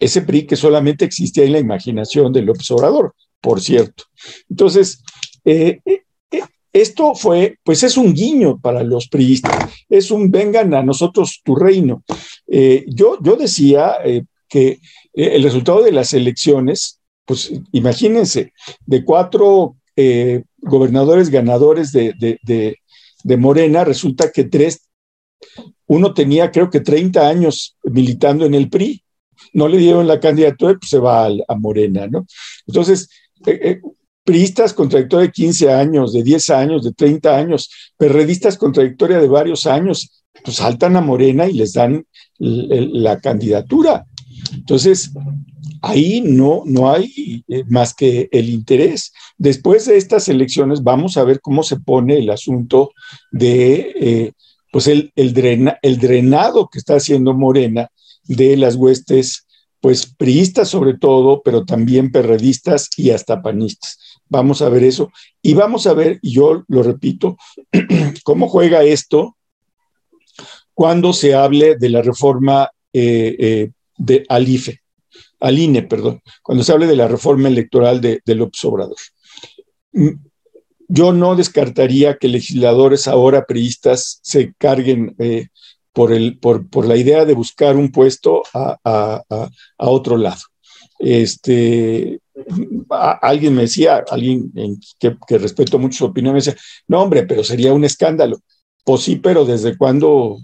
ese 0.03 0.21
PRI 0.21 0.45
que 0.45 0.55
solamente 0.55 1.05
existía 1.05 1.43
en 1.43 1.53
la 1.53 1.59
imaginación 1.59 2.31
del 2.33 2.49
observador, 2.49 3.13
por 3.41 3.61
cierto. 3.61 4.03
Entonces, 4.49 5.03
eh, 5.45 5.79
esto 6.73 7.13
fue, 7.13 7.59
pues 7.63 7.83
es 7.83 7.97
un 7.97 8.13
guiño 8.13 8.59
para 8.59 8.83
los 8.83 9.07
priistas, 9.07 9.69
es 9.87 10.09
un 10.09 10.31
vengan 10.31 10.73
a 10.73 10.81
nosotros 10.81 11.39
tu 11.43 11.55
reino. 11.55 12.03
Eh, 12.47 12.83
yo, 12.87 13.19
yo 13.21 13.35
decía 13.35 13.97
eh, 14.03 14.23
que 14.49 14.67
eh, 14.69 14.79
el 15.13 15.43
resultado 15.43 15.83
de 15.83 15.91
las 15.91 16.13
elecciones, 16.15 16.99
pues 17.25 17.53
imagínense, 17.71 18.53
de 18.85 19.05
cuatro 19.05 19.75
gobernadores 20.57 21.29
ganadores 21.29 21.91
de, 21.91 22.15
de, 22.41 23.37
Morena, 23.37 23.83
resulta 23.83 24.31
que 24.31 24.43
tres, 24.45 24.89
uno 25.85 26.15
tenía 26.15 26.49
creo 26.49 26.71
que 26.71 26.79
30 26.79 27.27
años 27.27 27.77
militando 27.83 28.47
en 28.47 28.55
el 28.55 28.71
PRI, 28.71 29.02
no 29.51 29.67
le 29.67 29.77
dieron 29.77 30.07
la 30.07 30.19
candidatura, 30.19 30.77
pues 30.79 30.89
se 30.89 30.99
va 30.99 31.25
a, 31.25 31.31
a 31.47 31.55
Morena, 31.55 32.07
¿no? 32.07 32.25
Entonces, 32.67 33.09
priistas 34.23 34.73
con 34.73 34.89
trayectoria 34.89 35.27
de 35.27 35.31
15 35.31 35.71
años, 35.71 36.13
de 36.13 36.23
10 36.23 36.49
años, 36.51 36.83
de 36.83 36.93
30 36.93 37.35
años, 37.35 37.69
perredistas 37.97 38.57
con 38.57 38.71
trayectoria 38.71 39.19
de 39.19 39.27
varios 39.27 39.65
años, 39.65 40.23
pues 40.43 40.57
saltan 40.57 40.95
a 40.95 41.01
Morena 41.01 41.47
y 41.47 41.53
les 41.53 41.73
dan 41.73 42.05
la 42.39 43.19
candidatura. 43.19 44.05
Entonces, 44.53 45.11
ahí 45.81 46.21
no, 46.21 46.63
no 46.65 46.91
hay 46.91 47.43
eh, 47.47 47.63
más 47.67 47.93
que 47.93 48.29
el 48.31 48.49
interés. 48.49 49.13
Después 49.37 49.85
de 49.85 49.97
estas 49.97 50.27
elecciones 50.29 50.83
vamos 50.83 51.17
a 51.17 51.23
ver 51.23 51.41
cómo 51.41 51.63
se 51.63 51.79
pone 51.79 52.17
el 52.17 52.29
asunto 52.29 52.91
de, 53.31 53.93
eh, 53.99 54.31
pues 54.71 54.87
el, 54.87 55.11
el, 55.15 55.73
el 55.81 55.97
drenado 55.99 56.69
que 56.69 56.79
está 56.79 56.95
haciendo 56.95 57.33
Morena 57.33 57.89
de 58.25 58.57
las 58.57 58.75
huestes, 58.75 59.45
pues 59.79 60.05
priistas 60.05 60.69
sobre 60.69 60.97
todo, 60.97 61.41
pero 61.43 61.65
también 61.65 62.11
perredistas 62.11 62.89
y 62.97 63.09
hasta 63.09 63.41
panistas. 63.41 63.97
Vamos 64.29 64.61
a 64.61 64.69
ver 64.69 64.83
eso. 64.83 65.11
Y 65.41 65.53
vamos 65.53 65.87
a 65.87 65.93
ver, 65.93 66.19
yo 66.21 66.63
lo 66.67 66.83
repito, 66.83 67.37
cómo 68.23 68.47
juega 68.47 68.83
esto 68.83 69.35
cuando 70.73 71.13
se 71.13 71.35
hable 71.35 71.75
de 71.75 71.89
la 71.89 72.01
reforma 72.01 72.71
eh, 72.93 73.35
eh, 73.37 73.71
de 73.97 74.25
Alife, 74.29 74.81
al 75.39 75.59
INE, 75.59 75.83
perdón, 75.83 76.21
cuando 76.41 76.63
se 76.63 76.71
hable 76.71 76.87
de 76.87 76.95
la 76.95 77.07
reforma 77.07 77.47
electoral 77.47 78.01
de, 78.01 78.21
de 78.25 78.35
López 78.35 78.63
Obrador. 78.65 78.97
Mm, 79.91 80.09
yo 80.87 81.11
no 81.11 81.35
descartaría 81.35 82.17
que 82.17 82.27
legisladores 82.27 83.07
ahora 83.07 83.45
priistas 83.45 84.19
se 84.21 84.53
carguen 84.57 85.15
eh, 85.19 85.47
por, 85.93 86.11
el, 86.11 86.37
por, 86.39 86.67
por, 86.69 86.85
la 86.87 86.97
idea 86.97 87.23
de 87.23 87.33
buscar 87.33 87.77
un 87.77 87.91
puesto 87.91 88.43
a, 88.53 88.77
a, 88.83 89.23
a, 89.77 89.89
otro 89.89 90.17
lado. 90.17 90.41
Este, 90.99 92.19
alguien 93.21 93.55
me 93.55 93.63
decía, 93.63 94.03
alguien 94.09 94.51
que, 94.99 95.15
que, 95.27 95.37
respeto 95.37 95.77
mucho 95.77 95.99
su 95.99 96.05
opinión, 96.05 96.33
me 96.33 96.39
decía, 96.39 96.55
no 96.87 97.01
hombre, 97.01 97.23
pero 97.23 97.43
sería 97.43 97.73
un 97.73 97.83
escándalo. 97.83 98.39
Pues 98.83 99.03
sí, 99.03 99.17
pero 99.17 99.45
¿desde 99.45 99.77
cuándo 99.77 100.39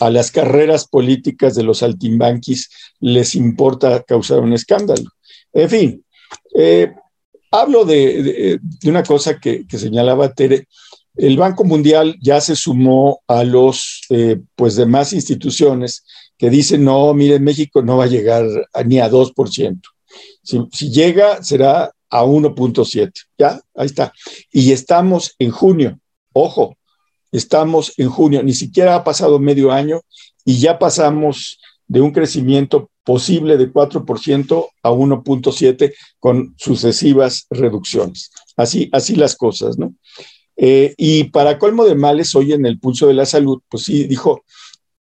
a 0.00 0.10
las 0.10 0.30
carreras 0.30 0.88
políticas 0.88 1.54
de 1.54 1.62
los 1.62 1.82
altimbanquis 1.82 2.68
les 3.00 3.34
importa 3.34 4.02
causar 4.02 4.40
un 4.40 4.54
escándalo? 4.54 5.10
En 5.52 5.70
fin, 5.70 6.04
eh, 6.56 6.92
hablo 7.50 7.84
de, 7.84 8.22
de, 8.22 8.90
una 8.90 9.02
cosa 9.02 9.38
que, 9.38 9.66
que 9.66 9.78
señalaba 9.78 10.32
Tere, 10.32 10.66
el 11.16 11.36
Banco 11.36 11.64
Mundial 11.64 12.16
ya 12.20 12.40
se 12.40 12.56
sumó 12.56 13.22
a 13.28 13.44
los 13.44 14.02
eh, 14.10 14.40
pues 14.56 14.76
demás 14.76 15.12
instituciones 15.12 16.04
que 16.36 16.50
dicen, 16.50 16.84
no, 16.84 17.14
mire, 17.14 17.38
México 17.38 17.82
no 17.82 17.96
va 17.96 18.04
a 18.04 18.08
llegar 18.08 18.44
a, 18.72 18.82
ni 18.82 18.98
a 18.98 19.10
2%. 19.10 19.80
Si, 20.42 20.60
si 20.72 20.90
llega, 20.90 21.42
será 21.42 21.92
a 22.10 22.24
1.7. 22.24 23.12
Ya, 23.38 23.60
ahí 23.74 23.86
está. 23.86 24.12
Y 24.50 24.72
estamos 24.72 25.34
en 25.38 25.50
junio. 25.50 25.98
Ojo, 26.32 26.76
estamos 27.30 27.92
en 27.96 28.08
junio. 28.08 28.42
Ni 28.42 28.54
siquiera 28.54 28.96
ha 28.96 29.04
pasado 29.04 29.38
medio 29.38 29.72
año 29.72 30.00
y 30.44 30.58
ya 30.58 30.78
pasamos 30.78 31.58
de 31.86 32.00
un 32.00 32.12
crecimiento 32.12 32.90
posible 33.04 33.56
de 33.56 33.72
4% 33.72 34.66
a 34.82 34.90
1.7 34.90 35.94
con 36.18 36.54
sucesivas 36.56 37.46
reducciones. 37.50 38.30
Así, 38.56 38.88
así 38.92 39.14
las 39.14 39.36
cosas, 39.36 39.78
¿no? 39.78 39.94
Eh, 40.56 40.94
y 40.96 41.24
para 41.24 41.58
colmo 41.58 41.84
de 41.84 41.94
males, 41.94 42.34
hoy 42.34 42.52
en 42.52 42.66
el 42.66 42.78
pulso 42.78 43.06
de 43.06 43.14
la 43.14 43.26
salud, 43.26 43.60
pues 43.68 43.84
sí, 43.84 44.04
dijo, 44.04 44.44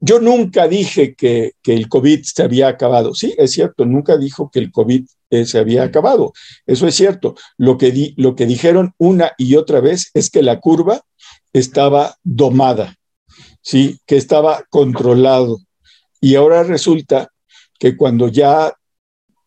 yo 0.00 0.18
nunca 0.18 0.66
dije 0.66 1.14
que, 1.14 1.52
que 1.62 1.74
el 1.74 1.88
COVID 1.88 2.22
se 2.22 2.42
había 2.42 2.68
acabado. 2.68 3.14
Sí, 3.14 3.34
es 3.36 3.52
cierto, 3.52 3.84
nunca 3.84 4.16
dijo 4.16 4.50
que 4.50 4.58
el 4.58 4.72
COVID 4.72 5.04
eh, 5.30 5.46
se 5.46 5.58
había 5.58 5.84
acabado. 5.84 6.32
Eso 6.66 6.86
es 6.86 6.94
cierto. 6.94 7.36
Lo 7.56 7.78
que, 7.78 7.92
di, 7.92 8.14
lo 8.16 8.34
que 8.34 8.46
dijeron 8.46 8.94
una 8.98 9.32
y 9.38 9.56
otra 9.56 9.80
vez 9.80 10.10
es 10.14 10.30
que 10.30 10.42
la 10.42 10.58
curva 10.58 11.02
estaba 11.52 12.16
domada, 12.24 12.96
¿sí? 13.62 14.00
que 14.06 14.16
estaba 14.16 14.64
controlado. 14.70 15.58
Y 16.20 16.34
ahora 16.34 16.64
resulta 16.64 17.28
que 17.78 17.96
cuando 17.96 18.28
ya, 18.28 18.72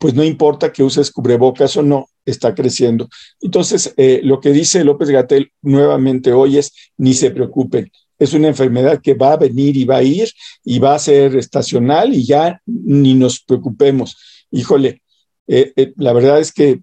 pues 0.03 0.15
no 0.15 0.23
importa 0.25 0.73
que 0.73 0.83
uses 0.83 1.11
cubrebocas 1.11 1.77
o 1.77 1.81
no, 1.81 2.09
está 2.25 2.53
creciendo. 2.53 3.07
Entonces, 3.39 3.93
eh, 3.95 4.19
lo 4.21 4.41
que 4.41 4.51
dice 4.51 4.83
López 4.83 5.09
Gatel 5.09 5.53
nuevamente 5.61 6.33
hoy 6.33 6.57
es, 6.57 6.73
ni 6.97 7.13
se 7.13 7.31
preocupen, 7.31 7.89
es 8.19 8.33
una 8.33 8.49
enfermedad 8.49 8.99
que 9.01 9.13
va 9.13 9.31
a 9.31 9.37
venir 9.37 9.77
y 9.77 9.85
va 9.85 9.95
a 9.95 10.03
ir 10.03 10.29
y 10.65 10.79
va 10.79 10.95
a 10.95 10.99
ser 10.99 11.37
estacional 11.37 12.13
y 12.13 12.25
ya 12.25 12.61
ni 12.65 13.13
nos 13.13 13.39
preocupemos. 13.39 14.17
Híjole, 14.51 15.01
eh, 15.47 15.71
eh, 15.73 15.93
la 15.95 16.11
verdad 16.11 16.41
es 16.41 16.51
que 16.51 16.81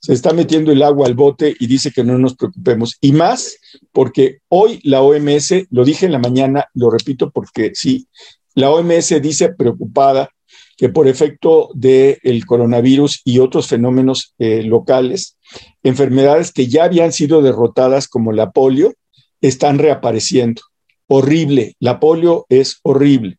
se 0.00 0.14
está 0.14 0.32
metiendo 0.32 0.72
el 0.72 0.82
agua 0.82 1.06
al 1.06 1.14
bote 1.14 1.54
y 1.60 1.66
dice 1.66 1.90
que 1.90 2.04
no 2.04 2.16
nos 2.16 2.36
preocupemos. 2.36 2.96
Y 3.02 3.12
más 3.12 3.58
porque 3.92 4.38
hoy 4.48 4.80
la 4.82 5.02
OMS, 5.02 5.66
lo 5.68 5.84
dije 5.84 6.06
en 6.06 6.12
la 6.12 6.20
mañana, 6.20 6.70
lo 6.72 6.88
repito 6.88 7.30
porque 7.30 7.72
sí, 7.74 8.08
la 8.54 8.70
OMS 8.70 9.20
dice 9.20 9.52
preocupada 9.52 10.30
que 10.76 10.88
por 10.88 11.08
efecto 11.08 11.70
del 11.74 12.18
el 12.22 12.46
coronavirus 12.46 13.20
y 13.24 13.38
otros 13.38 13.68
fenómenos 13.68 14.34
eh, 14.38 14.62
locales, 14.62 15.36
enfermedades 15.82 16.52
que 16.52 16.66
ya 16.66 16.84
habían 16.84 17.12
sido 17.12 17.42
derrotadas 17.42 18.08
como 18.08 18.32
la 18.32 18.50
polio, 18.50 18.94
están 19.40 19.78
reapareciendo. 19.78 20.62
Horrible, 21.06 21.76
la 21.80 22.00
polio 22.00 22.46
es 22.48 22.78
horrible. 22.82 23.38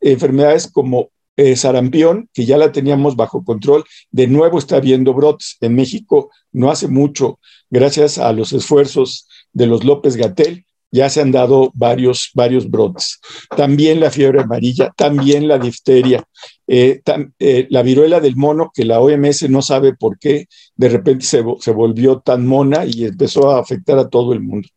Enfermedades 0.00 0.70
como 0.70 1.10
eh, 1.36 1.56
sarampión, 1.56 2.28
que 2.32 2.44
ya 2.44 2.58
la 2.58 2.70
teníamos 2.70 3.16
bajo 3.16 3.44
control, 3.44 3.84
de 4.10 4.26
nuevo 4.26 4.58
está 4.58 4.76
habiendo 4.76 5.14
brotes. 5.14 5.56
En 5.60 5.74
México 5.74 6.30
no 6.52 6.70
hace 6.70 6.88
mucho, 6.88 7.40
gracias 7.70 8.18
a 8.18 8.32
los 8.32 8.52
esfuerzos 8.52 9.26
de 9.52 9.66
los 9.66 9.84
López 9.84 10.16
Gatel, 10.16 10.64
ya 10.94 11.10
se 11.10 11.20
han 11.20 11.32
dado 11.32 11.72
varios, 11.74 12.30
varios 12.34 12.70
brotes. 12.70 13.18
También 13.56 13.98
la 13.98 14.12
fiebre 14.12 14.42
amarilla, 14.42 14.92
también 14.96 15.48
la 15.48 15.58
difteria, 15.58 16.22
eh, 16.68 17.02
eh, 17.40 17.66
la 17.68 17.82
viruela 17.82 18.20
del 18.20 18.36
mono, 18.36 18.70
que 18.72 18.84
la 18.84 19.00
OMS 19.00 19.50
no 19.50 19.60
sabe 19.60 19.94
por 19.94 20.20
qué 20.20 20.46
de 20.76 20.88
repente 20.88 21.26
se, 21.26 21.42
se, 21.58 21.72
volvió 21.72 22.20
tan 22.20 22.46
mona 22.46 22.84
y 22.84 23.06
empezó 23.06 23.50
a 23.50 23.58
afectar 23.58 23.98
a 23.98 24.08
todo 24.08 24.32
el 24.32 24.40
mundo. 24.40 24.68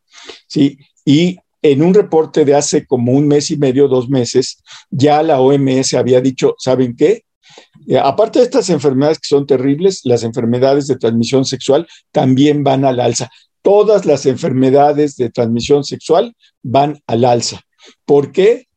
¿sí? 0.47 0.79
Y 1.05 1.37
en 1.61 1.83
un 1.83 1.93
reporte 1.93 2.45
de 2.45 2.55
hace 2.55 2.87
como 2.87 3.11
un 3.11 3.27
mes 3.27 3.51
y 3.51 3.57
medio, 3.57 3.87
dos 3.87 4.09
meses, 4.09 4.63
ya 4.89 5.21
la 5.21 5.39
OMS 5.39 5.93
había 5.93 6.19
dicho, 6.19 6.55
¿saben 6.57 6.95
qué? 6.95 7.25
Eh, 7.87 7.99
aparte 7.99 8.39
de 8.39 8.45
estas 8.45 8.71
enfermedades 8.71 9.19
que 9.19 9.27
son 9.27 9.45
terribles, 9.45 10.01
las 10.03 10.23
enfermedades 10.23 10.87
de 10.87 10.97
transmisión 10.97 11.45
sexual 11.45 11.87
también 12.11 12.63
van 12.63 12.85
al 12.85 12.99
alza 12.99 13.29
todas 13.67 14.05
las 14.05 14.25
enfermedades 14.25 15.17
de 15.17 15.29
transmisión 15.29 15.83
sexual 15.83 16.33
van 16.63 17.01
al 17.05 17.25
alza. 17.25 17.59
¿Por 18.05 18.31
qué? 18.31 18.69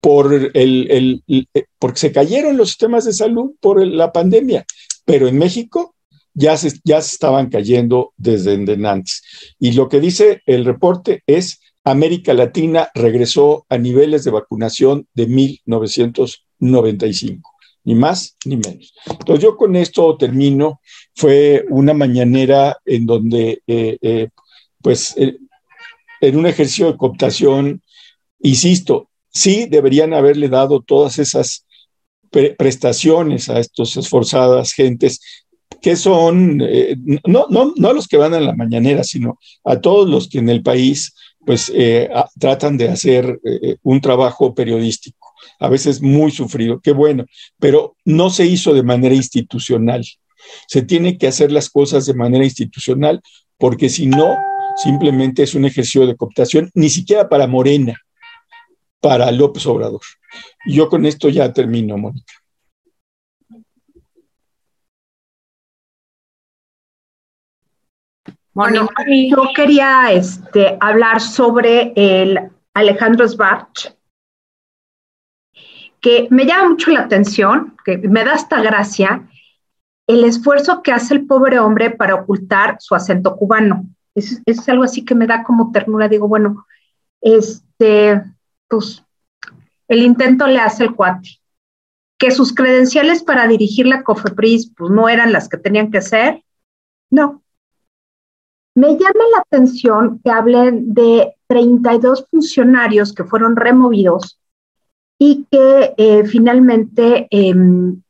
Por 0.00 0.52
el, 0.54 1.24
eh, 1.26 1.46
porque 1.80 1.98
se 1.98 2.12
cayeron 2.12 2.56
los 2.56 2.68
sistemas 2.68 3.06
de 3.06 3.12
salud 3.12 3.56
por 3.58 3.84
la 3.84 4.12
pandemia, 4.12 4.64
pero 5.04 5.26
en 5.26 5.38
México 5.38 5.96
ya 6.34 6.56
se, 6.56 6.70
ya 6.84 6.98
estaban 6.98 7.50
cayendo 7.50 8.12
desde 8.16 8.54
antes. 8.86 9.22
Y 9.58 9.72
lo 9.72 9.88
que 9.88 9.98
dice 9.98 10.42
el 10.46 10.64
reporte 10.64 11.24
es 11.26 11.58
América 11.82 12.32
Latina 12.32 12.90
regresó 12.94 13.66
a 13.68 13.76
niveles 13.76 14.22
de 14.22 14.30
vacunación 14.30 15.08
de 15.14 15.26
1995 15.26 17.50
ni 17.84 17.94
más 17.94 18.36
ni 18.44 18.56
menos. 18.56 18.94
Entonces 19.06 19.42
yo 19.42 19.56
con 19.56 19.76
esto 19.76 20.16
termino. 20.16 20.80
Fue 21.14 21.64
una 21.68 21.92
mañanera 21.92 22.78
en 22.84 23.06
donde, 23.06 23.62
eh, 23.66 23.98
eh, 24.00 24.28
pues, 24.80 25.14
eh, 25.16 25.36
en 26.20 26.36
un 26.36 26.46
ejercicio 26.46 26.90
de 26.90 26.96
cooptación, 26.96 27.82
insisto, 28.40 29.08
sí 29.32 29.66
deberían 29.66 30.14
haberle 30.14 30.48
dado 30.48 30.82
todas 30.82 31.18
esas 31.18 31.66
pre 32.30 32.54
prestaciones 32.54 33.48
a 33.48 33.58
estos 33.58 33.96
esforzadas 33.96 34.72
gentes 34.72 35.20
que 35.82 35.96
son, 35.96 36.58
no, 37.26 37.46
no, 37.48 37.72
no 37.74 37.88
a 37.88 37.92
los 37.92 38.06
que 38.06 38.18
van 38.18 38.34
a 38.34 38.40
la 38.40 38.54
mañanera, 38.54 39.02
sino 39.02 39.38
a 39.64 39.80
todos 39.80 40.08
los 40.08 40.28
que 40.28 40.38
en 40.38 40.48
el 40.50 40.62
país 40.62 41.14
pues 41.46 41.72
tratan 42.38 42.76
de 42.76 42.88
hacer 42.90 43.40
un 43.82 44.00
trabajo 44.00 44.54
periodístico 44.54 45.19
a 45.60 45.68
veces 45.68 46.02
muy 46.02 46.30
sufrido, 46.30 46.80
qué 46.80 46.92
bueno, 46.92 47.26
pero 47.58 47.96
no 48.04 48.30
se 48.30 48.46
hizo 48.46 48.74
de 48.74 48.82
manera 48.82 49.14
institucional. 49.14 50.04
Se 50.66 50.82
tiene 50.82 51.18
que 51.18 51.28
hacer 51.28 51.52
las 51.52 51.68
cosas 51.68 52.06
de 52.06 52.14
manera 52.14 52.44
institucional 52.44 53.20
porque 53.58 53.90
si 53.90 54.06
no, 54.06 54.36
simplemente 54.76 55.42
es 55.42 55.54
un 55.54 55.66
ejercicio 55.66 56.06
de 56.06 56.16
cooptación, 56.16 56.70
ni 56.74 56.88
siquiera 56.88 57.28
para 57.28 57.46
Morena, 57.46 57.94
para 59.00 59.30
López 59.30 59.66
Obrador. 59.66 60.00
Y 60.64 60.74
yo 60.74 60.88
con 60.88 61.04
esto 61.04 61.28
ya 61.28 61.52
termino, 61.52 61.98
Mónica. 61.98 62.32
Bueno, 68.52 68.88
yo 69.06 69.44
quería 69.54 70.10
este, 70.12 70.76
hablar 70.80 71.20
sobre 71.20 71.92
el 71.94 72.50
Alejandro 72.74 73.28
Sbarch, 73.28 73.94
que 76.00 76.28
me 76.30 76.46
llama 76.46 76.70
mucho 76.70 76.90
la 76.90 77.00
atención, 77.00 77.76
que 77.84 77.98
me 77.98 78.24
da 78.24 78.34
esta 78.34 78.62
gracia, 78.62 79.28
el 80.06 80.24
esfuerzo 80.24 80.82
que 80.82 80.92
hace 80.92 81.14
el 81.14 81.26
pobre 81.26 81.58
hombre 81.58 81.90
para 81.90 82.14
ocultar 82.14 82.76
su 82.80 82.94
acento 82.94 83.36
cubano. 83.36 83.86
Es, 84.14 84.42
es 84.44 84.68
algo 84.68 84.84
así 84.84 85.04
que 85.04 85.14
me 85.14 85.26
da 85.26 85.44
como 85.44 85.70
ternura. 85.70 86.08
Digo, 86.08 86.26
bueno, 86.26 86.66
este, 87.20 88.22
pues, 88.66 89.04
el 89.88 90.02
intento 90.02 90.46
le 90.46 90.58
hace 90.58 90.84
el 90.84 90.96
cuate. 90.96 91.40
Que 92.18 92.30
sus 92.30 92.54
credenciales 92.54 93.22
para 93.22 93.46
dirigir 93.46 93.86
la 93.86 94.02
COFEPRIS, 94.02 94.72
pues, 94.76 94.90
no 94.90 95.08
eran 95.08 95.32
las 95.32 95.48
que 95.48 95.58
tenían 95.58 95.90
que 95.90 96.02
ser. 96.02 96.42
No. 97.10 97.42
Me 98.74 98.92
llama 98.92 99.24
la 99.32 99.42
atención 99.42 100.20
que 100.24 100.30
hablen 100.30 100.92
de 100.94 101.36
32 101.46 102.26
funcionarios 102.30 103.12
que 103.12 103.24
fueron 103.24 103.56
removidos 103.56 104.39
y 105.22 105.46
que 105.50 105.94
eh, 105.98 106.24
finalmente 106.24 107.28
em, 107.30 108.02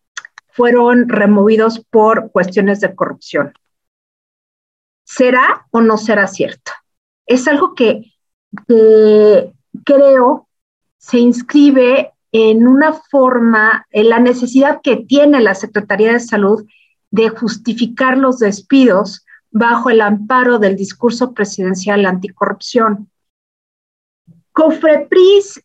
fueron 0.52 1.08
removidos 1.08 1.84
por 1.90 2.30
cuestiones 2.30 2.80
de 2.80 2.94
corrupción. 2.94 3.52
¿Será 5.04 5.66
o 5.72 5.80
no 5.80 5.98
será 5.98 6.28
cierto? 6.28 6.70
Es 7.26 7.48
algo 7.48 7.74
que, 7.74 8.14
creo 9.84 10.48
se 10.98 11.18
inscribe 11.18 12.12
en 12.30 12.68
una 12.68 12.92
forma, 12.92 13.86
en 13.90 14.08
la 14.08 14.20
necesidad 14.20 14.80
que 14.80 14.96
tiene 14.96 15.40
la 15.40 15.56
Secretaría 15.56 16.12
de 16.12 16.20
Salud 16.20 16.64
de 17.11 17.28
justificar 17.30 18.18
los 18.18 18.38
despidos 18.38 19.26
bajo 19.50 19.90
el 19.90 20.00
amparo 20.00 20.61
del 20.61 20.76
discurso 20.76 21.34
presidencial 21.34 22.06
anticorrupción. 22.06 23.11
Cofrepris 24.52 25.61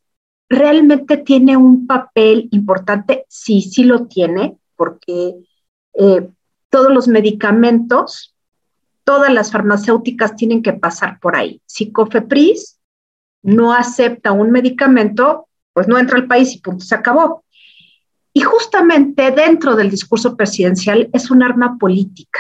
realmente 0.50 1.18
tiene 1.18 1.58
un 1.58 1.88
papel 1.88 2.48
importante, 2.52 3.26
sí, 3.28 3.62
sí 3.62 3.84
lo 3.84 4.06
tiene, 4.08 4.58
porque 4.76 5.36
eh, 5.94 6.30
todos 6.70 6.94
los 6.94 7.08
medicamentos, 7.08 8.36
todas 9.04 9.34
las 9.34 9.52
farmacéuticas 9.52 10.36
tienen 10.36 10.62
que 10.62 10.74
pasar 10.74 11.20
por 11.20 11.36
ahí. 11.36 11.62
Si 11.66 11.92
Cofepris 11.92 12.80
no 13.44 13.74
acepta 13.74 14.32
un 14.32 14.52
medicamento, 14.52 15.48
pues 15.74 15.88
no 15.88 15.98
entra 15.98 16.18
al 16.18 16.28
país 16.28 16.54
y 16.56 16.60
punto, 16.60 16.84
se 16.84 16.96
acabó. 16.96 17.44
Y 18.34 18.42
justamente 18.42 19.32
dentro 19.32 19.76
del 19.76 19.90
discurso 19.90 20.36
presidencial 20.36 21.10
es 21.14 21.32
un 21.32 21.42
arma 21.42 21.78
política. 21.78 22.40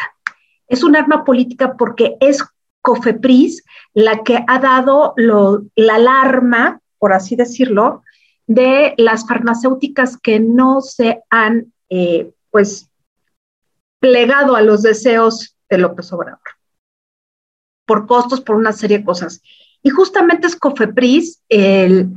Es 0.67 0.83
un 0.83 0.95
arma 0.95 1.23
política 1.23 1.77
porque 1.77 2.17
es 2.19 2.43
Cofepris 2.81 3.63
la 3.93 4.23
que 4.23 4.43
ha 4.47 4.59
dado 4.59 5.13
la 5.15 5.95
alarma, 5.95 6.81
por 6.99 7.13
así 7.13 7.35
decirlo, 7.35 8.03
de 8.47 8.93
las 8.97 9.27
farmacéuticas 9.27 10.17
que 10.17 10.39
no 10.39 10.81
se 10.81 11.23
han, 11.29 11.73
eh, 11.89 12.31
pues, 12.51 12.89
plegado 13.99 14.55
a 14.55 14.61
los 14.61 14.83
deseos 14.83 15.57
de 15.69 15.77
López 15.79 16.11
Obrador, 16.13 16.39
por 17.85 18.05
costos, 18.07 18.41
por 18.41 18.55
una 18.55 18.71
serie 18.71 18.99
de 18.99 19.05
cosas. 19.05 19.41
Y 19.81 19.89
justamente 19.89 20.47
es 20.47 20.55
Cofepris 20.55 21.41
el, 21.49 22.13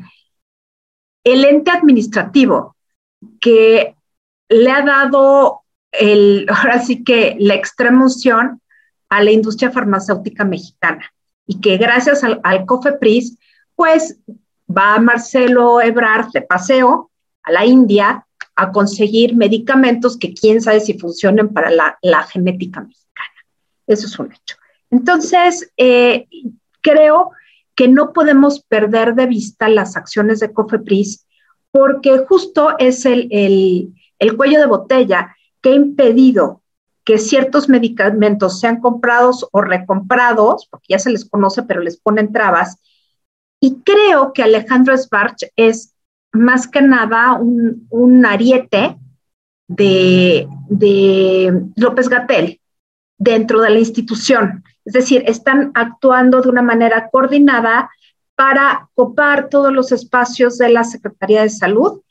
el 1.24 1.44
ente 1.44 1.70
administrativo 1.70 2.76
que 3.40 3.94
le 4.48 4.70
ha 4.70 4.82
dado 4.82 5.62
el, 5.92 6.46
ahora 6.48 6.80
sí 6.80 7.04
que 7.04 7.36
la 7.38 7.54
extrema 7.54 8.06
a 9.08 9.22
la 9.22 9.30
industria 9.30 9.70
farmacéutica 9.70 10.44
mexicana 10.44 11.12
y 11.46 11.60
que 11.60 11.78
gracias 11.78 12.22
al 12.24 12.66
COFEPRIS, 12.66 13.38
pues 13.74 14.18
va 14.68 14.98
Marcelo 14.98 15.80
Ebrard 15.80 16.30
de 16.32 16.42
paseo 16.42 17.10
a 17.42 17.52
la 17.52 17.64
India 17.64 18.26
a 18.56 18.72
conseguir 18.72 19.36
medicamentos 19.36 20.16
que 20.16 20.34
quién 20.34 20.60
sabe 20.60 20.80
si 20.80 20.98
funcionen 20.98 21.48
para 21.52 21.70
la, 21.70 22.22
genética 22.24 22.80
mexicana. 22.80 23.28
Eso 23.86 24.06
es 24.06 24.18
un 24.18 24.32
hecho. 24.32 24.56
Entonces, 24.90 25.70
eh, 25.76 26.26
creo 26.80 27.30
que 27.74 27.88
no 27.88 28.12
podemos 28.12 28.60
perder 28.60 29.14
de 29.14 29.26
vista 29.26 29.68
las 29.68 29.96
acciones 29.96 30.40
de 30.40 30.52
COFEPRIS 30.52 31.26
porque 31.70 32.24
justo 32.28 32.74
es 32.78 33.06
el, 33.06 33.28
el 34.18 34.36
cuello 34.36 34.58
de 34.58 34.66
botella 34.66 35.36
que 35.60 35.70
ha 35.70 35.74
impedido 35.74 36.62
que 37.04 37.18
ciertos 37.18 37.70
medicamentos 37.70 38.60
sean 38.60 38.80
comprados 38.80 39.46
o 39.52 39.62
recomprados, 39.62 40.66
porque 40.70 40.88
ya 40.90 40.98
se 40.98 41.08
les 41.08 41.24
conoce, 41.24 41.62
pero 41.62 41.80
les 41.80 41.96
ponen 41.96 42.32
trabas, 42.32 42.76
y 43.60 43.80
creo 43.82 44.32
que 44.32 44.42
Alejandro 44.42 44.96
Sbarch 44.96 45.50
es 45.56 45.94
más 46.32 46.68
que 46.68 46.82
nada 46.82 47.34
un, 47.34 48.26
ariete 48.26 48.96
de, 49.66 50.46
de 50.68 51.62
López 51.76 52.08
Gatel 52.08 52.60
dentro 53.18 53.60
de 53.60 53.70
la 53.70 53.78
institución. 53.78 54.64
Es 54.84 54.92
decir, 54.92 55.24
están 55.26 55.72
actuando 55.74 56.40
de 56.40 56.48
una 56.48 56.62
manera 56.62 57.08
coordinada 57.10 57.90
para 58.36 58.88
copar 58.94 59.48
todos 59.48 59.72
los 59.72 59.90
espacios 59.90 60.58
de 60.58 60.68
la 60.68 60.84
Secretaría 60.84 61.42
de 61.42 61.50
Salud. 61.50 62.02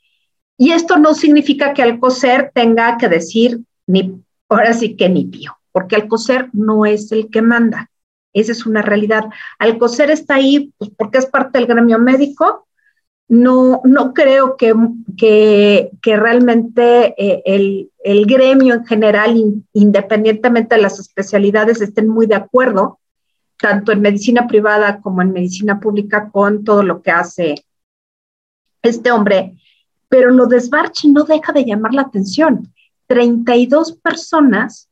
Y 0.58 0.72
esto 0.72 0.98
no 0.98 1.14
significa 1.14 1.72
que 1.72 1.82
Alcocer 1.82 2.50
tenga 2.54 2.98
que 2.98 3.08
decir 3.08 3.60
ni, 3.86 4.20
ahora 4.48 4.74
sí 4.74 4.96
que 4.96 5.08
ni 5.08 5.24
pío, 5.24 5.56
porque 5.72 5.96
Alcocer 5.96 6.50
no 6.52 6.84
es 6.84 7.10
el 7.12 7.30
que 7.30 7.40
manda. 7.40 7.90
Esa 8.32 8.52
es 8.52 8.66
una 8.66 8.82
realidad. 8.82 9.24
Alcocer 9.58 10.10
está 10.10 10.36
ahí 10.36 10.72
pues, 10.78 10.90
porque 10.96 11.18
es 11.18 11.26
parte 11.26 11.58
del 11.58 11.66
gremio 11.66 11.98
médico. 11.98 12.66
No, 13.28 13.82
no 13.84 14.14
creo 14.14 14.56
que, 14.56 14.74
que, 15.18 16.16
realmente 16.16 17.14
eh, 17.18 17.42
el, 17.44 17.90
el, 18.02 18.24
gremio 18.24 18.74
en 18.74 18.86
general, 18.86 19.62
independientemente 19.74 20.76
de 20.76 20.82
las 20.82 20.98
especialidades, 20.98 21.82
estén 21.82 22.08
muy 22.08 22.26
de 22.26 22.36
acuerdo, 22.36 23.00
tanto 23.58 23.92
en 23.92 24.00
medicina 24.00 24.46
privada 24.46 25.02
como 25.02 25.20
en 25.20 25.32
medicina 25.32 25.78
pública, 25.78 26.30
con 26.30 26.64
todo 26.64 26.82
lo 26.82 27.02
que 27.02 27.10
hace 27.10 27.66
este 28.82 29.10
hombre. 29.10 29.56
Pero 30.08 30.30
lo 30.30 30.46
de 30.46 30.60
Svarchi 30.60 31.08
no 31.08 31.24
deja 31.24 31.52
de 31.52 31.64
llamar 31.64 31.92
la 31.92 32.02
atención. 32.02 32.72
32 33.08 33.98
personas 33.98 34.88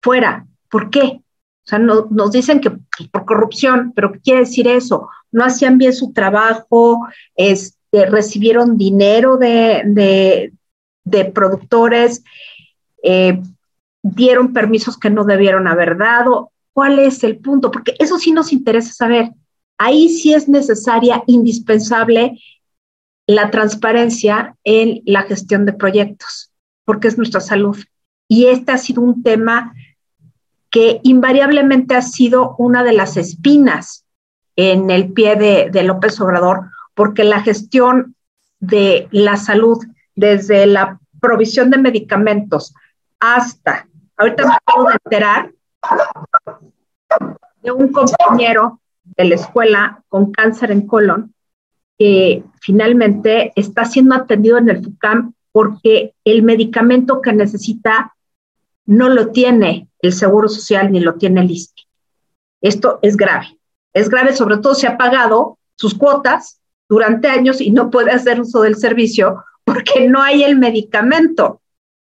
fuera. 0.00 0.46
¿Por 0.68 0.90
qué? 0.90 1.20
O 1.64 1.68
sea, 1.68 1.78
nos 1.78 2.32
dicen 2.32 2.60
que 2.60 2.70
pues, 2.70 3.08
por 3.10 3.24
corrupción, 3.24 3.92
pero 3.94 4.12
¿qué 4.12 4.20
quiere 4.20 4.40
decir 4.40 4.66
eso? 4.66 5.08
No 5.30 5.44
hacían 5.44 5.78
bien 5.78 5.92
su 5.92 6.12
trabajo, 6.12 7.06
este, 7.36 8.06
recibieron 8.06 8.76
dinero 8.76 9.36
de, 9.36 10.52
productores, 11.32 12.24
eh, 13.02 13.40
dieron 14.02 14.52
permisos 14.52 14.98
que 14.98 15.10
no 15.10 15.24
debieron 15.24 15.68
haber 15.68 15.96
dado. 15.96 16.50
¿Cuál 16.72 16.98
es 16.98 17.22
el 17.22 17.38
punto? 17.38 17.70
Porque 17.70 17.94
eso 17.98 18.18
sí 18.18 18.32
nos 18.32 18.52
interesa 18.52 18.92
saber. 18.92 19.30
Ahí 19.78 20.08
sí 20.08 20.34
es 20.34 20.48
necesaria, 20.48 21.22
indispensable 21.26 22.38
la 23.26 23.50
transparencia 23.50 24.56
en 24.64 25.02
la 25.06 25.22
gestión 25.22 25.64
de 25.64 25.72
proyectos, 25.72 26.52
porque 26.84 27.08
es 27.08 27.16
nuestra 27.16 27.40
salud. 27.40 27.76
Y 28.28 28.46
este 28.46 28.72
ha 28.72 28.78
sido 28.78 29.02
un 29.02 29.22
tema 29.22 29.74
que 30.72 31.00
invariablemente 31.02 31.94
ha 31.94 32.02
sido 32.02 32.56
una 32.56 32.82
de 32.82 32.94
las 32.94 33.18
espinas 33.18 34.06
en 34.56 34.90
el 34.90 35.12
pie 35.12 35.36
de, 35.36 35.82
López 35.82 36.18
Obrador, 36.18 36.70
porque 36.94 37.24
la 37.24 37.42
gestión 37.42 38.16
de 38.58 39.06
la 39.10 39.36
salud, 39.36 39.78
desde 40.14 40.66
la 40.66 40.98
provisión 41.20 41.70
de 41.70 41.76
medicamentos 41.76 42.74
hasta, 43.20 43.86
ahorita 44.16 44.46
me 44.46 44.54
acabo 44.54 44.88
de 44.88 44.96
enterar 45.04 45.52
de 47.62 47.70
un 47.70 47.92
compañero 47.92 48.80
de 49.04 49.24
la 49.26 49.34
escuela 49.34 50.02
con 50.08 50.32
cáncer 50.32 50.70
en 50.70 50.86
colon, 50.86 51.34
que 51.98 52.44
finalmente 52.62 53.52
está 53.56 53.84
siendo 53.84 54.14
atendido 54.14 54.56
en 54.56 54.70
el 54.70 54.82
FUCAM 54.82 55.34
porque 55.52 56.14
el 56.24 56.42
medicamento 56.42 57.20
que 57.20 57.34
necesita 57.34 58.11
no 58.86 59.08
lo 59.08 59.30
tiene 59.30 59.88
el 60.00 60.12
Seguro 60.12 60.48
Social 60.48 60.90
ni 60.90 61.00
lo 61.00 61.14
tiene 61.14 61.42
el 61.42 61.50
ISTE. 61.50 61.82
Esto 62.60 62.98
es 63.02 63.16
grave. 63.16 63.58
Es 63.92 64.08
grave, 64.08 64.34
sobre 64.34 64.58
todo 64.58 64.74
si 64.74 64.86
ha 64.86 64.96
pagado 64.96 65.58
sus 65.76 65.94
cuotas 65.94 66.60
durante 66.88 67.28
años 67.28 67.60
y 67.60 67.70
no 67.70 67.90
puede 67.90 68.10
hacer 68.10 68.40
uso 68.40 68.62
del 68.62 68.76
servicio 68.76 69.44
porque 69.64 70.08
no 70.08 70.22
hay 70.22 70.42
el 70.44 70.58
medicamento. 70.58 71.60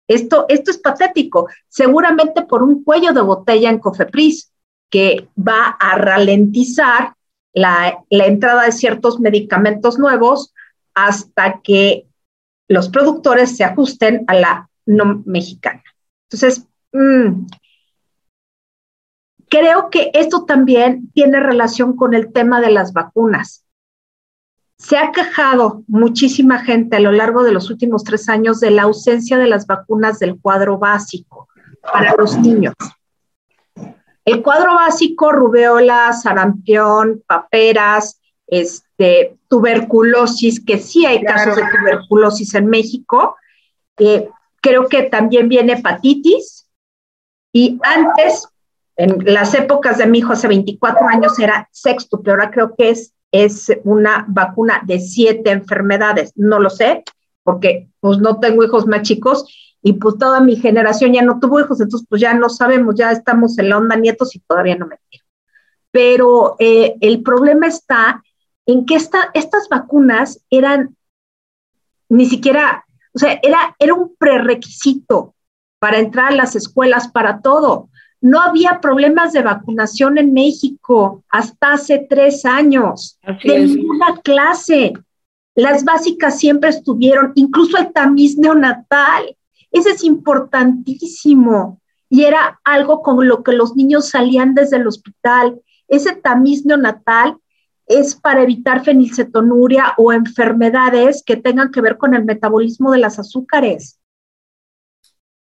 Esto, 0.07 0.47
esto 0.49 0.70
es 0.70 0.79
patético, 0.79 1.49
seguramente 1.68 2.43
por 2.43 2.62
un 2.62 2.83
cuello 2.83 3.12
de 3.12 3.20
botella 3.20 3.68
en 3.68 3.79
Cofepris 3.79 4.51
que 4.91 5.29
va 5.37 5.76
a 5.79 5.99
ralentizar 5.99 7.14
la, 7.53 8.03
la 8.09 8.26
entrada 8.26 8.64
de 8.64 8.72
ciertos 8.72 9.20
medicamentos 9.20 9.99
nuevos 9.99 10.55
hasta 10.95 11.61
que 11.61 12.07
los 12.68 12.89
productores 12.89 13.57
se 13.57 13.64
ajusten 13.64 14.24
a 14.26 14.35
la 14.35 14.70
no 14.87 15.22
mexicana. 15.26 15.83
Entonces, 16.31 16.66
mm, 16.93 17.47
creo 19.49 19.91
que 19.91 20.11
esto 20.14 20.45
también 20.45 21.11
tiene 21.12 21.41
relación 21.41 21.97
con 21.97 22.14
el 22.14 22.32
tema 22.32 22.61
de 22.61 22.70
las 22.70 22.93
vacunas. 22.93 23.64
Se 24.78 24.97
ha 24.97 25.11
quejado 25.11 25.82
muchísima 25.89 26.61
gente 26.61 26.97
a 26.97 27.01
lo 27.01 27.11
largo 27.11 27.43
de 27.43 27.53
los 27.53 27.68
últimos 27.68 28.05
tres 28.05 28.28
años 28.28 28.61
de 28.61 28.70
la 28.70 28.82
ausencia 28.82 29.36
de 29.36 29.49
las 29.49 29.66
vacunas 29.66 30.20
del 30.20 30.41
cuadro 30.41 30.78
básico 30.78 31.49
para 31.82 32.14
los 32.16 32.39
niños. 32.39 32.74
El 34.24 34.43
cuadro 34.43 34.74
básico, 34.74 35.32
rubeola, 35.32 36.12
sarampión, 36.12 37.24
paperas, 37.26 38.20
este, 38.47 39.39
tuberculosis, 39.49 40.64
que 40.64 40.78
sí 40.78 41.07
hay 41.07 41.24
casos 41.24 41.57
de 41.57 41.62
tuberculosis 41.62 42.55
en 42.55 42.66
México. 42.66 43.36
Eh, 43.97 44.28
creo 44.61 44.86
que 44.86 45.05
también 45.05 45.49
viene 45.49 45.72
hepatitis 45.72 46.67
y 47.59 47.76
antes 47.82 48.46
en 48.94 49.18
las 49.24 49.52
épocas 49.52 49.98
de 49.98 50.06
mi 50.06 50.18
hijo 50.18 50.32
hace 50.32 50.46
24 50.46 51.09
años 51.09 51.36
era 51.40 51.68
sexto, 51.72 52.22
pero 52.22 52.34
ahora 52.36 52.52
creo 52.52 52.76
que 52.76 52.90
es, 52.90 53.14
es 53.32 53.72
una 53.82 54.24
vacuna 54.28 54.80
de 54.86 55.00
siete 55.00 55.50
enfermedades. 55.50 56.32
No 56.36 56.61
lo 56.61 56.70
sé, 56.70 57.02
porque 57.42 57.88
pues 57.98 58.18
no 58.18 58.38
tengo 58.38 58.62
hijos 58.62 58.86
más 58.86 59.02
chicos 59.02 59.44
y 59.82 59.94
pues 59.94 60.18
toda 60.18 60.40
mi 60.40 60.54
generación 60.54 61.12
ya 61.12 61.22
no 61.22 61.40
tuvo 61.40 61.59
hijos, 61.59 61.80
entonces 61.80 62.06
pues 62.09 62.20
ya 62.20 62.32
no 62.32 62.48
sabemos, 62.48 62.94
ya 62.94 63.11
estamos 63.11 63.59
en 63.59 63.70
la 63.70 63.78
onda 63.78 63.96
nietos 63.96 64.36
y 64.36 64.38
todavía 64.38 64.76
no 64.76 64.86
me 64.86 65.00
quiero. 65.11 65.24
Pero 65.90 66.54
eh, 66.61 66.94
el 67.00 67.24
problema 67.24 67.66
está 67.66 68.22
en 68.66 68.86
que 68.86 68.94
esta, 68.94 69.30
estas 69.34 69.68
vacunas 69.68 70.44
eran 70.48 70.96
ni 72.09 72.26
siquiera, 72.26 72.84
o 73.12 73.18
sea, 73.18 73.40
era, 73.42 73.74
era 73.80 73.94
un 73.94 74.14
prerequisito 74.16 75.34
para 75.79 75.99
entrar 75.99 76.33
a 76.33 76.37
las 76.37 76.57
escuelas, 76.57 77.09
para 77.09 77.41
todo. 77.41 77.89
No 78.20 78.41
había 78.41 78.81
problemas 78.81 79.33
de 79.33 79.43
vacunación 79.43 80.18
en 80.18 80.33
México 80.33 81.22
hasta 81.29 81.74
hace 81.74 82.07
tres 82.11 82.45
años, 82.45 83.18
de 83.45 83.61
ninguna 83.61 84.20
clase. 84.22 84.93
Las 85.55 85.85
básicas 85.85 86.39
siempre 86.39 86.70
estuvieron, 86.70 87.33
incluso 87.37 87.79
el 87.79 87.93
tamiz 87.93 88.37
neonatal. 88.37 89.37
Ese 89.70 89.91
es 89.91 90.05
importantísimo. 90.05 91.81
Y 92.11 92.24
era 92.24 92.59
algo 92.64 93.03
con 93.03 93.29
lo 93.29 93.43
que 93.43 93.53
los 93.53 93.76
niños 93.76 94.09
salían 94.09 94.55
desde 94.55 94.76
el 94.76 94.87
hospital. 94.87 95.61
Ese 95.87 96.14
tamiz 96.14 96.64
neonatal 96.64 97.37
es 97.87 98.14
para 98.14 98.43
evitar 98.43 98.85
fenilcetonuria 98.85 99.95
o 99.97 100.12
enfermedades 100.12 101.22
que 101.24 101.37
tengan 101.37 101.70
que 101.70 101.81
ver 101.81 101.97
con 101.97 102.14
el 102.14 102.24
metabolismo 102.24 102.93
de 102.93 102.99
las 102.99 103.18
azúcares. 103.18 103.97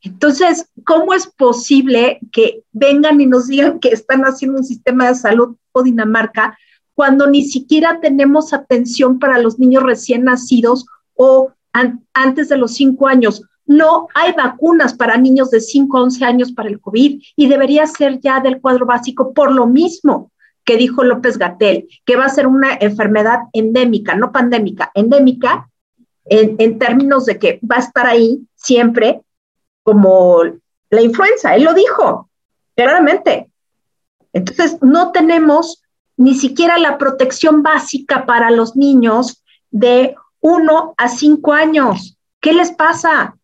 Entonces, 0.02 0.68
¿cómo 0.84 1.14
es 1.14 1.26
posible 1.26 2.20
que 2.32 2.62
vengan 2.72 3.20
y 3.20 3.26
nos 3.26 3.48
digan 3.48 3.80
que 3.80 3.88
están 3.88 4.22
haciendo 4.22 4.58
un 4.58 4.64
sistema 4.64 5.08
de 5.08 5.14
salud 5.14 5.56
o 5.72 5.82
Dinamarca 5.82 6.56
cuando 6.94 7.26
ni 7.26 7.44
siquiera 7.44 8.00
tenemos 8.00 8.52
atención 8.52 9.18
para 9.18 9.38
los 9.38 9.58
niños 9.58 9.82
recién 9.82 10.24
nacidos 10.24 10.86
o 11.14 11.50
antes 12.14 12.48
de 12.48 12.56
los 12.56 12.74
cinco 12.74 13.08
años? 13.08 13.42
No 13.66 14.06
hay 14.14 14.32
vacunas 14.32 14.94
para 14.94 15.16
niños 15.16 15.50
de 15.50 15.60
5 15.60 15.98
a 15.98 16.02
11 16.04 16.24
años 16.24 16.52
para 16.52 16.68
el 16.68 16.80
COVID 16.80 17.20
y 17.34 17.48
debería 17.48 17.86
ser 17.88 18.20
ya 18.20 18.38
del 18.40 18.60
cuadro 18.60 18.86
básico 18.86 19.34
por 19.34 19.52
lo 19.52 19.66
mismo 19.66 20.30
que 20.64 20.76
dijo 20.76 21.02
López 21.04 21.36
Gatel, 21.36 21.88
que 22.04 22.16
va 22.16 22.26
a 22.26 22.30
ser 22.30 22.46
una 22.46 22.74
enfermedad 22.80 23.40
endémica, 23.52 24.14
no 24.14 24.32
pandémica, 24.32 24.90
endémica, 24.94 25.68
en, 26.24 26.56
en 26.58 26.78
términos 26.78 27.24
de 27.24 27.38
que 27.38 27.60
va 27.68 27.76
a 27.76 27.80
estar 27.80 28.06
ahí 28.06 28.40
siempre 28.54 29.22
como 29.86 30.42
la 30.90 31.00
influenza, 31.00 31.54
él 31.54 31.62
lo 31.62 31.72
dijo 31.72 32.28
claramente. 32.74 33.52
Entonces, 34.32 34.78
no 34.82 35.12
tenemos 35.12 35.80
ni 36.16 36.34
siquiera 36.34 36.76
la 36.76 36.98
protección 36.98 37.62
básica 37.62 38.26
para 38.26 38.50
los 38.50 38.74
niños 38.74 39.44
de 39.70 40.16
1 40.40 40.94
a 40.96 41.08
5 41.08 41.52
años. 41.52 42.18
¿Qué 42.40 42.52
les 42.52 42.72
pasa? 42.72 43.36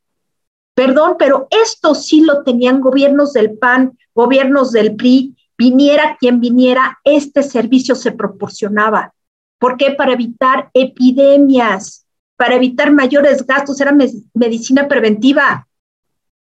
Perdón, 0.75 1.15
pero 1.17 1.47
esto 1.49 1.95
sí 1.95 2.23
lo 2.23 2.43
tenían 2.43 2.81
gobiernos 2.81 3.33
del 3.33 3.57
PAN, 3.57 3.97
gobiernos 4.13 4.73
del 4.73 4.97
PRI, 4.97 5.37
viniera 5.57 6.17
quien 6.19 6.41
viniera, 6.41 6.99
este 7.05 7.45
servicio 7.45 7.95
se 7.95 8.11
proporcionaba. 8.11 9.15
¿Por 9.61 9.77
qué? 9.77 9.93
Para 9.93 10.15
evitar 10.15 10.71
epidemias, 10.75 12.05
para 12.37 12.57
evitar 12.57 12.91
mayores 12.91 13.47
gastos, 13.47 13.81
era 13.81 13.97
medicina 14.35 14.89
preventiva. 14.89 15.69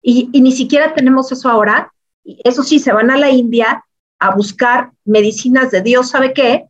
Y, 0.02 0.28
y, 0.32 0.40
ni 0.40 0.52
siquiera 0.52 0.94
tenemos 0.94 1.30
eso 1.32 1.48
ahora. 1.48 1.92
Eso 2.24 2.62
sí, 2.62 2.78
se 2.78 2.92
van 2.92 3.10
a 3.10 3.16
la 3.16 3.30
India 3.30 3.84
a 4.18 4.34
buscar 4.34 4.92
medicinas 5.04 5.70
de 5.70 5.82
Dios 5.82 6.10
sabe 6.10 6.32
qué 6.32 6.66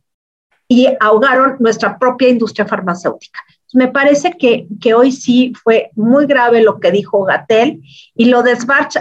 y 0.67 0.87
ahogaron 0.99 1.57
nuestra 1.59 1.99
propia 1.99 2.29
industria 2.29 2.65
farmacéutica. 2.65 3.39
Me 3.73 3.87
parece 3.87 4.33
que, 4.39 4.67
que 4.81 4.93
hoy 4.93 5.11
sí 5.11 5.53
fue 5.61 5.91
muy 5.95 6.25
grave 6.25 6.63
lo 6.63 6.79
que 6.79 6.91
dijo 6.91 7.23
Gatel 7.23 7.81
y 8.15 8.25
lo 8.25 8.41
de 8.43 8.57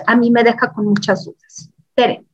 a 0.06 0.16
mí 0.16 0.30
me 0.30 0.44
deja 0.44 0.72
con 0.72 0.86
muchas 0.86 1.24
dudas. 1.24 1.70
Tere. 1.94 2.24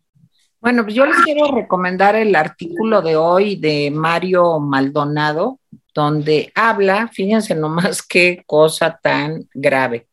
Bueno, 0.61 0.83
pues 0.83 0.95
yo 0.95 1.07
les 1.07 1.17
quiero 1.19 1.55
recomendar 1.55 2.17
el 2.17 2.35
artículo 2.35 3.01
de 3.01 3.15
hoy 3.15 3.55
de 3.57 3.93
Mario 3.93 4.59
Maldonado, 4.59 5.61
donde 5.95 6.51
habla, 6.55 7.09
fíjense 7.09 7.55
nomás 7.55 8.03
qué 8.03 8.43
cosa 8.45 8.99
tan 9.01 9.49
grave, 9.55 10.08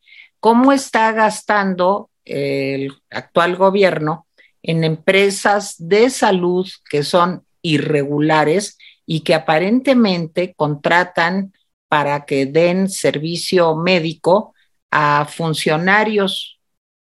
cómo 0.46 0.72
está 0.72 1.12
gastando 1.12 2.12
el 2.24 2.94
actual 3.10 3.56
gobierno 3.56 4.28
en 4.62 4.84
empresas 4.84 5.74
de 5.80 6.12
salud 6.12 6.70
que 6.88 7.02
son 7.02 7.44
irregulares 7.64 8.78
y 9.08 9.22
que 9.22 9.34
aparentemente 9.34 10.54
contratan 10.56 11.52
para 11.88 12.26
que 12.26 12.46
den 12.46 12.90
servicio 12.90 13.76
médico 13.76 14.54
a 14.92 15.26
funcionarios 15.26 16.60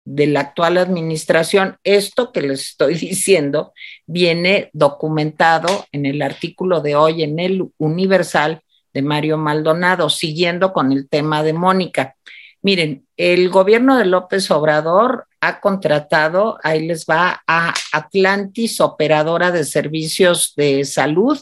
de 0.03 0.27
la 0.27 0.41
actual 0.41 0.77
administración. 0.77 1.77
Esto 1.86 2.34
que 2.34 2.41
les 2.41 2.71
estoy 2.71 2.95
diciendo 3.11 3.71
viene 4.05 4.69
documentado 4.73 5.86
en 5.93 6.05
el 6.05 6.21
artículo 6.21 6.82
de 6.82 6.97
hoy 6.97 7.23
en 7.23 7.39
el 7.39 7.63
Universal 7.77 8.61
de 8.93 9.01
Mario 9.01 9.38
Maldonado, 9.38 10.09
siguiendo 10.09 10.73
con 10.73 10.91
el 10.91 11.07
tema 11.07 11.43
de 11.43 11.53
Mónica. 11.53 12.17
Miren, 12.64 13.07
el 13.18 13.49
gobierno 13.49 13.97
de 13.97 14.05
López 14.05 14.51
Obrador 14.51 15.28
ha 15.39 15.59
contratado, 15.59 16.59
ahí 16.64 16.86
les 16.86 17.05
va, 17.05 17.41
a 17.47 17.74
Atlantis, 17.91 18.80
operadora 18.80 19.51
de 19.51 19.64
servicios 19.64 20.53
de 20.55 20.86
salud. 20.86 21.39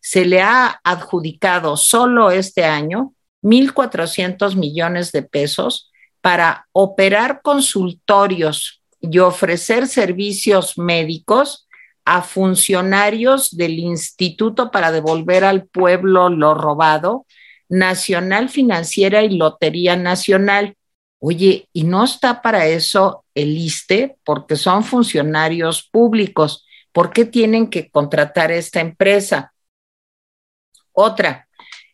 Se 0.00 0.24
le 0.24 0.40
ha 0.42 0.80
adjudicado 0.84 1.76
solo 1.76 2.30
este 2.30 2.64
año 2.64 3.14
1.400 3.42 4.54
millones 4.54 5.10
de 5.10 5.22
pesos 5.22 5.90
para 6.20 6.68
operar 6.72 7.40
consultorios 7.42 8.82
y 9.00 9.18
ofrecer 9.18 9.88
servicios 9.88 10.78
médicos 10.78 11.66
a 12.04 12.22
funcionarios 12.22 13.56
del 13.56 13.78
Instituto 13.78 14.70
para 14.70 14.92
devolver 14.92 15.44
al 15.44 15.66
pueblo 15.66 16.28
lo 16.28 16.54
robado, 16.54 17.26
Nacional 17.70 18.50
Financiera 18.50 19.22
y 19.22 19.36
Lotería 19.38 19.96
Nacional. 19.96 20.76
Oye, 21.20 21.68
¿y 21.72 21.84
no 21.84 22.04
está 22.04 22.42
para 22.42 22.66
eso 22.66 23.24
el 23.34 23.56
ISTE? 23.56 24.16
Porque 24.24 24.56
son 24.56 24.84
funcionarios 24.84 25.88
públicos. 25.90 26.66
¿Por 26.92 27.12
qué 27.12 27.24
tienen 27.24 27.68
que 27.70 27.88
contratar 27.90 28.50
esta 28.50 28.80
empresa? 28.80 29.54
Otra, 30.92 31.48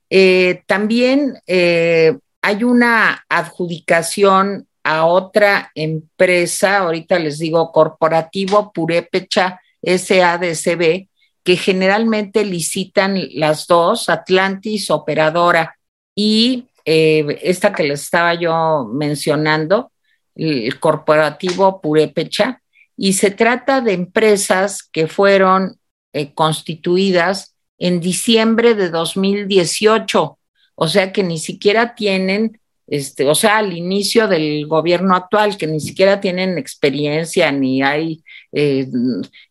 eh, 0.09 0.62
también 0.66 1.35
eh, 1.47 2.16
hay 2.41 2.64
una 2.64 3.24
adjudicación 3.29 4.66
a 4.83 5.05
otra 5.05 5.72
empresa, 5.74 6.79
ahorita 6.79 7.18
les 7.18 7.39
digo 7.39 7.72
corporativo 7.72 8.72
Purépecha 8.72 9.61
SADCB, 9.83 11.09
que 11.47 11.57
generalmente 11.57 12.44
licitan 12.44 13.16
las 13.34 13.66
dos, 13.66 14.11
Atlantis 14.11 14.90
Operadora 14.90 15.78
y 16.12 16.66
eh, 16.84 17.38
esta 17.40 17.72
que 17.72 17.84
les 17.84 18.03
estaba 18.03 18.34
yo 18.34 18.90
mencionando, 18.92 19.92
el 20.34 20.78
corporativo 20.78 21.80
Purépecha, 21.80 22.61
y 22.97 23.12
se 23.12 23.30
trata 23.30 23.80
de 23.80 23.92
empresas 23.92 24.82
que 24.82 25.07
fueron 25.07 25.78
eh, 26.12 26.34
constituidas 26.34 27.55
en 27.78 28.01
diciembre 28.01 28.74
de 28.74 28.90
2018 28.90 30.38
o 30.76 30.88
sea 30.88 31.12
que 31.12 31.22
ni 31.22 31.38
siquiera 31.38 31.94
tienen, 31.94 32.61
este, 32.87 33.28
o 33.28 33.34
sea, 33.34 33.59
al 33.59 33.76
inicio 33.76 34.28
del 34.28 34.66
gobierno 34.66 35.16
actual, 35.16 35.57
que 35.57 35.66
ni 35.66 35.80
siquiera 35.80 36.20
tienen 36.20 36.57
experiencia 36.57 37.51
ni 37.51 37.82
hay, 37.82 38.22
eh, 38.53 38.87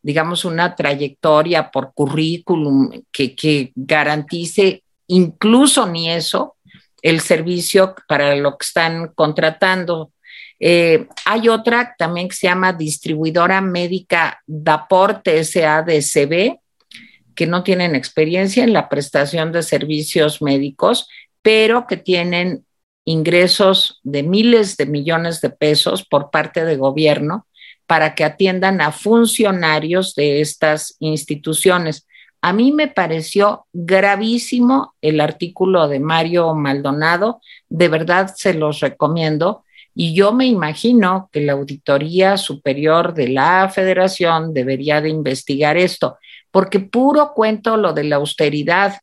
digamos, 0.02 0.46
una 0.46 0.76
trayectoria 0.76 1.70
por 1.70 1.94
currículum 1.94 2.92
que, 3.12 3.36
que 3.36 3.72
garantice 3.76 4.84
incluso 5.08 5.86
ni 5.86 6.10
eso, 6.10 6.56
el 7.02 7.20
servicio 7.20 7.94
para 8.08 8.36
lo 8.36 8.58
que 8.58 8.66
están 8.66 9.12
contratando. 9.14 10.12
Eh, 10.60 11.08
hay 11.26 11.50
otra 11.50 11.94
también 11.98 12.30
que 12.30 12.36
se 12.36 12.48
llama 12.48 12.74
Distribuidora 12.74 13.62
Médica 13.62 14.42
Daporte 14.48 15.44
SADCB, 15.44 16.58
que 17.36 17.46
no 17.46 17.64
tienen 17.64 17.96
experiencia 17.96 18.64
en 18.64 18.74
la 18.74 18.88
prestación 18.88 19.52
de 19.52 19.62
servicios 19.62 20.42
médicos, 20.42 21.08
pero 21.42 21.86
que 21.86 21.98
tienen 21.98 22.66
ingresos 23.06 24.01
de 24.03 24.24
miles 24.24 24.78
de 24.78 24.88
millones 24.88 25.39
de 25.41 25.51
pesos 25.51 26.03
por 26.03 26.32
parte 26.32 26.66
del 26.66 26.80
gobierno 26.80 27.45
para 27.88 28.16
que 28.16 28.24
atiendan 28.24 28.82
a 28.82 28.91
funcionarios 28.91 30.16
de 30.16 30.41
estas 30.41 30.95
instituciones. 30.99 32.08
A 32.41 32.51
mí 32.51 32.72
me 32.72 32.88
pareció 32.88 33.68
gravísimo 33.74 34.95
el 35.01 35.22
artículo 35.22 35.88
de 35.88 35.99
Mario 35.99 36.53
Maldonado, 36.53 37.41
de 37.70 37.88
verdad 37.88 38.34
se 38.36 38.53
los 38.53 38.80
recomiendo, 38.82 39.64
Y 39.97 40.14
yo 40.14 40.34
me 40.34 40.45
imagino 40.45 41.30
que 41.32 41.39
la 41.39 41.53
Auditoría 41.53 42.36
Superior 42.36 43.14
de 43.14 43.30
la 43.30 43.70
Federación 43.70 44.53
debería 44.53 44.99
de 44.99 45.08
investigar 45.08 45.78
esto, 45.78 46.18
porque 46.51 46.82
puro 46.82 47.32
cuento 47.34 47.78
lo 47.78 47.93
de 47.93 48.03
la 48.03 48.18
austeridad. 48.18 48.99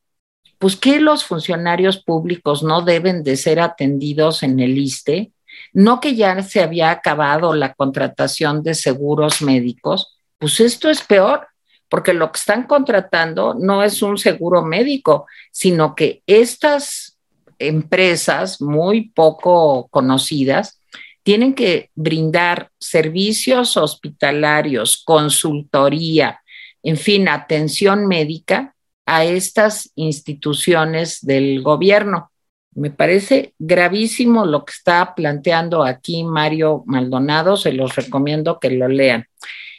Pues 0.63 0.77
que 0.77 1.01
los 1.01 1.25
funcionarios 1.25 2.01
públicos 2.01 2.63
no 2.63 2.83
deben 2.83 3.21
de 3.21 3.35
ser 3.35 3.59
atendidos 3.59 4.43
en 4.43 4.61
el 4.61 4.77
ISTE, 4.77 5.33
no 5.73 5.99
que 5.99 6.15
ya 6.15 6.41
se 6.41 6.61
había 6.61 6.89
acabado 6.89 7.53
la 7.53 7.73
contratación 7.73 8.63
de 8.63 8.73
seguros 8.73 9.41
médicos, 9.41 10.17
pues 10.37 10.61
esto 10.61 10.89
es 10.89 11.01
peor, 11.01 11.49
porque 11.89 12.13
lo 12.13 12.31
que 12.31 12.37
están 12.37 12.63
contratando 12.63 13.55
no 13.59 13.83
es 13.83 14.01
un 14.01 14.17
seguro 14.17 14.61
médico, 14.63 15.25
sino 15.51 15.95
que 15.95 16.23
estas 16.27 17.17
empresas 17.59 18.61
muy 18.61 19.09
poco 19.09 19.89
conocidas 19.89 20.79
tienen 21.23 21.55
que 21.55 21.89
brindar 21.93 22.69
servicios 22.79 23.75
hospitalarios, 23.75 25.03
consultoría, 25.03 26.41
en 26.81 26.95
fin, 26.95 27.27
atención 27.27 28.07
médica 28.07 28.73
a 29.05 29.25
estas 29.25 29.91
instituciones 29.95 31.25
del 31.25 31.61
gobierno. 31.61 32.31
Me 32.75 32.89
parece 32.89 33.53
gravísimo 33.59 34.45
lo 34.45 34.65
que 34.65 34.71
está 34.71 35.13
planteando 35.15 35.83
aquí 35.83 36.23
Mario 36.23 36.83
Maldonado, 36.87 37.55
se 37.55 37.71
los 37.71 37.95
recomiendo 37.95 38.59
que 38.59 38.71
lo 38.71 38.87
lean. 38.87 39.27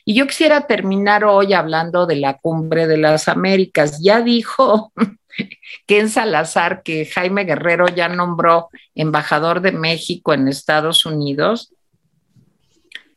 Y 0.05 0.14
yo 0.14 0.27
quisiera 0.27 0.66
terminar 0.66 1.25
hoy 1.25 1.55
hablando 1.55 2.07
de 2.07 2.16
la 2.16 2.37
cumbre 2.39 2.87
de 2.87 2.99
las 2.99 3.27
Américas. 3.27 4.01
Ya 4.03 4.20
dijo 4.20 4.93
Ken 5.87 6.11
Salazar, 6.11 6.83
que 6.83 7.07
Jaime 7.07 7.45
Guerrero 7.45 7.89
ya 7.89 8.09
nombró 8.09 8.68
embajador 8.95 9.61
de 9.61 9.72
México 9.72 10.35
en 10.35 10.47
Estados 10.47 11.07
Unidos, 11.07 11.75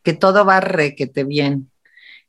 que 0.02 0.14
todo 0.14 0.46
va 0.46 0.60
requete 0.60 1.24
bien, 1.24 1.67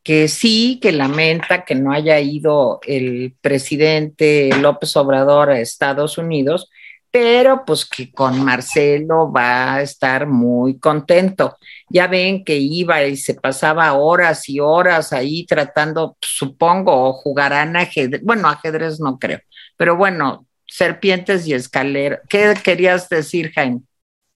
que 0.09 0.27
sí, 0.27 0.79
que 0.81 0.91
lamenta 0.91 1.65
que 1.65 1.75
no 1.75 1.91
haya 1.91 2.19
ido 2.19 2.79
el 2.87 3.35
presidente 3.41 4.49
López 4.59 4.97
Obrador 4.97 5.51
a 5.51 5.59
Estados 5.59 6.17
Unidos, 6.17 6.67
pero 7.11 7.63
pues 7.63 7.85
que 7.85 8.11
con 8.11 8.43
Marcelo 8.43 9.31
va 9.31 9.75
a 9.75 9.81
estar 9.83 10.25
muy 10.25 10.79
contento. 10.79 11.57
Ya 11.89 12.07
ven 12.07 12.43
que 12.43 12.57
iba 12.57 13.03
y 13.03 13.17
se 13.17 13.35
pasaba 13.35 13.93
horas 13.93 14.49
y 14.49 14.59
horas 14.59 15.13
ahí 15.13 15.45
tratando, 15.45 16.17
supongo, 16.19 17.09
o 17.09 17.13
jugarán 17.13 17.75
ajedrez, 17.75 18.23
bueno, 18.23 18.47
ajedrez 18.47 18.99
no 18.99 19.19
creo, 19.19 19.41
pero 19.77 19.95
bueno, 19.95 20.47
serpientes 20.65 21.45
y 21.45 21.53
escalera. 21.53 22.19
¿Qué 22.27 22.55
querías 22.63 23.07
decir, 23.09 23.51
Jaime? 23.53 23.81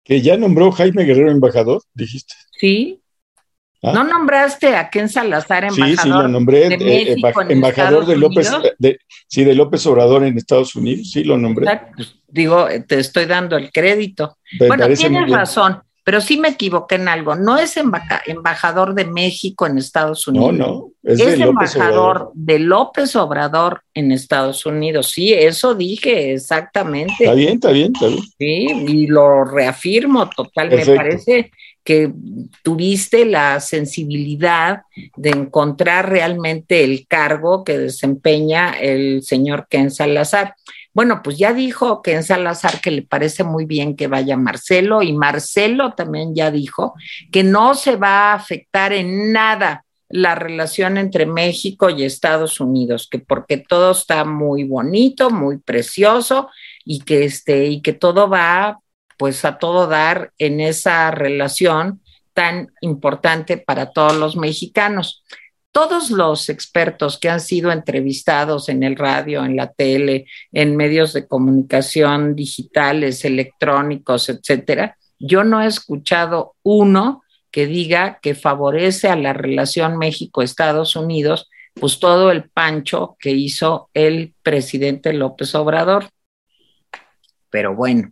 Que 0.04 0.22
ya 0.22 0.38
nombró 0.38 0.72
Jaime 0.72 1.04
Guerrero 1.04 1.32
embajador, 1.32 1.82
dijiste. 1.96 2.36
Sí. 2.60 3.03
¿Ah? 3.84 3.92
¿No 3.94 4.04
nombraste 4.04 4.76
a 4.76 4.90
Ken 4.90 5.10
Salazar 5.10 5.66
embajador? 5.66 5.98
Sí, 5.98 6.02
sí, 6.02 6.10
lo 6.10 6.28
nombré, 6.28 6.70
de 6.70 6.76
eh, 6.76 7.16
embajador 7.50 8.06
de 8.06 8.16
López, 8.16 8.50
de, 8.80 8.98
sí, 9.28 9.44
de 9.44 9.54
López 9.54 9.86
Obrador 9.86 10.24
en 10.24 10.38
Estados 10.38 10.76
Unidos, 10.76 11.12
sí, 11.12 11.24
lo 11.24 11.38
nombré. 11.38 11.82
Pues, 11.96 12.16
digo, 12.28 12.68
te 12.88 13.00
estoy 13.00 13.26
dando 13.26 13.58
el 13.58 13.72
crédito. 13.72 14.38
bueno, 14.58 14.88
tienes 14.88 15.30
razón 15.30 15.82
pero 16.04 16.20
sí 16.20 16.38
me 16.38 16.50
equivoqué 16.50 16.96
en 16.96 17.08
algo. 17.08 17.36
No 17.36 17.58
es 17.58 17.78
embajador 17.78 18.94
de 18.94 19.06
México 19.06 19.66
en 19.66 19.78
Estados 19.78 20.28
Unidos. 20.28 20.54
No, 20.54 20.68
no. 20.68 20.92
Es, 21.02 21.22
embajador 21.22 22.32
de 22.34 22.60
López 22.60 23.16
Obrador 23.16 23.84
en 23.94 24.12
Estados 24.12 24.66
Unidos. 24.66 25.12
Sí, 25.12 25.34
eso 25.34 25.76
dije 25.76 26.34
exactamente. 26.34 27.14
Está 27.20 27.34
bien, 27.34 27.54
está 27.54 27.72
bien, 27.72 27.94
está 27.94 28.08
bien. 28.08 28.22
Sí, 28.38 28.68
y 28.88 29.08
lo 29.08 29.46
reafirmo 29.46 30.30
total. 30.30 30.72
Me 30.72 30.86
parece 30.86 31.52
que 31.84 32.12
tuviste 32.64 33.26
la 33.26 33.60
sensibilidad 33.60 34.84
de 35.18 35.30
encontrar 35.32 36.10
realmente 36.10 36.84
el 36.84 37.08
cargo 37.08 37.64
que 37.64 37.78
desempeña 37.78 38.72
el 38.72 39.24
señor 39.24 39.68
Ken 39.70 39.92
Salazar. 39.92 40.56
Bueno, 40.94 41.22
pues 41.24 41.38
ya 41.38 41.54
dijo 41.54 42.02
que 42.02 42.14
en 42.14 42.24
Salazar 42.24 42.80
que 42.80 42.92
le 42.92 43.02
parece 43.02 43.44
muy 43.44 43.66
bien 43.66 43.96
que 43.96 44.08
vaya 44.08 44.38
Marcelo 44.38 45.02
y 45.02 45.12
Marcelo 45.12 45.94
también 45.94 46.36
ya 46.36 46.52
dijo 46.52 46.94
que 47.32 47.44
no 47.44 47.74
se 47.74 47.96
va 47.96 48.32
a 48.32 48.36
afectar 48.36 48.94
en 48.94 49.32
nada 49.32 49.86
la 50.08 50.36
relación 50.36 50.98
entre 50.98 51.26
México 51.26 51.90
y 51.90 52.04
Estados 52.04 52.60
Unidos, 52.60 53.08
que 53.10 53.18
porque 53.18 53.58
todo 53.58 53.92
está 53.92 54.24
muy 54.24 54.64
bonito, 54.64 55.32
muy 55.32 55.58
precioso 55.58 56.50
y 56.86 57.00
que 57.00 57.26
este 57.26 57.66
y 57.66 57.82
que 57.82 57.94
todo 57.94 58.30
va 58.30 58.80
pues 59.18 59.46
a 59.46 59.58
todo 59.58 59.88
dar 59.88 60.32
en 60.38 60.60
esa 60.60 61.12
relación 61.12 62.02
tan 62.34 62.72
importante 62.82 63.58
para 63.58 63.92
todos 63.92 64.16
los 64.16 64.36
mexicanos 64.36 65.24
todos 65.74 66.12
los 66.12 66.50
expertos 66.50 67.18
que 67.18 67.30
han 67.30 67.40
sido 67.40 67.72
entrevistados 67.72 68.70
en 68.70 68.84
el 68.84 68.96
radio, 68.96 69.44
en 69.44 69.56
la 69.56 69.74
tele, 69.74 70.28
en 70.52 70.78
medios 70.78 71.14
de 71.14 71.28
comunicación 71.28 72.36
digitales, 72.36 73.26
electrónicos, 73.26 74.30
etcétera, 74.30 74.98
yo 75.18 75.44
no 75.44 75.62
he 75.62 75.66
escuchado 75.66 76.56
uno 76.62 77.24
que 77.50 77.66
diga 77.66 78.20
que 78.22 78.36
favorece 78.36 79.10
a 79.10 79.16
la 79.16 79.34
relación 79.34 79.98
México-Estados 79.98 80.96
Unidos, 80.96 81.50
pues 81.74 82.00
todo 82.00 82.30
el 82.30 82.50
pancho 82.50 83.18
que 83.20 83.32
hizo 83.32 83.90
el 83.96 84.36
presidente 84.44 85.12
López 85.12 85.56
Obrador. 85.56 86.10
Pero 87.50 87.76
bueno, 87.76 88.12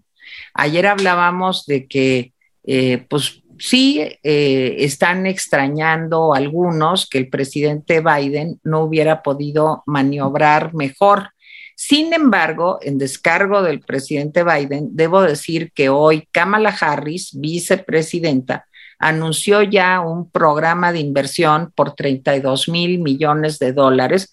ayer 0.53 0.87
hablábamos 0.87 1.65
de 1.65 1.87
que, 1.87 2.33
eh, 2.63 3.05
pues 3.09 3.41
sí 3.61 4.01
eh, 4.23 4.75
están 4.79 5.27
extrañando 5.27 6.33
algunos 6.33 7.07
que 7.07 7.19
el 7.19 7.29
presidente 7.29 8.01
Biden 8.01 8.59
no 8.63 8.81
hubiera 8.83 9.21
podido 9.21 9.83
maniobrar 9.85 10.73
mejor. 10.73 11.29
Sin 11.75 12.13
embargo, 12.13 12.79
en 12.81 12.97
descargo 12.97 13.61
del 13.61 13.81
presidente 13.81 14.43
Biden, 14.43 14.89
debo 14.91 15.21
decir 15.21 15.71
que 15.73 15.89
hoy 15.89 16.27
Kamala 16.31 16.69
Harris, 16.69 17.31
vicepresidenta, 17.39 18.67
anunció 18.99 19.63
ya 19.63 19.99
un 19.99 20.29
programa 20.29 20.91
de 20.91 20.99
inversión 20.99 21.71
por 21.75 21.95
32 21.95 22.69
mil 22.69 22.99
millones 22.99 23.57
de 23.59 23.73
dólares. 23.73 24.31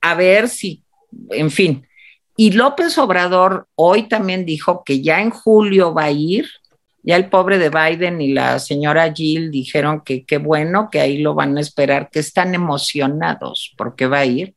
A 0.00 0.14
ver 0.14 0.48
si, 0.48 0.84
en 1.30 1.50
fin. 1.50 1.86
Y 2.40 2.52
López 2.52 2.96
Obrador 2.96 3.68
hoy 3.74 4.04
también 4.04 4.46
dijo 4.46 4.82
que 4.82 5.02
ya 5.02 5.20
en 5.20 5.28
julio 5.28 5.92
va 5.92 6.04
a 6.04 6.10
ir 6.10 6.48
ya 7.02 7.16
el 7.16 7.28
pobre 7.28 7.58
de 7.58 7.68
Biden 7.68 8.22
y 8.22 8.32
la 8.32 8.58
señora 8.58 9.12
Jill 9.12 9.50
dijeron 9.50 10.00
que 10.00 10.24
qué 10.24 10.38
bueno, 10.38 10.88
que 10.90 11.00
ahí 11.00 11.18
lo 11.18 11.34
van 11.34 11.58
a 11.58 11.60
esperar, 11.60 12.08
que 12.10 12.20
están 12.20 12.54
emocionados 12.54 13.74
porque 13.76 14.06
va 14.06 14.20
a 14.20 14.24
ir. 14.24 14.54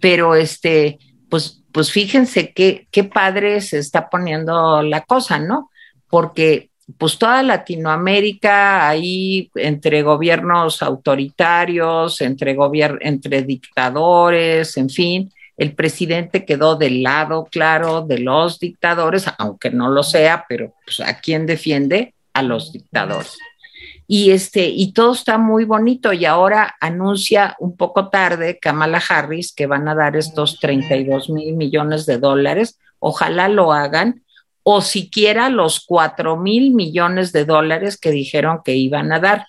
Pero 0.00 0.34
este, 0.34 0.98
pues, 1.30 1.62
pues 1.70 1.92
fíjense 1.92 2.52
qué, 2.52 2.88
qué 2.90 3.04
padre 3.04 3.60
se 3.60 3.78
está 3.78 4.10
poniendo 4.10 4.82
la 4.82 5.02
cosa, 5.02 5.38
¿no? 5.38 5.70
Porque 6.08 6.70
pues 6.98 7.16
toda 7.16 7.44
Latinoamérica 7.44 8.88
ahí 8.88 9.52
entre 9.54 10.02
gobiernos 10.02 10.82
autoritarios, 10.82 12.20
entre, 12.22 12.56
entre 13.02 13.42
dictadores, 13.42 14.76
en 14.76 14.90
fin, 14.90 15.30
el 15.56 15.74
presidente 15.74 16.44
quedó 16.44 16.76
del 16.76 17.02
lado, 17.02 17.46
claro, 17.50 18.02
de 18.02 18.18
los 18.18 18.58
dictadores, 18.58 19.26
aunque 19.38 19.70
no 19.70 19.88
lo 19.88 20.02
sea, 20.02 20.44
pero 20.48 20.74
pues, 20.84 21.00
¿a 21.00 21.20
quién 21.20 21.46
defiende? 21.46 22.14
A 22.32 22.42
los 22.42 22.72
dictadores. 22.72 23.38
Y, 24.06 24.32
este, 24.32 24.68
y 24.68 24.92
todo 24.92 25.14
está 25.14 25.38
muy 25.38 25.64
bonito 25.64 26.12
y 26.12 26.24
ahora 26.26 26.74
anuncia 26.80 27.56
un 27.58 27.76
poco 27.76 28.10
tarde 28.10 28.58
Kamala 28.58 29.02
Harris 29.08 29.54
que 29.54 29.66
van 29.66 29.88
a 29.88 29.94
dar 29.94 30.16
estos 30.16 30.60
32 30.60 31.30
mil 31.30 31.54
millones 31.54 32.04
de 32.04 32.18
dólares. 32.18 32.78
Ojalá 32.98 33.48
lo 33.48 33.72
hagan 33.72 34.22
o 34.62 34.82
siquiera 34.82 35.48
los 35.48 35.84
4 35.86 36.36
mil 36.36 36.74
millones 36.74 37.32
de 37.32 37.44
dólares 37.44 37.96
que 37.96 38.10
dijeron 38.10 38.60
que 38.64 38.74
iban 38.74 39.12
a 39.12 39.20
dar. 39.20 39.46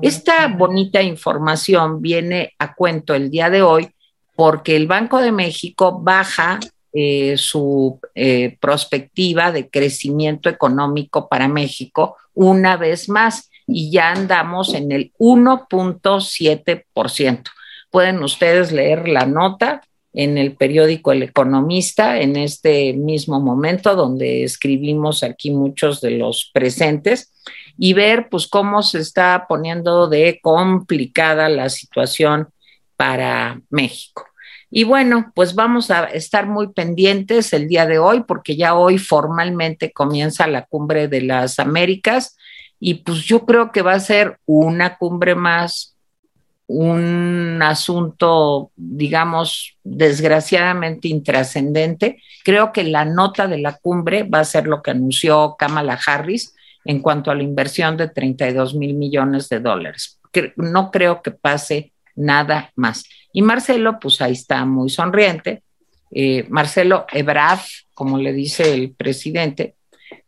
Esta 0.00 0.48
bonita 0.48 1.02
información 1.02 2.00
viene 2.00 2.54
a 2.58 2.74
cuento 2.74 3.14
el 3.14 3.30
día 3.30 3.50
de 3.50 3.62
hoy 3.62 3.90
porque 4.34 4.76
el 4.76 4.86
Banco 4.86 5.18
de 5.18 5.32
México 5.32 5.98
baja 6.00 6.60
eh, 6.92 7.36
su 7.38 7.98
eh, 8.14 8.56
perspectiva 8.60 9.50
de 9.50 9.70
crecimiento 9.70 10.50
económico 10.50 11.28
para 11.28 11.48
México 11.48 12.16
una 12.34 12.76
vez 12.76 13.08
más 13.08 13.50
y 13.66 13.90
ya 13.90 14.12
andamos 14.12 14.74
en 14.74 14.92
el 14.92 15.12
1.7%. 15.18 17.44
Pueden 17.90 18.22
ustedes 18.22 18.70
leer 18.72 19.08
la 19.08 19.24
nota 19.26 19.80
en 20.12 20.36
el 20.36 20.56
periódico 20.56 21.12
El 21.12 21.22
Economista 21.22 22.20
en 22.20 22.36
este 22.36 22.92
mismo 22.92 23.40
momento 23.40 23.96
donde 23.96 24.44
escribimos 24.44 25.22
aquí 25.22 25.50
muchos 25.50 26.02
de 26.02 26.10
los 26.12 26.50
presentes 26.52 27.32
y 27.78 27.94
ver 27.94 28.28
pues 28.28 28.46
cómo 28.46 28.82
se 28.82 28.98
está 28.98 29.46
poniendo 29.48 30.08
de 30.08 30.38
complicada 30.42 31.48
la 31.48 31.70
situación 31.70 32.48
para 33.02 33.60
México. 33.68 34.24
Y 34.70 34.84
bueno, 34.84 35.32
pues 35.34 35.56
vamos 35.56 35.90
a 35.90 36.04
estar 36.04 36.46
muy 36.46 36.68
pendientes 36.68 37.52
el 37.52 37.66
día 37.66 37.84
de 37.84 37.98
hoy 37.98 38.22
porque 38.28 38.54
ya 38.54 38.76
hoy 38.76 38.96
formalmente 38.96 39.90
comienza 39.90 40.46
la 40.46 40.66
cumbre 40.66 41.08
de 41.08 41.22
las 41.22 41.58
Américas 41.58 42.36
Y 42.78 43.02
pues 43.02 43.24
yo 43.24 43.44
creo 43.44 43.72
que 43.72 43.82
va 43.82 43.94
a 43.94 43.98
ser 43.98 44.38
una 44.46 44.98
cumbre 44.98 45.34
más, 45.34 45.96
un 46.68 47.58
asunto, 47.60 48.70
digamos, 48.76 49.76
desgraciadamente 49.82 51.08
intrascendente. 51.08 52.22
Creo 52.44 52.70
que 52.70 52.84
la 52.84 53.04
nota 53.04 53.48
de 53.48 53.58
la 53.58 53.78
cumbre 53.78 54.22
va 54.22 54.38
a 54.38 54.44
ser 54.44 54.68
lo 54.68 54.80
que 54.80 54.92
anunció 54.92 55.56
Kamala 55.58 55.98
Harris 56.06 56.54
en 56.84 57.00
cuanto 57.00 57.32
a 57.32 57.34
la 57.34 57.42
inversión 57.42 57.96
de 57.96 58.06
32 58.06 58.76
mil 58.76 58.94
millones 58.94 59.48
de 59.48 59.58
dólares. 59.58 60.20
No 60.54 60.92
creo 60.92 61.20
que 61.20 61.32
pase 61.32 61.91
nada 62.14 62.72
más. 62.76 63.04
Y 63.32 63.42
Marcelo, 63.42 63.98
pues 64.00 64.20
ahí 64.20 64.32
está 64.32 64.64
muy 64.64 64.90
sonriente. 64.90 65.62
Eh, 66.10 66.46
Marcelo 66.48 67.06
Ebrard, 67.10 67.60
como 67.94 68.18
le 68.18 68.32
dice 68.32 68.74
el 68.74 68.92
presidente, 68.92 69.76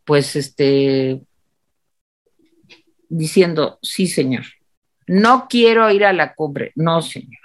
pues 0.05 0.37
este, 0.37 1.21
diciendo, 3.09 3.79
sí, 3.83 4.07
señor, 4.07 4.45
no 5.07 5.47
quiero 5.49 5.91
ir 5.91 6.05
a 6.05 6.13
la 6.13 6.35
cumbre, 6.35 6.73
no, 6.75 7.03
señor. 7.03 7.41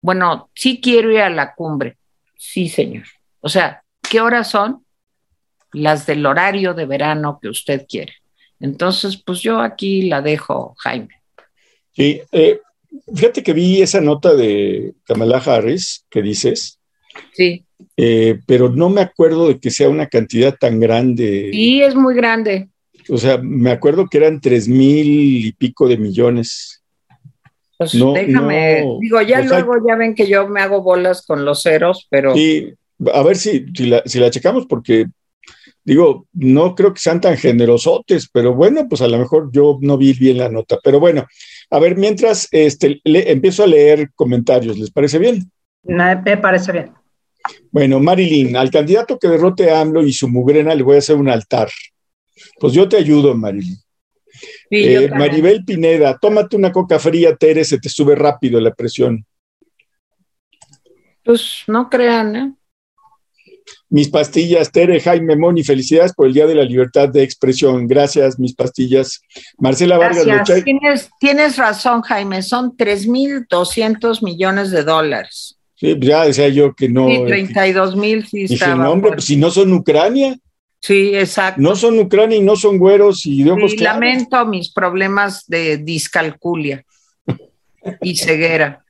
Bueno, 0.00 0.50
sí 0.54 0.80
quiero 0.80 1.10
ir 1.12 1.20
a 1.20 1.30
la 1.30 1.54
cumbre, 1.54 1.96
sí, 2.36 2.68
señor. 2.68 3.04
O 3.40 3.48
sea, 3.48 3.84
¿qué 4.08 4.20
horas 4.20 4.50
son? 4.50 4.84
Las 5.72 6.06
del 6.06 6.26
horario 6.26 6.74
de 6.74 6.86
verano 6.86 7.38
que 7.40 7.48
usted 7.48 7.86
quiere. 7.88 8.14
Entonces, 8.58 9.16
pues 9.16 9.40
yo 9.40 9.60
aquí 9.60 10.02
la 10.02 10.20
dejo, 10.20 10.74
Jaime. 10.78 11.22
Sí, 11.92 12.22
eh, 12.32 12.60
fíjate 13.14 13.42
que 13.42 13.52
vi 13.52 13.82
esa 13.82 14.00
nota 14.00 14.34
de 14.34 14.94
Kamala 15.04 15.38
Harris 15.38 16.04
que 16.10 16.22
dices. 16.22 16.78
Sí. 17.32 17.64
Eh, 17.96 18.38
pero 18.46 18.70
no 18.70 18.88
me 18.88 19.00
acuerdo 19.00 19.48
de 19.48 19.58
que 19.58 19.70
sea 19.70 19.88
una 19.88 20.06
cantidad 20.06 20.56
tan 20.58 20.80
grande. 20.80 21.50
Sí, 21.52 21.82
es 21.82 21.94
muy 21.94 22.14
grande. 22.14 22.68
O 23.08 23.18
sea, 23.18 23.38
me 23.38 23.70
acuerdo 23.70 24.06
que 24.08 24.18
eran 24.18 24.40
tres 24.40 24.68
mil 24.68 25.46
y 25.46 25.52
pico 25.52 25.88
de 25.88 25.96
millones. 25.96 26.82
Pues 27.76 27.92
déjame, 27.92 28.84
digo, 29.00 29.20
ya 29.22 29.40
luego 29.40 29.74
ya 29.86 29.96
ven 29.96 30.14
que 30.14 30.28
yo 30.28 30.46
me 30.46 30.60
hago 30.60 30.82
bolas 30.82 31.26
con 31.26 31.44
los 31.44 31.62
ceros, 31.62 32.06
pero. 32.08 32.32
Sí, 32.34 32.72
a 33.12 33.22
ver 33.24 33.36
si, 33.36 33.66
si, 33.74 33.86
la, 33.86 34.02
si 34.06 34.20
la 34.20 34.30
checamos, 34.30 34.66
porque 34.66 35.06
digo, 35.84 36.26
no 36.32 36.74
creo 36.74 36.94
que 36.94 37.00
sean 37.00 37.20
tan 37.20 37.36
generosotes, 37.36 38.28
pero 38.32 38.54
bueno, 38.54 38.86
pues 38.88 39.00
a 39.02 39.08
lo 39.08 39.18
mejor 39.18 39.50
yo 39.52 39.78
no 39.80 39.98
vi 39.98 40.12
bien 40.12 40.38
la 40.38 40.48
nota. 40.48 40.78
Pero 40.82 41.00
bueno, 41.00 41.26
a 41.72 41.78
ver, 41.78 41.96
mientras 41.96 42.48
este, 42.50 43.00
empiezo 43.02 43.64
a 43.64 43.66
leer 43.66 44.10
comentarios, 44.14 44.78
¿les 44.78 44.90
parece 44.90 45.18
bien? 45.18 45.50
Me 45.82 46.36
parece 46.36 46.70
bien. 46.70 46.92
Bueno, 47.70 47.98
Marilyn, 47.98 48.54
al 48.56 48.70
candidato 48.70 49.18
que 49.18 49.26
derrote 49.26 49.70
a 49.70 49.80
AMLO 49.80 50.02
y 50.02 50.12
su 50.12 50.28
mugrena 50.28 50.74
le 50.74 50.82
voy 50.82 50.96
a 50.96 50.98
hacer 50.98 51.16
un 51.16 51.30
altar. 51.30 51.70
Pues 52.60 52.74
yo 52.74 52.86
te 52.86 52.98
ayudo, 52.98 53.34
Marilyn. 53.34 53.78
Eh, 54.68 55.08
Maribel 55.16 55.64
Pineda, 55.64 56.18
tómate 56.20 56.56
una 56.56 56.70
coca 56.70 56.98
fría, 56.98 57.34
Tere, 57.36 57.64
se 57.64 57.78
te 57.78 57.88
sube 57.88 58.14
rápido 58.16 58.60
la 58.60 58.74
presión. 58.74 59.24
Pues 61.24 61.62
no 61.68 61.88
crean, 61.88 62.36
¿eh? 62.36 62.52
Mis 63.88 64.08
pastillas, 64.08 64.70
Tere, 64.72 65.00
Jaime 65.00 65.36
Moni, 65.36 65.62
felicidades 65.62 66.12
por 66.12 66.26
el 66.26 66.32
Día 66.32 66.46
de 66.46 66.54
la 66.54 66.64
Libertad 66.64 67.08
de 67.08 67.22
Expresión. 67.22 67.86
Gracias, 67.86 68.38
mis 68.38 68.54
pastillas. 68.54 69.20
Marcela 69.58 69.98
Vargas. 69.98 70.24
Tienes, 70.64 71.10
tienes 71.20 71.56
razón, 71.56 72.02
Jaime, 72.02 72.42
son 72.42 72.76
3.200 72.76 74.22
millones 74.22 74.70
de 74.70 74.82
dólares. 74.82 75.58
Sí, 75.82 75.96
pues 75.96 76.08
ya 76.08 76.24
decía 76.24 76.48
yo 76.48 76.74
que 76.74 76.88
no. 76.88 77.08
Sí, 77.08 77.24
32 77.26 77.96
mil 77.96 78.26
sí 78.26 78.46
Dije, 78.46 78.66
no, 78.76 78.92
hombre, 78.92 79.12
pues 79.12 79.24
si 79.24 79.36
no 79.36 79.50
son 79.50 79.72
Ucrania. 79.72 80.38
Sí, 80.80 81.12
exacto. 81.14 81.60
No 81.60 81.74
son 81.74 81.98
Ucrania 81.98 82.38
y 82.38 82.42
no 82.42 82.56
son 82.56 82.78
güeros 82.78 83.26
y 83.26 83.42
de 83.42 83.50
ojos 83.50 83.76
lamento 83.80 84.44
mis 84.46 84.72
problemas 84.72 85.44
de 85.46 85.78
discalculia 85.78 86.84
y 88.00 88.16
ceguera. 88.16 88.81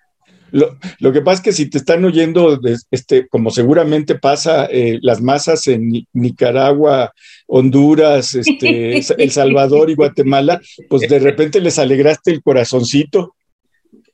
Lo, 0.53 1.13
que 1.13 1.23
pasa 1.23 1.37
es 1.37 1.41
que 1.41 1.53
si 1.53 1.71
te 1.71 1.79
están 1.79 2.05
oyendo, 2.05 2.61
este, 2.91 3.27
como 3.29 3.51
seguramente 3.51 4.19
pasa, 4.19 4.67
eh, 4.67 4.99
las 5.01 5.23
masas 5.23 5.67
en 5.67 6.07
Nicaragua, 6.13 7.15
Honduras, 7.47 8.35
este, 8.35 8.99
El 8.99 9.31
Salvador 9.31 9.89
y 9.89 9.95
Guatemala, 9.95 10.61
pues 10.91 11.09
de 11.09 11.19
repente 11.19 11.59
les 11.61 11.79
alegraste 11.79 12.31
el 12.31 12.43
corazoncito. 12.43 13.35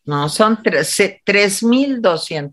No, 0.04 0.28
son 0.28 0.58
3.200. 0.58 2.52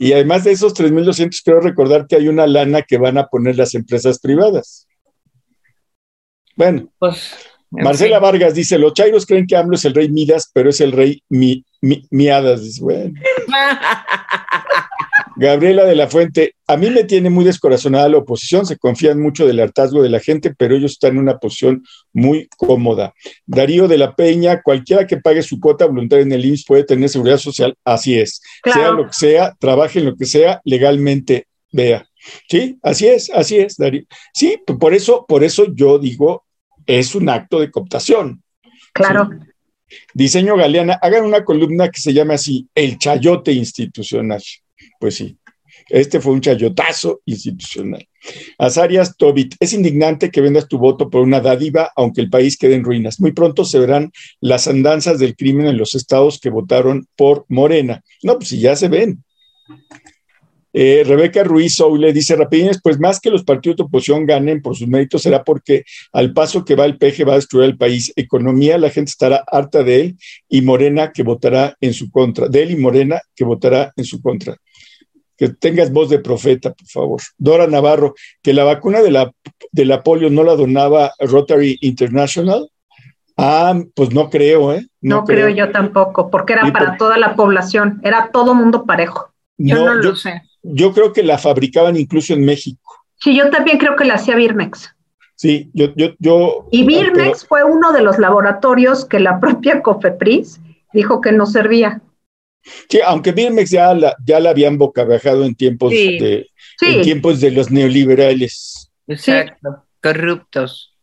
Y 0.00 0.12
además 0.12 0.42
de 0.44 0.52
esos 0.52 0.74
3.200, 0.74 1.40
quiero 1.44 1.60
recordar 1.60 2.08
que 2.08 2.16
hay 2.16 2.26
una 2.26 2.48
lana 2.48 2.82
que 2.82 2.98
van 2.98 3.18
a 3.18 3.28
poner 3.28 3.56
las 3.56 3.74
empresas 3.76 4.18
privadas. 4.18 4.88
Bueno, 6.56 6.92
pues, 6.98 7.34
Marcela 7.72 8.18
Vargas 8.18 8.54
dice, 8.54 8.78
los 8.78 8.92
chairos 8.92 9.26
creen 9.26 9.46
que 9.46 9.56
AMLO 9.56 9.76
es 9.76 9.84
el 9.84 9.94
rey 9.94 10.10
Midas, 10.10 10.50
pero 10.52 10.70
es 10.70 10.80
el 10.80 10.92
rey 10.92 11.22
Mi, 11.28 11.64
Miadas. 11.80 12.62
Dice, 12.62 12.82
bueno. 12.82 13.14
Gabriela 15.36 15.84
de 15.84 15.96
la 15.96 16.08
Fuente, 16.08 16.54
a 16.66 16.76
mí 16.76 16.90
me 16.90 17.04
tiene 17.04 17.30
muy 17.30 17.44
descorazonada 17.44 18.08
la 18.08 18.18
oposición, 18.18 18.66
se 18.66 18.76
confían 18.76 19.20
mucho 19.20 19.46
del 19.46 19.60
hartazgo 19.60 20.02
de 20.02 20.10
la 20.10 20.20
gente, 20.20 20.54
pero 20.56 20.76
ellos 20.76 20.92
están 20.92 21.12
en 21.12 21.18
una 21.18 21.38
posición 21.38 21.82
muy 22.12 22.48
cómoda. 22.56 23.14
Darío 23.46 23.88
de 23.88 23.98
la 23.98 24.14
Peña, 24.14 24.62
cualquiera 24.62 25.06
que 25.06 25.16
pague 25.16 25.42
su 25.42 25.58
cuota 25.58 25.86
voluntaria 25.86 26.22
en 26.22 26.32
el 26.32 26.44
IMSS 26.44 26.64
puede 26.66 26.84
tener 26.84 27.08
seguridad 27.08 27.38
social, 27.38 27.74
así 27.84 28.18
es. 28.18 28.40
Sea 28.64 28.90
lo 28.90 29.06
que 29.06 29.14
sea, 29.14 29.56
trabaje 29.58 29.98
en 30.00 30.04
lo 30.04 30.16
que 30.16 30.26
sea, 30.26 30.60
legalmente 30.64 31.46
vea. 31.72 32.06
Sí, 32.48 32.78
así 32.82 33.08
es, 33.08 33.30
así 33.30 33.58
es, 33.58 33.76
Darío. 33.76 34.04
Sí, 34.32 34.60
por 34.78 34.94
eso, 34.94 35.24
por 35.26 35.42
eso 35.42 35.66
yo 35.74 35.98
digo, 35.98 36.44
es 36.86 37.14
un 37.14 37.28
acto 37.28 37.60
de 37.60 37.70
cooptación. 37.70 38.42
Claro. 38.92 39.30
Diseño 40.14 40.56
Galeana, 40.56 40.98
hagan 41.02 41.24
una 41.24 41.44
columna 41.44 41.90
que 41.90 42.00
se 42.00 42.12
llame 42.12 42.34
así, 42.34 42.68
el 42.74 42.98
chayote 42.98 43.52
institucional. 43.52 44.42
Pues 44.98 45.16
sí, 45.16 45.36
este 45.88 46.20
fue 46.20 46.32
un 46.32 46.40
chayotazo 46.40 47.20
institucional. 47.26 48.06
Azarias 48.58 49.16
Tobit, 49.16 49.54
es 49.58 49.72
indignante 49.72 50.30
que 50.30 50.40
vendas 50.40 50.68
tu 50.68 50.78
voto 50.78 51.10
por 51.10 51.22
una 51.22 51.40
dádiva, 51.40 51.90
aunque 51.96 52.20
el 52.20 52.30
país 52.30 52.56
quede 52.56 52.74
en 52.74 52.84
ruinas. 52.84 53.20
Muy 53.20 53.32
pronto 53.32 53.64
se 53.64 53.78
verán 53.78 54.12
las 54.40 54.68
andanzas 54.68 55.18
del 55.18 55.36
crimen 55.36 55.66
en 55.66 55.76
los 55.76 55.94
estados 55.94 56.38
que 56.40 56.50
votaron 56.50 57.06
por 57.16 57.44
Morena. 57.48 58.02
No, 58.22 58.36
pues 58.36 58.50
si 58.50 58.60
ya 58.60 58.76
se 58.76 58.88
ven. 58.88 59.24
Eh, 60.72 61.04
Rebeca 61.06 61.44
Ruiz 61.44 61.74
Soule 61.74 62.12
dice, 62.12 62.34
Rapidines, 62.34 62.80
pues 62.82 62.98
más 62.98 63.20
que 63.20 63.30
los 63.30 63.44
partidos 63.44 63.76
de 63.76 63.82
oposición 63.84 64.24
ganen 64.24 64.62
por 64.62 64.76
sus 64.76 64.88
méritos, 64.88 65.22
será 65.22 65.44
porque 65.44 65.84
al 66.12 66.32
paso 66.32 66.64
que 66.64 66.74
va 66.74 66.86
el 66.86 66.96
PG 66.96 67.28
va 67.28 67.32
a 67.32 67.36
destruir 67.36 67.66
el 67.66 67.76
país. 67.76 68.12
Economía, 68.16 68.78
la 68.78 68.90
gente 68.90 69.10
estará 69.10 69.44
harta 69.46 69.82
de 69.82 70.00
él 70.00 70.16
y 70.48 70.62
Morena 70.62 71.12
que 71.12 71.22
votará 71.22 71.76
en 71.80 71.92
su 71.92 72.10
contra. 72.10 72.48
De 72.48 72.62
él 72.62 72.70
y 72.70 72.76
Morena 72.76 73.20
que 73.34 73.44
votará 73.44 73.92
en 73.96 74.04
su 74.04 74.22
contra. 74.22 74.56
Que 75.36 75.50
tengas 75.50 75.92
voz 75.92 76.08
de 76.08 76.20
profeta, 76.20 76.72
por 76.72 76.88
favor. 76.88 77.20
Dora 77.36 77.66
Navarro, 77.66 78.14
que 78.42 78.54
la 78.54 78.64
vacuna 78.64 79.02
de 79.02 79.10
la, 79.10 79.30
de 79.72 79.84
la 79.84 80.02
polio 80.02 80.30
no 80.30 80.42
la 80.42 80.56
donaba 80.56 81.12
Rotary 81.18 81.78
International. 81.82 82.68
Ah, 83.36 83.78
pues 83.94 84.12
no 84.12 84.30
creo, 84.30 84.72
¿eh? 84.72 84.86
No, 85.00 85.24
creo. 85.24 85.48
yo 85.48 85.72
tampoco, 85.72 86.30
porque 86.30 86.52
era 86.52 86.70
para 86.70 86.96
toda 86.96 87.18
la 87.18 87.34
población, 87.34 88.00
era 88.04 88.30
todo 88.30 88.54
mundo 88.54 88.84
parejo. 88.84 89.32
Yo 89.56 89.84
no, 89.84 89.94
lo 89.94 90.16
sé 90.16 90.42
yo 90.62 90.92
creo 90.92 91.12
que 91.12 91.22
la 91.22 91.38
fabricaban 91.38 91.96
incluso 91.96 92.32
en 92.34 92.44
México. 92.44 93.04
Sí, 93.20 93.36
yo 93.36 93.50
también 93.50 93.78
creo 93.78 93.96
que 93.96 94.04
la 94.04 94.14
hacía 94.14 94.36
Birmex. 94.36 94.94
Sí, 95.36 95.70
yo, 95.72 95.92
yo, 95.96 96.10
yo. 96.18 96.68
Y 96.70 96.84
Birmex 96.84 97.46
fue 97.46 97.64
uno 97.64 97.92
de 97.92 98.02
los 98.02 98.18
laboratorios 98.18 99.04
que 99.04 99.20
la 99.20 99.40
propia 99.40 99.82
Cofepris 99.82 100.60
dijo 100.92 101.20
que 101.20 101.32
no 101.32 101.46
servía. 101.46 102.00
Sí, 102.88 103.00
aunque 103.04 103.32
Birmex 103.32 103.70
ya 103.70 103.92
la, 103.94 104.14
ya 104.24 104.38
la 104.38 104.50
habían 104.50 104.78
bocabajado 104.78 105.44
en 105.44 105.54
tiempos 105.54 105.90
de 105.90 106.46
en 106.80 107.02
tiempos 107.02 107.40
de 107.40 107.50
los 107.50 107.70
neoliberales. 107.70 108.90
Exacto, 109.08 109.84
corruptos, 110.00 110.96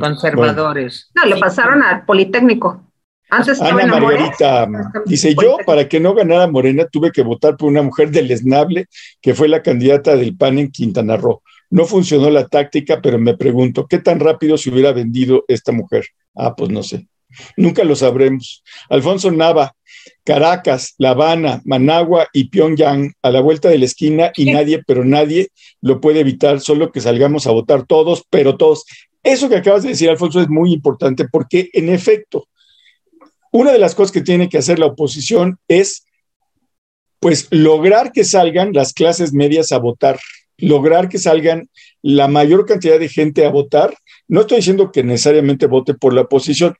conservadores. 0.00 1.10
No, 1.14 1.24
le 1.26 1.36
pasaron 1.36 1.82
al 1.82 2.04
Politécnico. 2.04 2.82
Ana 3.30 3.86
Margarita 3.86 4.68
dice, 5.06 5.34
yo 5.40 5.56
para 5.66 5.88
que 5.88 5.98
no 5.98 6.14
ganara 6.14 6.46
Morena 6.46 6.86
tuve 6.86 7.10
que 7.10 7.22
votar 7.22 7.56
por 7.56 7.68
una 7.68 7.82
mujer 7.82 8.10
del 8.10 8.30
esnable 8.30 8.86
que 9.20 9.34
fue 9.34 9.48
la 9.48 9.62
candidata 9.62 10.16
del 10.16 10.36
PAN 10.36 10.58
en 10.58 10.70
Quintana 10.70 11.16
Roo. 11.16 11.42
No 11.70 11.86
funcionó 11.86 12.30
la 12.30 12.46
táctica, 12.46 13.00
pero 13.02 13.18
me 13.18 13.36
pregunto, 13.36 13.86
¿qué 13.88 13.98
tan 13.98 14.20
rápido 14.20 14.56
se 14.56 14.70
hubiera 14.70 14.92
vendido 14.92 15.44
esta 15.48 15.72
mujer? 15.72 16.04
Ah, 16.34 16.54
pues 16.54 16.70
no 16.70 16.82
sé. 16.82 17.08
Nunca 17.56 17.82
lo 17.82 17.96
sabremos. 17.96 18.62
Alfonso 18.88 19.30
Nava, 19.30 19.74
Caracas, 20.24 20.94
La 20.98 21.10
Habana, 21.10 21.60
Managua 21.64 22.28
y 22.32 22.48
Pyongyang 22.48 23.12
a 23.22 23.30
la 23.30 23.40
vuelta 23.40 23.68
de 23.68 23.78
la 23.78 23.86
esquina 23.86 24.32
y 24.36 24.52
nadie, 24.52 24.82
pero 24.86 25.04
nadie 25.04 25.48
lo 25.80 26.00
puede 26.00 26.20
evitar, 26.20 26.60
solo 26.60 26.92
que 26.92 27.00
salgamos 27.00 27.46
a 27.46 27.52
votar 27.52 27.86
todos, 27.86 28.24
pero 28.30 28.56
todos. 28.56 28.84
Eso 29.22 29.48
que 29.48 29.56
acabas 29.56 29.82
de 29.82 29.90
decir, 29.90 30.10
Alfonso, 30.10 30.40
es 30.40 30.48
muy 30.48 30.72
importante 30.72 31.26
porque 31.30 31.70
en 31.72 31.88
efecto, 31.88 32.46
una 33.54 33.70
de 33.70 33.78
las 33.78 33.94
cosas 33.94 34.10
que 34.10 34.20
tiene 34.20 34.48
que 34.48 34.58
hacer 34.58 34.80
la 34.80 34.86
oposición 34.86 35.60
es, 35.68 36.06
pues, 37.20 37.46
lograr 37.52 38.10
que 38.10 38.24
salgan 38.24 38.72
las 38.72 38.92
clases 38.92 39.32
medias 39.32 39.70
a 39.70 39.78
votar. 39.78 40.18
lograr 40.56 41.08
que 41.08 41.18
salgan 41.18 41.68
la 42.00 42.28
mayor 42.28 42.64
cantidad 42.64 42.98
de 42.98 43.08
gente 43.08 43.44
a 43.44 43.50
votar. 43.50 43.92
No 44.28 44.42
estoy 44.42 44.58
diciendo 44.58 44.92
que 44.92 45.02
necesariamente 45.02 45.66
vote 45.66 45.94
por 45.94 46.12
la 46.12 46.22
oposición, 46.22 46.76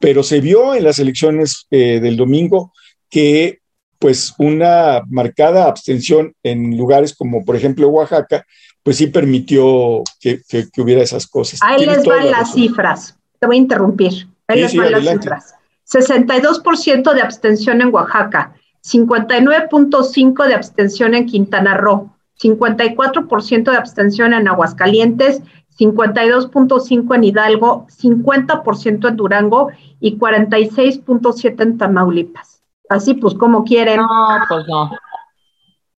pero 0.00 0.22
se 0.22 0.40
vio 0.40 0.74
en 0.74 0.84
las 0.84 0.98
elecciones 0.98 1.66
eh, 1.70 2.00
del 2.00 2.16
domingo 2.16 2.72
que 3.10 3.58
pues 3.98 4.34
una 4.38 5.02
marcada 5.10 5.66
abstención 5.66 6.34
en 6.42 6.78
lugares 6.78 7.14
como 7.14 7.44
por 7.44 7.56
ejemplo 7.56 7.88
Oaxaca, 7.88 8.46
pues 8.82 8.96
sí 8.96 9.08
permitió 9.08 10.02
que, 10.18 10.40
hubiera 10.78 11.02
esas 11.02 11.26
cosas. 11.26 11.60
Ahí 11.62 11.84
les 11.84 12.04
van 12.06 12.30
las 12.30 12.54
cifras. 12.54 13.18
Te 13.38 13.46
voy 13.46 13.56
a 13.56 13.58
interrumpir. 13.58 14.28
Ahí 14.48 14.62
les 14.62 14.74
van 14.74 14.92
las 14.92 15.04
cifras. 15.06 15.54
62% 15.90 17.12
de 17.12 17.22
abstención 17.22 17.80
en 17.80 17.92
Oaxaca, 17.92 18.54
59.5% 18.84 20.46
de 20.46 20.54
abstención 20.54 21.14
en 21.14 21.26
Quintana 21.26 21.76
Roo, 21.76 22.14
54% 22.40 23.70
de 23.70 23.76
abstención 23.76 24.32
en 24.32 24.48
Aguascalientes, 24.48 25.42
52.5% 25.78 27.14
en 27.14 27.24
Hidalgo, 27.24 27.86
50% 27.88 29.08
en 29.08 29.16
Durango 29.16 29.70
y 29.98 30.18
46.7% 30.18 31.62
en 31.62 31.78
Tamaulipas. 31.78 32.62
Así 32.88 33.14
pues, 33.14 33.34
como 33.34 33.64
quieren. 33.64 33.98
No, 33.98 34.28
pues 34.48 34.66
no. 34.68 34.90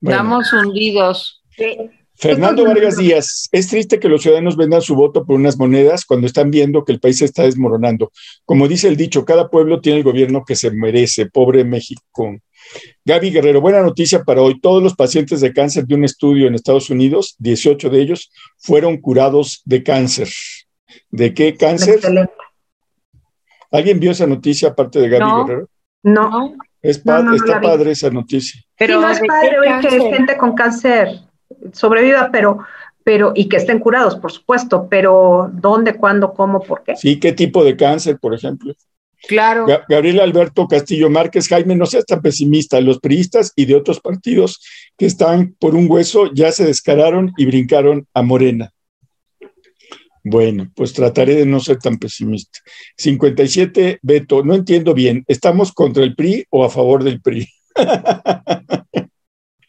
Estamos 0.00 0.52
hundidos. 0.52 1.42
Fernando 2.22 2.64
Vargas 2.64 2.98
Díaz, 2.98 3.48
es 3.50 3.66
triste 3.66 3.98
que 3.98 4.08
los 4.08 4.22
ciudadanos 4.22 4.56
vendan 4.56 4.80
su 4.80 4.94
voto 4.94 5.26
por 5.26 5.34
unas 5.34 5.58
monedas 5.58 6.04
cuando 6.04 6.28
están 6.28 6.52
viendo 6.52 6.84
que 6.84 6.92
el 6.92 7.00
país 7.00 7.18
se 7.18 7.24
está 7.24 7.42
desmoronando. 7.42 8.12
Como 8.44 8.68
dice 8.68 8.86
el 8.86 8.96
dicho, 8.96 9.24
cada 9.24 9.50
pueblo 9.50 9.80
tiene 9.80 9.98
el 9.98 10.04
gobierno 10.04 10.44
que 10.46 10.54
se 10.54 10.70
merece. 10.70 11.26
Pobre 11.26 11.64
México. 11.64 12.36
Gaby 13.04 13.32
Guerrero, 13.32 13.60
buena 13.60 13.82
noticia 13.82 14.22
para 14.22 14.40
hoy. 14.40 14.60
Todos 14.60 14.80
los 14.80 14.94
pacientes 14.94 15.40
de 15.40 15.52
cáncer 15.52 15.84
de 15.84 15.96
un 15.96 16.04
estudio 16.04 16.46
en 16.46 16.54
Estados 16.54 16.90
Unidos, 16.90 17.34
18 17.40 17.90
de 17.90 18.00
ellos, 18.00 18.30
fueron 18.56 18.98
curados 18.98 19.60
de 19.64 19.82
cáncer. 19.82 20.28
¿De 21.10 21.34
qué 21.34 21.56
cáncer? 21.56 21.98
¿Alguien 23.72 23.98
vio 23.98 24.12
esa 24.12 24.28
noticia 24.28 24.68
aparte 24.68 25.00
de 25.00 25.08
Gaby 25.08 25.42
Guerrero? 25.42 25.68
No. 26.04 26.54
Es 26.80 26.98
está 26.98 27.60
padre 27.60 27.90
esa 27.90 28.10
noticia. 28.10 28.60
Pero 28.78 29.00
sí, 29.00 29.00
no 29.00 29.10
es 29.10 29.20
padre 29.26 29.58
oír 29.58 29.80
que 29.80 30.16
gente 30.16 30.36
con 30.36 30.54
cáncer 30.54 31.31
sobreviva, 31.72 32.30
pero, 32.32 32.58
pero, 33.04 33.32
y 33.34 33.48
que 33.48 33.56
estén 33.56 33.78
curados, 33.78 34.16
por 34.16 34.32
supuesto, 34.32 34.86
pero 34.88 35.50
¿dónde, 35.52 35.96
cuándo, 35.96 36.34
cómo, 36.34 36.60
por 36.60 36.82
qué? 36.82 36.96
Sí, 36.96 37.18
¿qué 37.18 37.32
tipo 37.32 37.64
de 37.64 37.76
cáncer, 37.76 38.18
por 38.18 38.34
ejemplo? 38.34 38.74
Claro. 39.28 39.66
Gabriel 39.88 40.20
Alberto 40.20 40.66
Castillo 40.66 41.08
Márquez, 41.08 41.48
Jaime, 41.48 41.76
no 41.76 41.86
seas 41.86 42.04
tan 42.06 42.20
pesimista. 42.20 42.80
Los 42.80 42.98
priistas 42.98 43.52
y 43.54 43.66
de 43.66 43.76
otros 43.76 44.00
partidos 44.00 44.60
que 44.98 45.06
están 45.06 45.54
por 45.58 45.74
un 45.74 45.88
hueso 45.88 46.32
ya 46.34 46.50
se 46.50 46.64
descararon 46.64 47.32
y 47.36 47.46
brincaron 47.46 48.06
a 48.14 48.22
Morena. 48.22 48.72
Bueno, 50.24 50.70
pues 50.74 50.92
trataré 50.92 51.34
de 51.34 51.46
no 51.46 51.60
ser 51.60 51.78
tan 51.78 51.98
pesimista. 51.98 52.60
57, 52.96 53.98
Beto, 54.02 54.44
no 54.44 54.54
entiendo 54.54 54.94
bien, 54.94 55.24
¿estamos 55.26 55.72
contra 55.72 56.04
el 56.04 56.14
PRI 56.14 56.46
o 56.50 56.64
a 56.64 56.70
favor 56.70 57.02
del 57.02 57.20
PRI? 57.20 57.48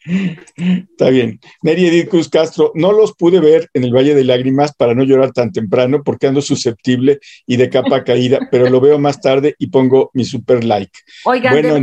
Está 0.04 1.08
bien. 1.08 1.40
Neri 1.62 1.86
Edith 1.86 2.08
Cruz 2.10 2.28
Castro, 2.28 2.72
no 2.74 2.92
los 2.92 3.14
pude 3.14 3.40
ver 3.40 3.70
en 3.72 3.84
el 3.84 3.94
Valle 3.94 4.14
de 4.14 4.24
Lágrimas 4.24 4.74
para 4.74 4.94
no 4.94 5.02
llorar 5.02 5.32
tan 5.32 5.50
temprano 5.50 6.02
porque 6.04 6.26
ando 6.26 6.42
susceptible 6.42 7.20
y 7.46 7.56
de 7.56 7.70
capa 7.70 8.04
caída, 8.04 8.48
pero 8.50 8.68
lo 8.68 8.80
veo 8.80 8.98
más 8.98 9.20
tarde 9.20 9.54
y 9.58 9.68
pongo 9.68 10.10
mi 10.12 10.24
super 10.24 10.62
like. 10.62 10.92
Oigan, 11.24 11.52
bueno, 11.52 11.74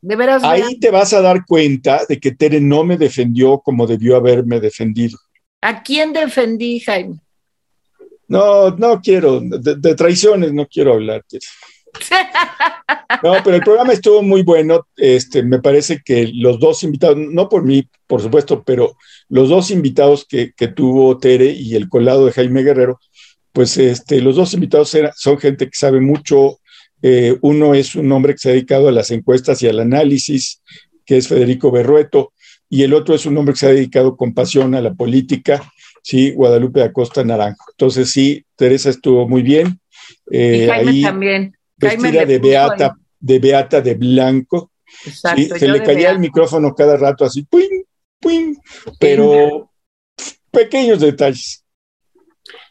de 0.00 0.16
veras 0.16 0.44
ahí 0.44 0.78
te 0.78 0.90
vas 0.90 1.12
a 1.12 1.20
dar 1.20 1.44
cuenta 1.44 2.02
de 2.08 2.20
que 2.20 2.32
Tere 2.32 2.60
no 2.60 2.84
me 2.84 2.96
defendió 2.96 3.58
como 3.58 3.86
debió 3.86 4.16
haberme 4.16 4.60
defendido. 4.60 5.18
¿A 5.60 5.82
quién 5.82 6.12
defendí, 6.12 6.78
Jaime? 6.80 7.18
No, 8.28 8.70
no 8.70 9.00
quiero, 9.00 9.40
de, 9.40 9.94
traiciones 9.94 10.52
no 10.52 10.66
quiero 10.66 10.92
hablar. 10.92 11.24
No, 13.22 13.32
pero 13.42 13.56
el 13.56 13.62
programa 13.62 13.92
estuvo 13.92 14.22
muy 14.22 14.42
bueno. 14.42 14.86
Este, 14.96 15.42
me 15.42 15.60
parece 15.60 16.00
que 16.04 16.30
los 16.32 16.60
dos 16.60 16.82
invitados, 16.82 17.16
no 17.18 17.48
por 17.48 17.64
mí, 17.64 17.88
por 18.06 18.22
supuesto, 18.22 18.62
pero 18.64 18.96
los 19.28 19.48
dos 19.48 19.70
invitados 19.70 20.26
que, 20.26 20.52
tuvo 20.74 21.18
Tere 21.18 21.50
y 21.50 21.74
el 21.74 21.88
colado 21.88 22.26
de 22.26 22.32
Jaime 22.32 22.62
Guerrero, 22.62 23.00
pues 23.52 23.76
este, 23.76 24.20
los 24.20 24.36
dos 24.36 24.54
invitados 24.54 24.96
son 25.16 25.38
gente 25.38 25.66
que 25.66 25.76
sabe 25.76 26.00
mucho. 26.00 26.58
Eh, 27.02 27.36
uno 27.40 27.74
es 27.74 27.94
un 27.94 28.10
hombre 28.12 28.34
que 28.34 28.38
se 28.38 28.50
ha 28.50 28.52
dedicado 28.52 28.88
a 28.88 28.92
las 28.92 29.10
encuestas 29.10 29.62
y 29.62 29.68
al 29.68 29.80
análisis, 29.80 30.62
que 31.04 31.16
es 31.16 31.28
Federico 31.28 31.70
Berrueto, 31.70 32.32
y 32.68 32.82
el 32.82 32.92
otro 32.92 33.14
es 33.14 33.24
un 33.26 33.36
hombre 33.38 33.54
que 33.54 33.60
se 33.60 33.66
ha 33.66 33.70
dedicado 33.72 34.16
con 34.16 34.34
pasión 34.34 34.74
a 34.74 34.82
la 34.82 34.94
política, 34.94 35.72
sí, 36.02 36.32
Guadalupe 36.32 36.82
Acosta 36.82 37.24
Naranjo. 37.24 37.64
Entonces, 37.70 38.10
sí, 38.10 38.44
Teresa 38.56 38.90
estuvo 38.90 39.26
muy 39.26 39.42
bien. 39.42 39.80
y 40.30 40.36
eh, 40.36 40.66
Jaime 40.68 41.02
también 41.02 41.57
vestida 41.78 42.24
de 42.24 42.38
beata, 42.38 42.96
de 43.18 43.38
beata 43.38 43.80
de 43.80 43.94
blanco. 43.94 44.70
se 44.86 45.68
le 45.68 45.82
caía 45.82 46.10
el 46.10 46.18
micrófono 46.18 46.74
cada 46.74 46.96
rato 46.96 47.24
así, 47.24 47.42
¡puin, 47.42 47.84
puin! 48.20 48.58
pero 48.98 49.70
pequeños 50.50 51.00
detalles. 51.00 51.64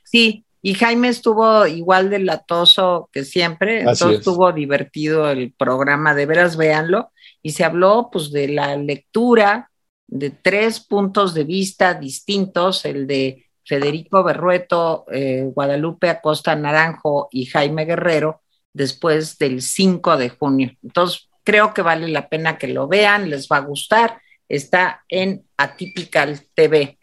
Sí, 0.04 0.46
y 0.62 0.74
Jaime 0.74 1.10
estuvo 1.10 1.66
igual 1.68 2.10
de 2.10 2.20
latoso 2.20 3.10
que 3.12 3.24
siempre, 3.24 3.82
entonces 3.82 4.20
estuvo 4.20 4.52
divertido 4.52 5.30
el 5.30 5.54
programa, 5.54 6.14
de 6.14 6.26
veras 6.26 6.58
véanlo, 6.58 7.12
y 7.42 7.52
se 7.52 7.64
habló 7.64 8.10
pues 8.12 8.32
de 8.32 8.50
la 8.50 8.76
lectura 8.76 9.70
de 10.08 10.30
tres 10.30 10.80
puntos 10.80 11.34
de 11.34 11.44
vista 11.44 11.94
distintos, 11.94 12.86
el 12.86 13.08
de 13.08 13.46
Federico 13.64 14.24
Berrueto, 14.24 15.06
eh, 15.12 15.50
Guadalupe 15.54 16.10
Acosta 16.10 16.56
Naranjo 16.56 17.28
y 17.32 17.46
Jaime 17.46 17.86
Guerrero, 17.86 18.42
después 18.74 19.38
del 19.38 19.62
5 19.62 20.18
de 20.18 20.30
junio. 20.30 20.72
Entonces, 20.84 21.30
creo 21.44 21.74
que 21.74 21.82
vale 21.82 22.08
la 22.10 22.30
pena 22.30 22.58
que 22.58 22.68
lo 22.68 22.88
vean, 22.88 23.30
les 23.30 23.48
va 23.48 23.58
a 23.58 23.62
gustar. 23.62 24.20
Está 24.50 25.04
en 25.10 25.46
Atypical 25.58 26.42
TV. 26.54 26.98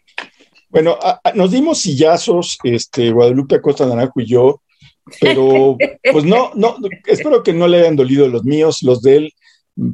Bueno, 0.68 0.98
nos 1.34 1.50
dimos 1.50 1.78
sillazos, 1.78 2.58
este, 2.64 3.10
Guadalupe 3.10 3.56
Acosta 3.56 3.86
Naranjo 3.86 4.20
y 4.20 4.26
yo, 4.26 4.62
pero 5.20 5.76
pues 6.12 6.24
no, 6.24 6.50
no, 6.54 6.76
espero 7.06 7.42
que 7.42 7.52
no 7.52 7.68
le 7.68 7.80
hayan 7.80 7.96
dolido 7.96 8.28
los 8.28 8.44
míos, 8.44 8.82
los 8.82 9.00
de 9.02 9.16
él, 9.16 9.32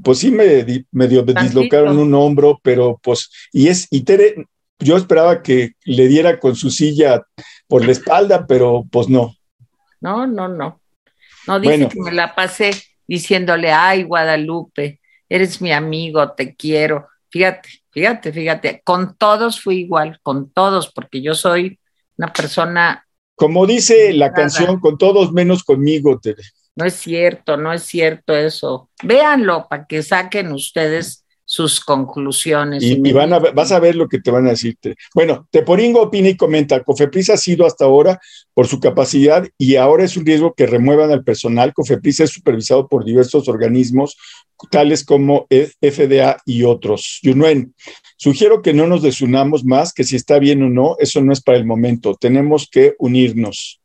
pues 0.03 0.19
sí 0.19 0.31
me 0.31 0.65
medio 0.91 1.25
me 1.25 1.35
dislocaron 1.35 1.99
un 1.99 2.15
hombro, 2.15 2.59
pero 2.63 2.99
pues, 3.03 3.31
y 3.53 3.69
es, 3.69 3.89
y 3.91 4.03
Tere, 4.03 4.47
yo 4.79 4.97
esperaba 4.97 5.43
que 5.43 5.73
le 5.85 6.09
diera 6.09 6.41
con 6.41 6.57
su 6.57 6.71
silla 6.71 7.23
por 7.69 7.85
la 7.85 7.93
espalda, 7.93 8.47
pero 8.47 8.85
pues 8.91 9.09
no. 9.09 9.35
No, 10.01 10.27
no, 10.27 10.49
no. 10.49 10.80
No, 11.47 11.61
dice 11.61 11.89
que 11.89 12.01
me 12.01 12.13
la 12.13 12.35
pasé 12.35 12.71
diciéndole, 13.07 13.73
ay, 13.73 14.05
Guadalupe, 14.05 15.01
eres 15.29 15.61
mi 15.61 15.73
amigo, 15.73 16.33
te 16.33 16.55
quiero. 16.55 17.09
Fíjate, 17.31 17.69
fíjate, 17.91 18.33
fíjate, 18.33 18.83
con 18.85 19.17
todos 19.17 19.61
fui 19.61 19.81
igual, 19.81 20.19
con 20.23 20.51
todos, 20.51 20.93
porque 20.93 21.23
yo 21.23 21.35
soy 21.35 21.79
una 22.17 22.33
persona. 22.33 23.07
Como 23.35 23.67
dice 23.67 24.13
la 24.13 24.33
canción, 24.33 24.81
con 24.81 24.99
todos 24.99 25.33
menos 25.33 25.65
conmigo, 25.65 26.19
Tere. 26.21 26.43
No 26.77 26.85
es 26.85 26.95
cierto, 26.95 27.57
no 27.57 27.73
es 27.73 27.83
cierto 27.83 28.35
eso. 28.35 28.91
Véanlo 29.03 29.67
para 29.69 29.87
que 29.87 30.03
saquen 30.03 30.53
ustedes 30.53 31.20
sus 31.51 31.81
conclusiones. 31.81 32.81
Y, 32.81 33.13
van 33.13 33.33
a, 33.33 33.41
vas 33.41 33.73
a 33.73 33.81
ver 33.81 33.97
lo 33.97 34.09
que 34.09 34.21
te 34.21 34.31
van 34.31 34.47
a 34.47 34.51
decir. 34.51 34.79
Bueno, 35.13 35.49
Teporingo 35.51 36.03
opina 36.03 36.29
y 36.29 36.37
comenta, 36.37 36.85
Cofepris 36.85 37.29
ha 37.31 37.37
sido 37.37 37.67
hasta 37.67 37.87
ahora 37.87 38.21
por 38.55 38.69
su 38.69 38.79
capacidad 38.79 39.45
y 39.59 39.75
ahora 39.75 40.05
es 40.05 40.17
un 40.17 40.25
riesgo 40.25 40.55
que 40.55 40.69
remuevan 40.69 41.11
al 41.11 41.25
personal. 41.25 41.75
Cofepris 41.75 42.21
es 42.21 42.31
supervisado 42.31 42.87
por 42.87 43.05
diversos 43.05 43.49
organismos, 43.49 44.17
tales 44.71 45.05
como 45.05 45.49
FDA 45.51 46.37
y 46.47 46.63
otros. 46.63 47.19
Yunuen, 47.21 47.75
sugiero 48.17 48.63
que 48.63 48.73
no 48.73 48.87
nos 48.87 49.03
desunamos 49.03 49.65
más, 49.65 49.93
que 49.93 50.05
si 50.05 50.15
está 50.15 50.39
bien 50.39 50.63
o 50.63 50.69
no, 50.69 50.95
eso 51.01 51.21
no 51.21 51.33
es 51.33 51.43
para 51.43 51.59
el 51.59 51.67
momento. 51.67 52.15
Tenemos 52.15 52.69
que 52.71 52.95
unirnos. 53.01 53.81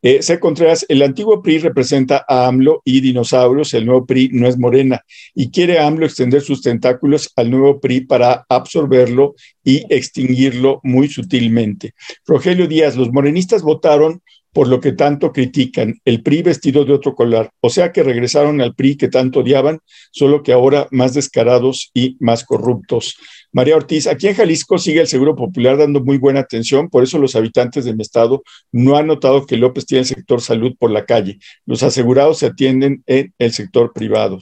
Eh, 0.00 0.22
C. 0.22 0.38
Contreras, 0.38 0.86
el 0.88 1.02
antiguo 1.02 1.42
PRI 1.42 1.58
representa 1.58 2.24
a 2.28 2.46
AMLO 2.46 2.82
y 2.84 3.00
dinosaurios, 3.00 3.74
el 3.74 3.84
nuevo 3.84 4.06
PRI 4.06 4.30
no 4.32 4.46
es 4.46 4.56
morena 4.56 5.04
y 5.34 5.50
quiere 5.50 5.80
AMLO 5.80 6.06
extender 6.06 6.40
sus 6.40 6.62
tentáculos 6.62 7.32
al 7.34 7.50
nuevo 7.50 7.80
PRI 7.80 8.02
para 8.02 8.46
absorberlo 8.48 9.34
y 9.64 9.82
extinguirlo 9.92 10.80
muy 10.84 11.08
sutilmente. 11.08 11.94
Rogelio 12.26 12.68
Díaz, 12.68 12.96
los 12.96 13.12
morenistas 13.12 13.62
votaron 13.62 14.22
por 14.52 14.68
lo 14.68 14.80
que 14.80 14.92
tanto 14.92 15.32
critican, 15.32 16.00
el 16.04 16.22
PRI 16.22 16.42
vestido 16.42 16.84
de 16.84 16.92
otro 16.92 17.14
color, 17.14 17.50
o 17.60 17.70
sea 17.70 17.92
que 17.92 18.02
regresaron 18.02 18.60
al 18.60 18.74
PRI 18.74 18.96
que 18.96 19.08
tanto 19.08 19.40
odiaban, 19.40 19.80
solo 20.10 20.42
que 20.42 20.52
ahora 20.52 20.88
más 20.90 21.14
descarados 21.14 21.90
y 21.94 22.16
más 22.20 22.44
corruptos. 22.44 23.16
María 23.52 23.76
Ortiz, 23.76 24.06
aquí 24.06 24.28
en 24.28 24.34
Jalisco 24.34 24.78
sigue 24.78 25.00
el 25.00 25.06
Seguro 25.06 25.34
Popular 25.34 25.78
dando 25.78 26.04
muy 26.04 26.18
buena 26.18 26.40
atención, 26.40 26.88
por 26.90 27.02
eso 27.02 27.18
los 27.18 27.34
habitantes 27.34 27.84
de 27.84 27.94
mi 27.94 28.02
estado 28.02 28.42
no 28.72 28.96
han 28.96 29.06
notado 29.06 29.46
que 29.46 29.56
López 29.56 29.86
tiene 29.86 30.00
el 30.00 30.06
sector 30.06 30.40
salud 30.42 30.74
por 30.78 30.90
la 30.90 31.06
calle. 31.06 31.38
Los 31.64 31.82
asegurados 31.82 32.38
se 32.38 32.46
atienden 32.46 33.02
en 33.06 33.32
el 33.38 33.52
sector 33.52 33.92
privado. 33.92 34.40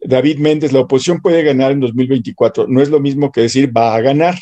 David 0.00 0.38
Méndez, 0.38 0.72
la 0.72 0.80
oposición 0.80 1.20
puede 1.20 1.42
ganar 1.42 1.72
en 1.72 1.80
2024. 1.80 2.66
No 2.68 2.80
es 2.80 2.88
lo 2.88 3.00
mismo 3.00 3.30
que 3.30 3.42
decir 3.42 3.76
va 3.76 3.94
a 3.94 4.00
ganar. 4.00 4.38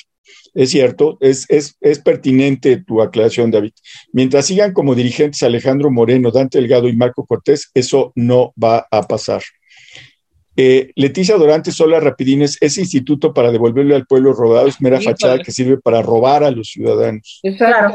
es 0.55 0.71
cierto, 0.71 1.19
es, 1.21 1.47
es, 1.49 1.77
es, 1.81 1.99
pertinente 1.99 2.79
tu 2.79 3.03
aclaración, 3.03 3.51
David. 3.51 3.73
Mientras 4.13 4.47
sigan 4.47 4.73
como 4.73 4.95
dirigentes 4.95 5.43
Alejandro 5.43 5.91
Moreno, 5.91 6.31
Dante 6.31 6.59
Delgado 6.59 6.89
y 6.89 6.97
Marco 6.97 7.27
Cortés, 7.27 7.71
eso 7.75 8.13
no 8.15 8.53
va 8.63 8.87
a 8.91 9.03
pasar. 9.03 9.43
Eh, 10.61 10.91
Leticia 10.97 11.37
Dorante 11.37 11.71
Sola 11.71 12.01
Rapidines, 12.01 12.59
ese 12.61 12.81
instituto 12.81 13.33
para 13.33 13.53
devolverle 13.53 13.95
al 13.95 14.07
pueblo 14.07 14.33
rodado 14.33 14.67
es 14.67 14.81
mera 14.81 15.01
fachada 15.01 15.39
que 15.39 15.53
sirve 15.53 15.77
para 15.77 16.03
robar 16.03 16.43
a 16.43 16.51
los 16.51 16.71
ciudadanos. 16.71 17.41
Claro. 17.57 17.95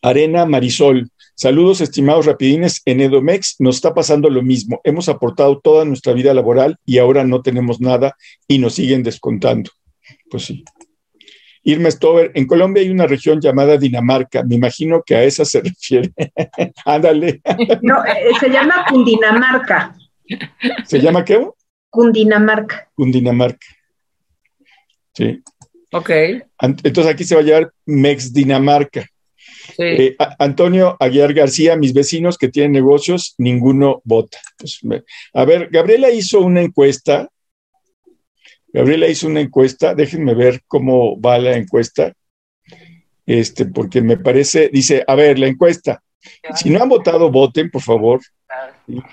Arena 0.00 0.46
Marisol, 0.46 1.10
saludos 1.34 1.82
estimados 1.82 2.24
rapidines, 2.24 2.80
en 2.86 3.02
Edomex 3.02 3.56
nos 3.58 3.76
está 3.76 3.92
pasando 3.92 4.30
lo 4.30 4.40
mismo, 4.40 4.80
hemos 4.82 5.10
aportado 5.10 5.60
toda 5.60 5.84
nuestra 5.84 6.14
vida 6.14 6.32
laboral 6.32 6.78
y 6.86 6.96
ahora 6.96 7.22
no 7.22 7.42
tenemos 7.42 7.82
nada 7.82 8.16
y 8.48 8.58
nos 8.58 8.74
siguen 8.76 9.02
descontando. 9.02 9.70
Pues 10.30 10.46
sí. 10.46 10.64
Irma 11.64 11.90
Stover, 11.90 12.30
en 12.34 12.46
Colombia 12.46 12.82
hay 12.82 12.88
una 12.88 13.06
región 13.06 13.42
llamada 13.42 13.76
Dinamarca, 13.76 14.42
me 14.42 14.54
imagino 14.54 15.02
que 15.04 15.16
a 15.16 15.24
esa 15.24 15.44
se 15.44 15.60
refiere. 15.64 16.12
Ándale. 16.86 17.42
no, 17.82 18.02
eh, 18.06 18.32
se 18.40 18.48
llama 18.48 18.86
Cundinamarca. 18.88 19.94
¿Se 20.86 21.00
llama 21.00 21.24
qué? 21.24 21.48
Cundinamarca. 21.90 22.90
Cundinamarca. 22.94 23.66
Sí. 25.14 25.42
Ok. 25.92 26.10
Entonces 26.60 27.06
aquí 27.06 27.24
se 27.24 27.34
va 27.34 27.40
a 27.40 27.44
llamar 27.44 27.72
Mex 27.86 28.32
Dinamarca. 28.32 29.06
Sí. 29.76 29.82
Eh, 29.82 30.16
Antonio 30.38 30.96
Aguiar 31.00 31.32
García, 31.32 31.76
mis 31.76 31.92
vecinos 31.92 32.38
que 32.38 32.48
tienen 32.48 32.72
negocios, 32.72 33.34
ninguno 33.38 34.02
vota. 34.04 34.38
Pues, 34.58 34.80
a 35.32 35.44
ver, 35.44 35.68
Gabriela 35.70 36.10
hizo 36.10 36.40
una 36.40 36.62
encuesta. 36.62 37.28
Gabriela 38.72 39.08
hizo 39.08 39.26
una 39.26 39.40
encuesta. 39.40 39.94
Déjenme 39.94 40.34
ver 40.34 40.60
cómo 40.66 41.20
va 41.20 41.38
la 41.38 41.56
encuesta. 41.56 42.12
Este, 43.24 43.66
porque 43.66 44.02
me 44.02 44.18
parece, 44.18 44.68
dice, 44.72 45.02
a 45.06 45.14
ver, 45.14 45.38
la 45.38 45.46
encuesta. 45.48 46.02
Si 46.54 46.70
no 46.70 46.82
han 46.82 46.88
votado, 46.88 47.30
voten, 47.30 47.70
por 47.70 47.82
favor, 47.82 48.20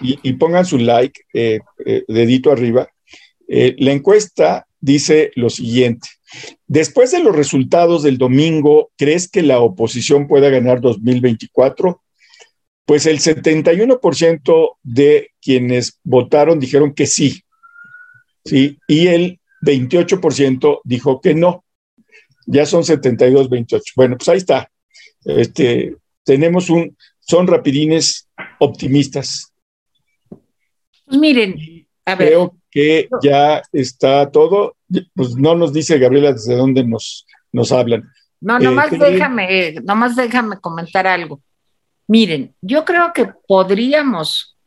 y, 0.01 0.33
pongan 0.33 0.65
su 0.65 0.77
like, 0.77 1.21
eh, 1.33 1.59
eh, 1.85 2.03
dedito 2.07 2.51
arriba. 2.51 2.87
Eh, 3.47 3.75
la 3.79 3.91
encuesta 3.91 4.67
dice 4.79 5.31
lo 5.35 5.49
siguiente. 5.49 6.07
Después 6.67 7.11
de 7.11 7.19
los 7.23 7.35
resultados 7.35 8.03
del 8.03 8.17
domingo, 8.17 8.91
¿crees 8.97 9.29
que 9.29 9.43
la 9.43 9.59
oposición 9.59 10.27
pueda 10.27 10.49
ganar 10.49 10.81
2024? 10.81 12.01
Pues 12.85 13.05
el 13.05 13.19
71% 13.19 14.77
de 14.83 15.29
quienes 15.41 15.99
votaron 16.03 16.59
dijeron 16.59 16.93
que 16.93 17.05
sí, 17.05 17.43
¿sí? 18.43 18.77
Y 18.87 19.07
el 19.07 19.39
28% 19.61 20.81
dijo 20.83 21.21
que 21.21 21.33
no. 21.33 21.63
Ya 22.45 22.65
son 22.65 22.83
72, 22.83 23.49
28. 23.49 23.93
Bueno, 23.95 24.17
pues 24.17 24.27
ahí 24.29 24.37
está. 24.37 24.69
Este, 25.23 25.95
tenemos 26.25 26.69
un, 26.69 26.97
son 27.19 27.47
rapidines 27.47 28.27
optimistas. 28.63 29.53
Pues 31.05 31.19
miren, 31.19 31.55
a 32.05 32.15
ver. 32.15 32.29
Creo 32.29 32.57
que 32.71 33.07
ya 33.21 33.61
está 33.71 34.29
todo. 34.31 34.75
Pues 35.13 35.35
no 35.35 35.55
nos 35.55 35.73
dice 35.73 35.97
Gabriela 35.99 36.33
desde 36.33 36.55
dónde 36.55 36.83
nos, 36.83 37.25
nos 37.51 37.71
hablan. 37.71 38.09
No, 38.41 38.59
nomás 38.59 38.91
eh, 38.91 38.97
déjame, 38.97 39.73
nomás 39.83 40.15
déjame 40.15 40.59
comentar 40.59 41.07
algo. 41.07 41.41
Miren, 42.07 42.53
yo 42.61 42.83
creo 42.83 43.13
que 43.13 43.29
podríamos, 43.47 44.57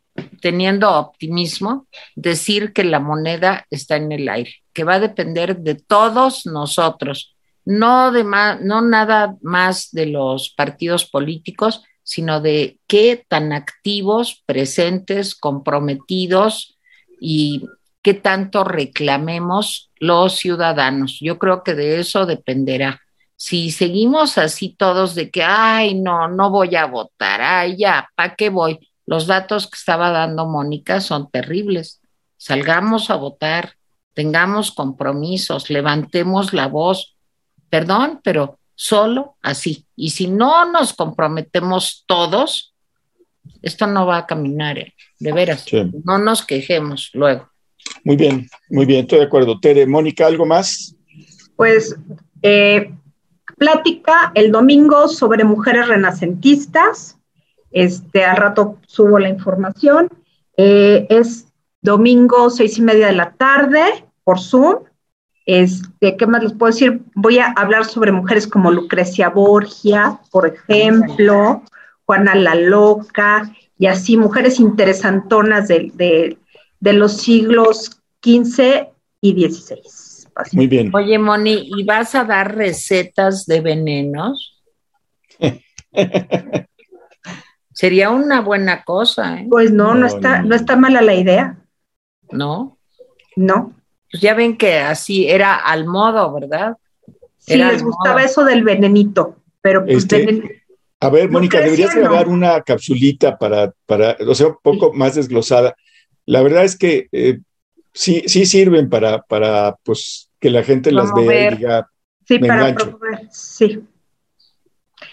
teniendo 0.41 0.91
optimismo, 0.91 1.87
decir 2.15 2.73
que 2.73 2.85
la 2.85 3.01
moneda 3.01 3.67
está 3.71 3.97
en 3.97 4.13
el 4.13 4.29
aire, 4.29 4.55
que 4.73 4.85
va 4.85 4.95
a 4.95 5.01
depender 5.01 5.59
de 5.59 5.75
todos 5.75 6.47
nosotros, 6.47 7.37
no 7.67 8.13
de 8.13 8.25
más, 8.25 8.63
no 8.63 8.81
nada 8.81 9.37
más 9.43 9.91
de 9.93 10.07
los 10.07 10.55
partidos 10.57 11.05
políticos, 11.05 11.85
sino 12.07 12.41
de 12.41 12.79
qué 12.87 13.27
tan 13.29 13.53
activos, 13.53 14.45
presentes, 14.47 15.35
comprometidos 15.35 16.79
y 17.21 17.65
qué 18.01 18.15
tanto 18.15 18.63
reclamemos 18.63 19.91
los 19.97 20.37
ciudadanos. 20.37 21.19
Yo 21.21 21.37
creo 21.41 21.65
que 21.65 21.75
de 21.75 21.99
eso 21.99 22.25
dependerá. 22.25 23.01
Si 23.35 23.73
seguimos 23.73 24.39
así 24.39 24.77
todos 24.79 25.17
de 25.17 25.33
que, 25.33 25.43
ay, 25.43 25.95
no, 25.95 26.29
no 26.29 26.49
voy 26.51 26.77
a 26.77 26.87
votar, 26.87 27.41
ay, 27.43 27.77
ya, 27.77 28.09
¿para 28.15 28.37
qué 28.37 28.51
voy? 28.51 28.79
Los 29.05 29.27
datos 29.27 29.67
que 29.67 29.77
estaba 29.77 30.11
dando 30.11 30.47
Mónica 30.47 31.01
son 31.01 31.29
terribles. 31.29 32.01
Salgamos 32.37 33.11
a 33.11 33.17
votar, 33.17 33.75
tengamos 34.15 34.71
compromisos, 34.71 35.71
levantemos 35.71 36.53
la 36.53 36.69
voz. 36.69 37.17
Perdón, 37.69 38.21
pero 38.23 38.56
solo 38.77 39.37
así. 39.43 39.87
Y 39.97 40.11
si 40.11 40.29
no 40.29 40.71
nos 40.71 40.93
comprometemos 40.95 42.05
todos, 42.07 42.75
esto 43.63 43.89
no 43.89 44.07
va 44.07 44.19
a 44.19 44.27
caminar, 44.27 44.79
¿eh? 44.79 44.95
de 45.19 45.33
veras. 45.33 45.67
No 46.05 46.19
nos 46.19 46.45
quejemos 46.45 47.11
luego. 47.15 47.51
Muy 48.05 48.17
bien, 48.17 48.49
muy 48.69 48.87
bien, 48.87 49.01
estoy 49.01 49.19
de 49.21 49.25
acuerdo. 49.25 49.59
Tere, 49.59 49.87
Mónica, 49.87 50.27
¿algo 50.27 50.47
más? 50.47 50.95
Pues 51.57 51.97
eh, 52.43 52.93
plática 53.57 54.33
el 54.35 54.53
domingo 54.53 55.09
sobre 55.09 55.45
mujeres 55.45 55.89
renacentistas. 55.89 57.19
Este, 57.71 58.25
al 58.25 58.37
rato 58.37 58.79
subo 58.87 59.19
la 59.19 59.29
información. 59.29 60.09
Eh, 60.57 61.07
es 61.11 61.47
domingo 61.81 62.51
seis 62.51 62.79
y 62.79 62.83
media 62.83 63.09
de 63.09 63.15
la 63.15 63.33
tarde 63.33 64.05
por 64.25 64.41
Zoom. 64.41 64.85
Este, 65.47 66.17
¿Qué 66.17 66.27
más 66.27 66.43
les 66.43 66.53
puedo 66.53 66.73
decir? 66.73 67.03
Voy 67.15 67.39
a 67.39 67.53
hablar 67.53 67.85
sobre 67.85 68.11
mujeres 68.11 68.49
como 68.49 68.73
Lucrecia 68.73 69.29
Borgia, 69.29 70.21
por 70.33 70.49
ejemplo, 70.49 71.63
Juana 72.05 72.35
la 72.35 72.57
Loca, 72.57 73.53
y 73.79 73.87
así, 73.87 74.17
mujeres 74.17 74.59
interesantonas 74.59 75.69
de, 75.69 75.93
de, 75.95 76.39
de 76.81 76.93
los 76.93 77.19
siglos 77.19 78.03
XV 78.25 78.89
y 79.21 79.49
XVI. 79.49 79.83
Muy 80.53 80.67
bien. 80.67 80.91
Oye, 80.93 81.19
Moni, 81.19 81.71
¿y 81.77 81.85
vas 81.85 82.17
a 82.17 82.25
dar 82.25 82.57
recetas 82.57 83.47
de 83.47 83.61
venenos? 83.61 84.65
Sería 87.73 88.11
una 88.11 88.41
buena 88.41 88.83
cosa. 88.83 89.41
¿eh? 89.41 89.47
Pues 89.49 89.71
no, 89.71 89.95
no, 89.95 90.01
no 90.01 90.07
está, 90.07 90.43
no. 90.43 90.49
no 90.49 90.55
está 90.57 90.77
mala 90.77 91.03
la 91.03 91.15
idea. 91.15 91.57
¿No? 92.33 92.79
No 93.37 93.77
pues 94.11 94.23
ya 94.23 94.35
ven 94.35 94.57
que 94.57 94.79
así 94.79 95.29
era 95.29 95.57
al 95.57 95.87
modo, 95.87 96.33
¿verdad? 96.33 96.77
Sí, 97.39 97.55
era 97.55 97.73
les 97.73 97.83
gustaba 97.83 98.17
modo. 98.17 98.27
eso 98.27 98.45
del 98.45 98.65
venenito, 98.65 99.37
pero 99.61 99.85
pues 99.85 99.99
este, 99.99 100.27
venen... 100.27 100.63
A 101.01 101.11
ver, 101.11 101.31
Mónica, 101.31 101.61
deberías 101.61 101.95
grabar 101.95 102.27
una 102.27 102.63
capsulita 102.63 103.37
para, 103.37 103.73
para, 103.85 104.17
o 104.27 104.35
sea, 104.35 104.49
un 104.49 104.57
poco 104.63 104.93
más 104.95 105.15
desglosada. 105.15 105.77
La 106.25 106.43
verdad 106.43 106.65
es 106.65 106.77
que 106.77 107.09
eh, 107.13 107.41
sí, 107.93 108.23
sí 108.27 108.47
sirven 108.47 108.89
para, 108.89 109.21
para, 109.23 109.77
pues, 109.85 110.31
que 110.41 110.49
la 110.49 110.63
gente 110.63 110.91
las 110.93 111.13
vea 111.13 111.53
y 111.53 111.57
diga, 111.57 111.91
Sí, 112.27 112.41
para 112.41 112.75
promover, 112.75 113.29
sí. 113.31 113.85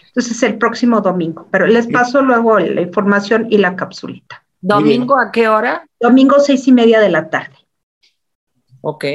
Entonces 0.07 0.43
el 0.43 0.57
próximo 0.57 1.01
domingo, 1.01 1.47
pero 1.51 1.67
les 1.67 1.88
paso 1.88 2.22
luego 2.22 2.59
la 2.59 2.81
información 2.81 3.47
y 3.49 3.57
la 3.57 3.76
capsulita. 3.76 4.43
¿Domingo 4.61 5.19
a 5.19 5.31
qué 5.31 5.47
hora? 5.47 5.88
Domingo 5.99 6.39
seis 6.39 6.67
y 6.67 6.72
media 6.72 6.99
de 6.99 7.09
la 7.09 7.30
tarde. 7.30 7.55
Ok. 8.84 9.05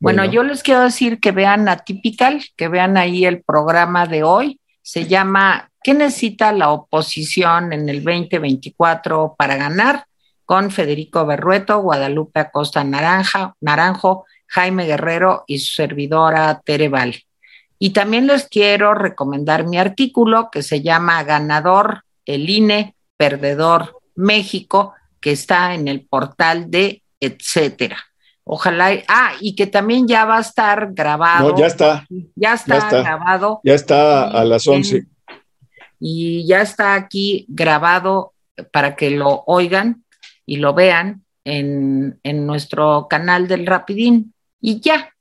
Bueno, 0.00 0.22
bueno, 0.22 0.24
yo 0.24 0.42
les 0.42 0.62
quiero 0.62 0.80
decir 0.80 1.20
que 1.20 1.30
vean 1.30 1.68
Atypical, 1.68 2.42
que 2.56 2.68
vean 2.68 2.96
ahí 2.96 3.26
el 3.26 3.42
programa 3.42 4.06
de 4.06 4.22
hoy. 4.22 4.58
Se 4.82 5.06
llama 5.06 5.70
¿Qué 5.82 5.92
necesita 5.92 6.50
la 6.52 6.70
oposición 6.70 7.72
en 7.72 7.88
el 7.88 8.02
2024 8.02 9.36
para 9.38 9.56
ganar? 9.56 10.06
Con 10.44 10.70
Federico 10.70 11.26
Berrueto, 11.26 11.80
Guadalupe 11.80 12.40
Acosta 12.40 12.82
Naranja, 12.84 13.54
Naranjo, 13.60 14.24
Jaime 14.46 14.86
Guerrero 14.86 15.44
y 15.46 15.58
su 15.58 15.74
servidora 15.74 16.62
Tere 16.64 16.88
Val. 16.88 17.16
Y 17.78 17.90
también 17.90 18.26
les 18.26 18.48
quiero 18.48 18.94
recomendar 18.94 19.66
mi 19.66 19.76
artículo 19.76 20.50
que 20.50 20.62
se 20.62 20.80
llama 20.80 21.22
Ganador, 21.22 22.04
el 22.24 22.48
INE, 22.48 22.94
Perdedor, 23.18 24.00
México, 24.14 24.94
que 25.20 25.32
está 25.32 25.74
en 25.74 25.86
el 25.86 26.06
portal 26.06 26.70
de 26.70 27.02
etcétera. 27.20 28.05
Ojalá, 28.48 28.92
ah, 29.08 29.32
y 29.40 29.56
que 29.56 29.66
también 29.66 30.06
ya 30.06 30.24
va 30.24 30.38
a 30.38 30.40
estar 30.40 30.92
grabado. 30.92 31.50
No, 31.50 31.58
ya 31.58 31.66
está. 31.66 32.06
Ya 32.36 32.54
está, 32.54 32.78
ya 32.78 32.78
está 32.78 33.02
grabado. 33.02 33.60
Ya 33.64 33.74
está 33.74 34.28
a 34.28 34.44
las 34.44 34.68
11. 34.68 34.98
En, 34.98 35.10
y 35.98 36.46
ya 36.46 36.62
está 36.62 36.94
aquí 36.94 37.44
grabado 37.48 38.34
para 38.72 38.94
que 38.94 39.10
lo 39.10 39.42
oigan 39.46 40.04
y 40.46 40.58
lo 40.58 40.74
vean 40.74 41.24
en, 41.42 42.20
en 42.22 42.46
nuestro 42.46 43.08
canal 43.10 43.48
del 43.48 43.66
Rapidín. 43.66 44.32
Y 44.60 44.78
ya. 44.78 45.12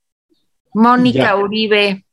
Mónica 0.76 1.19
ya. 1.19 1.35
Uribe. 1.35 2.06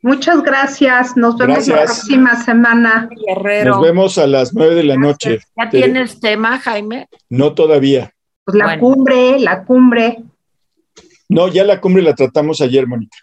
Muchas 0.00 0.44
gracias. 0.44 1.16
Nos 1.16 1.36
vemos 1.36 1.66
gracias. 1.66 1.76
la 1.76 1.84
próxima 1.86 2.44
semana. 2.44 3.08
Guerrero. 3.26 3.72
Nos 3.72 3.82
vemos 3.82 4.18
a 4.18 4.28
las 4.28 4.54
nueve 4.54 4.76
de 4.76 4.84
la 4.84 4.94
gracias. 4.94 5.10
noche. 5.10 5.46
¿Ya 5.56 5.70
tienes 5.70 6.20
tema, 6.20 6.60
Jaime? 6.60 7.08
No 7.28 7.52
todavía. 7.54 8.13
Pues 8.44 8.56
la 8.56 8.64
bueno. 8.66 8.80
cumbre, 8.80 9.38
la 9.38 9.64
cumbre. 9.64 10.22
No, 11.28 11.48
ya 11.48 11.64
la 11.64 11.80
cumbre 11.80 12.02
la 12.02 12.14
tratamos 12.14 12.60
ayer, 12.60 12.86
Mónica. 12.86 13.16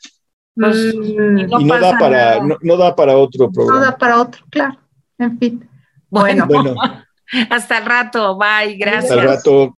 Pues, 0.56 0.96
mm, 0.96 1.38
y 1.60 1.64
no, 1.66 1.80
da 1.80 1.98
para, 1.98 2.40
no, 2.40 2.78
da 2.78 2.96
para 2.96 3.18
otro 3.18 3.52
programa. 3.52 3.80
No 3.80 3.86
da 3.86 3.98
para 3.98 4.22
otro, 4.22 4.44
claro. 4.50 4.78
En 5.18 5.38
fin. 5.38 5.70
Bueno, 6.10 6.46
bueno. 6.48 6.76
hasta 7.50 7.78
el 7.78 7.86
rato. 7.86 8.38
Bye. 8.38 8.76
Gracias. 8.76 9.12
Hasta 9.12 9.14
el 9.16 9.28
rato. 9.28 9.78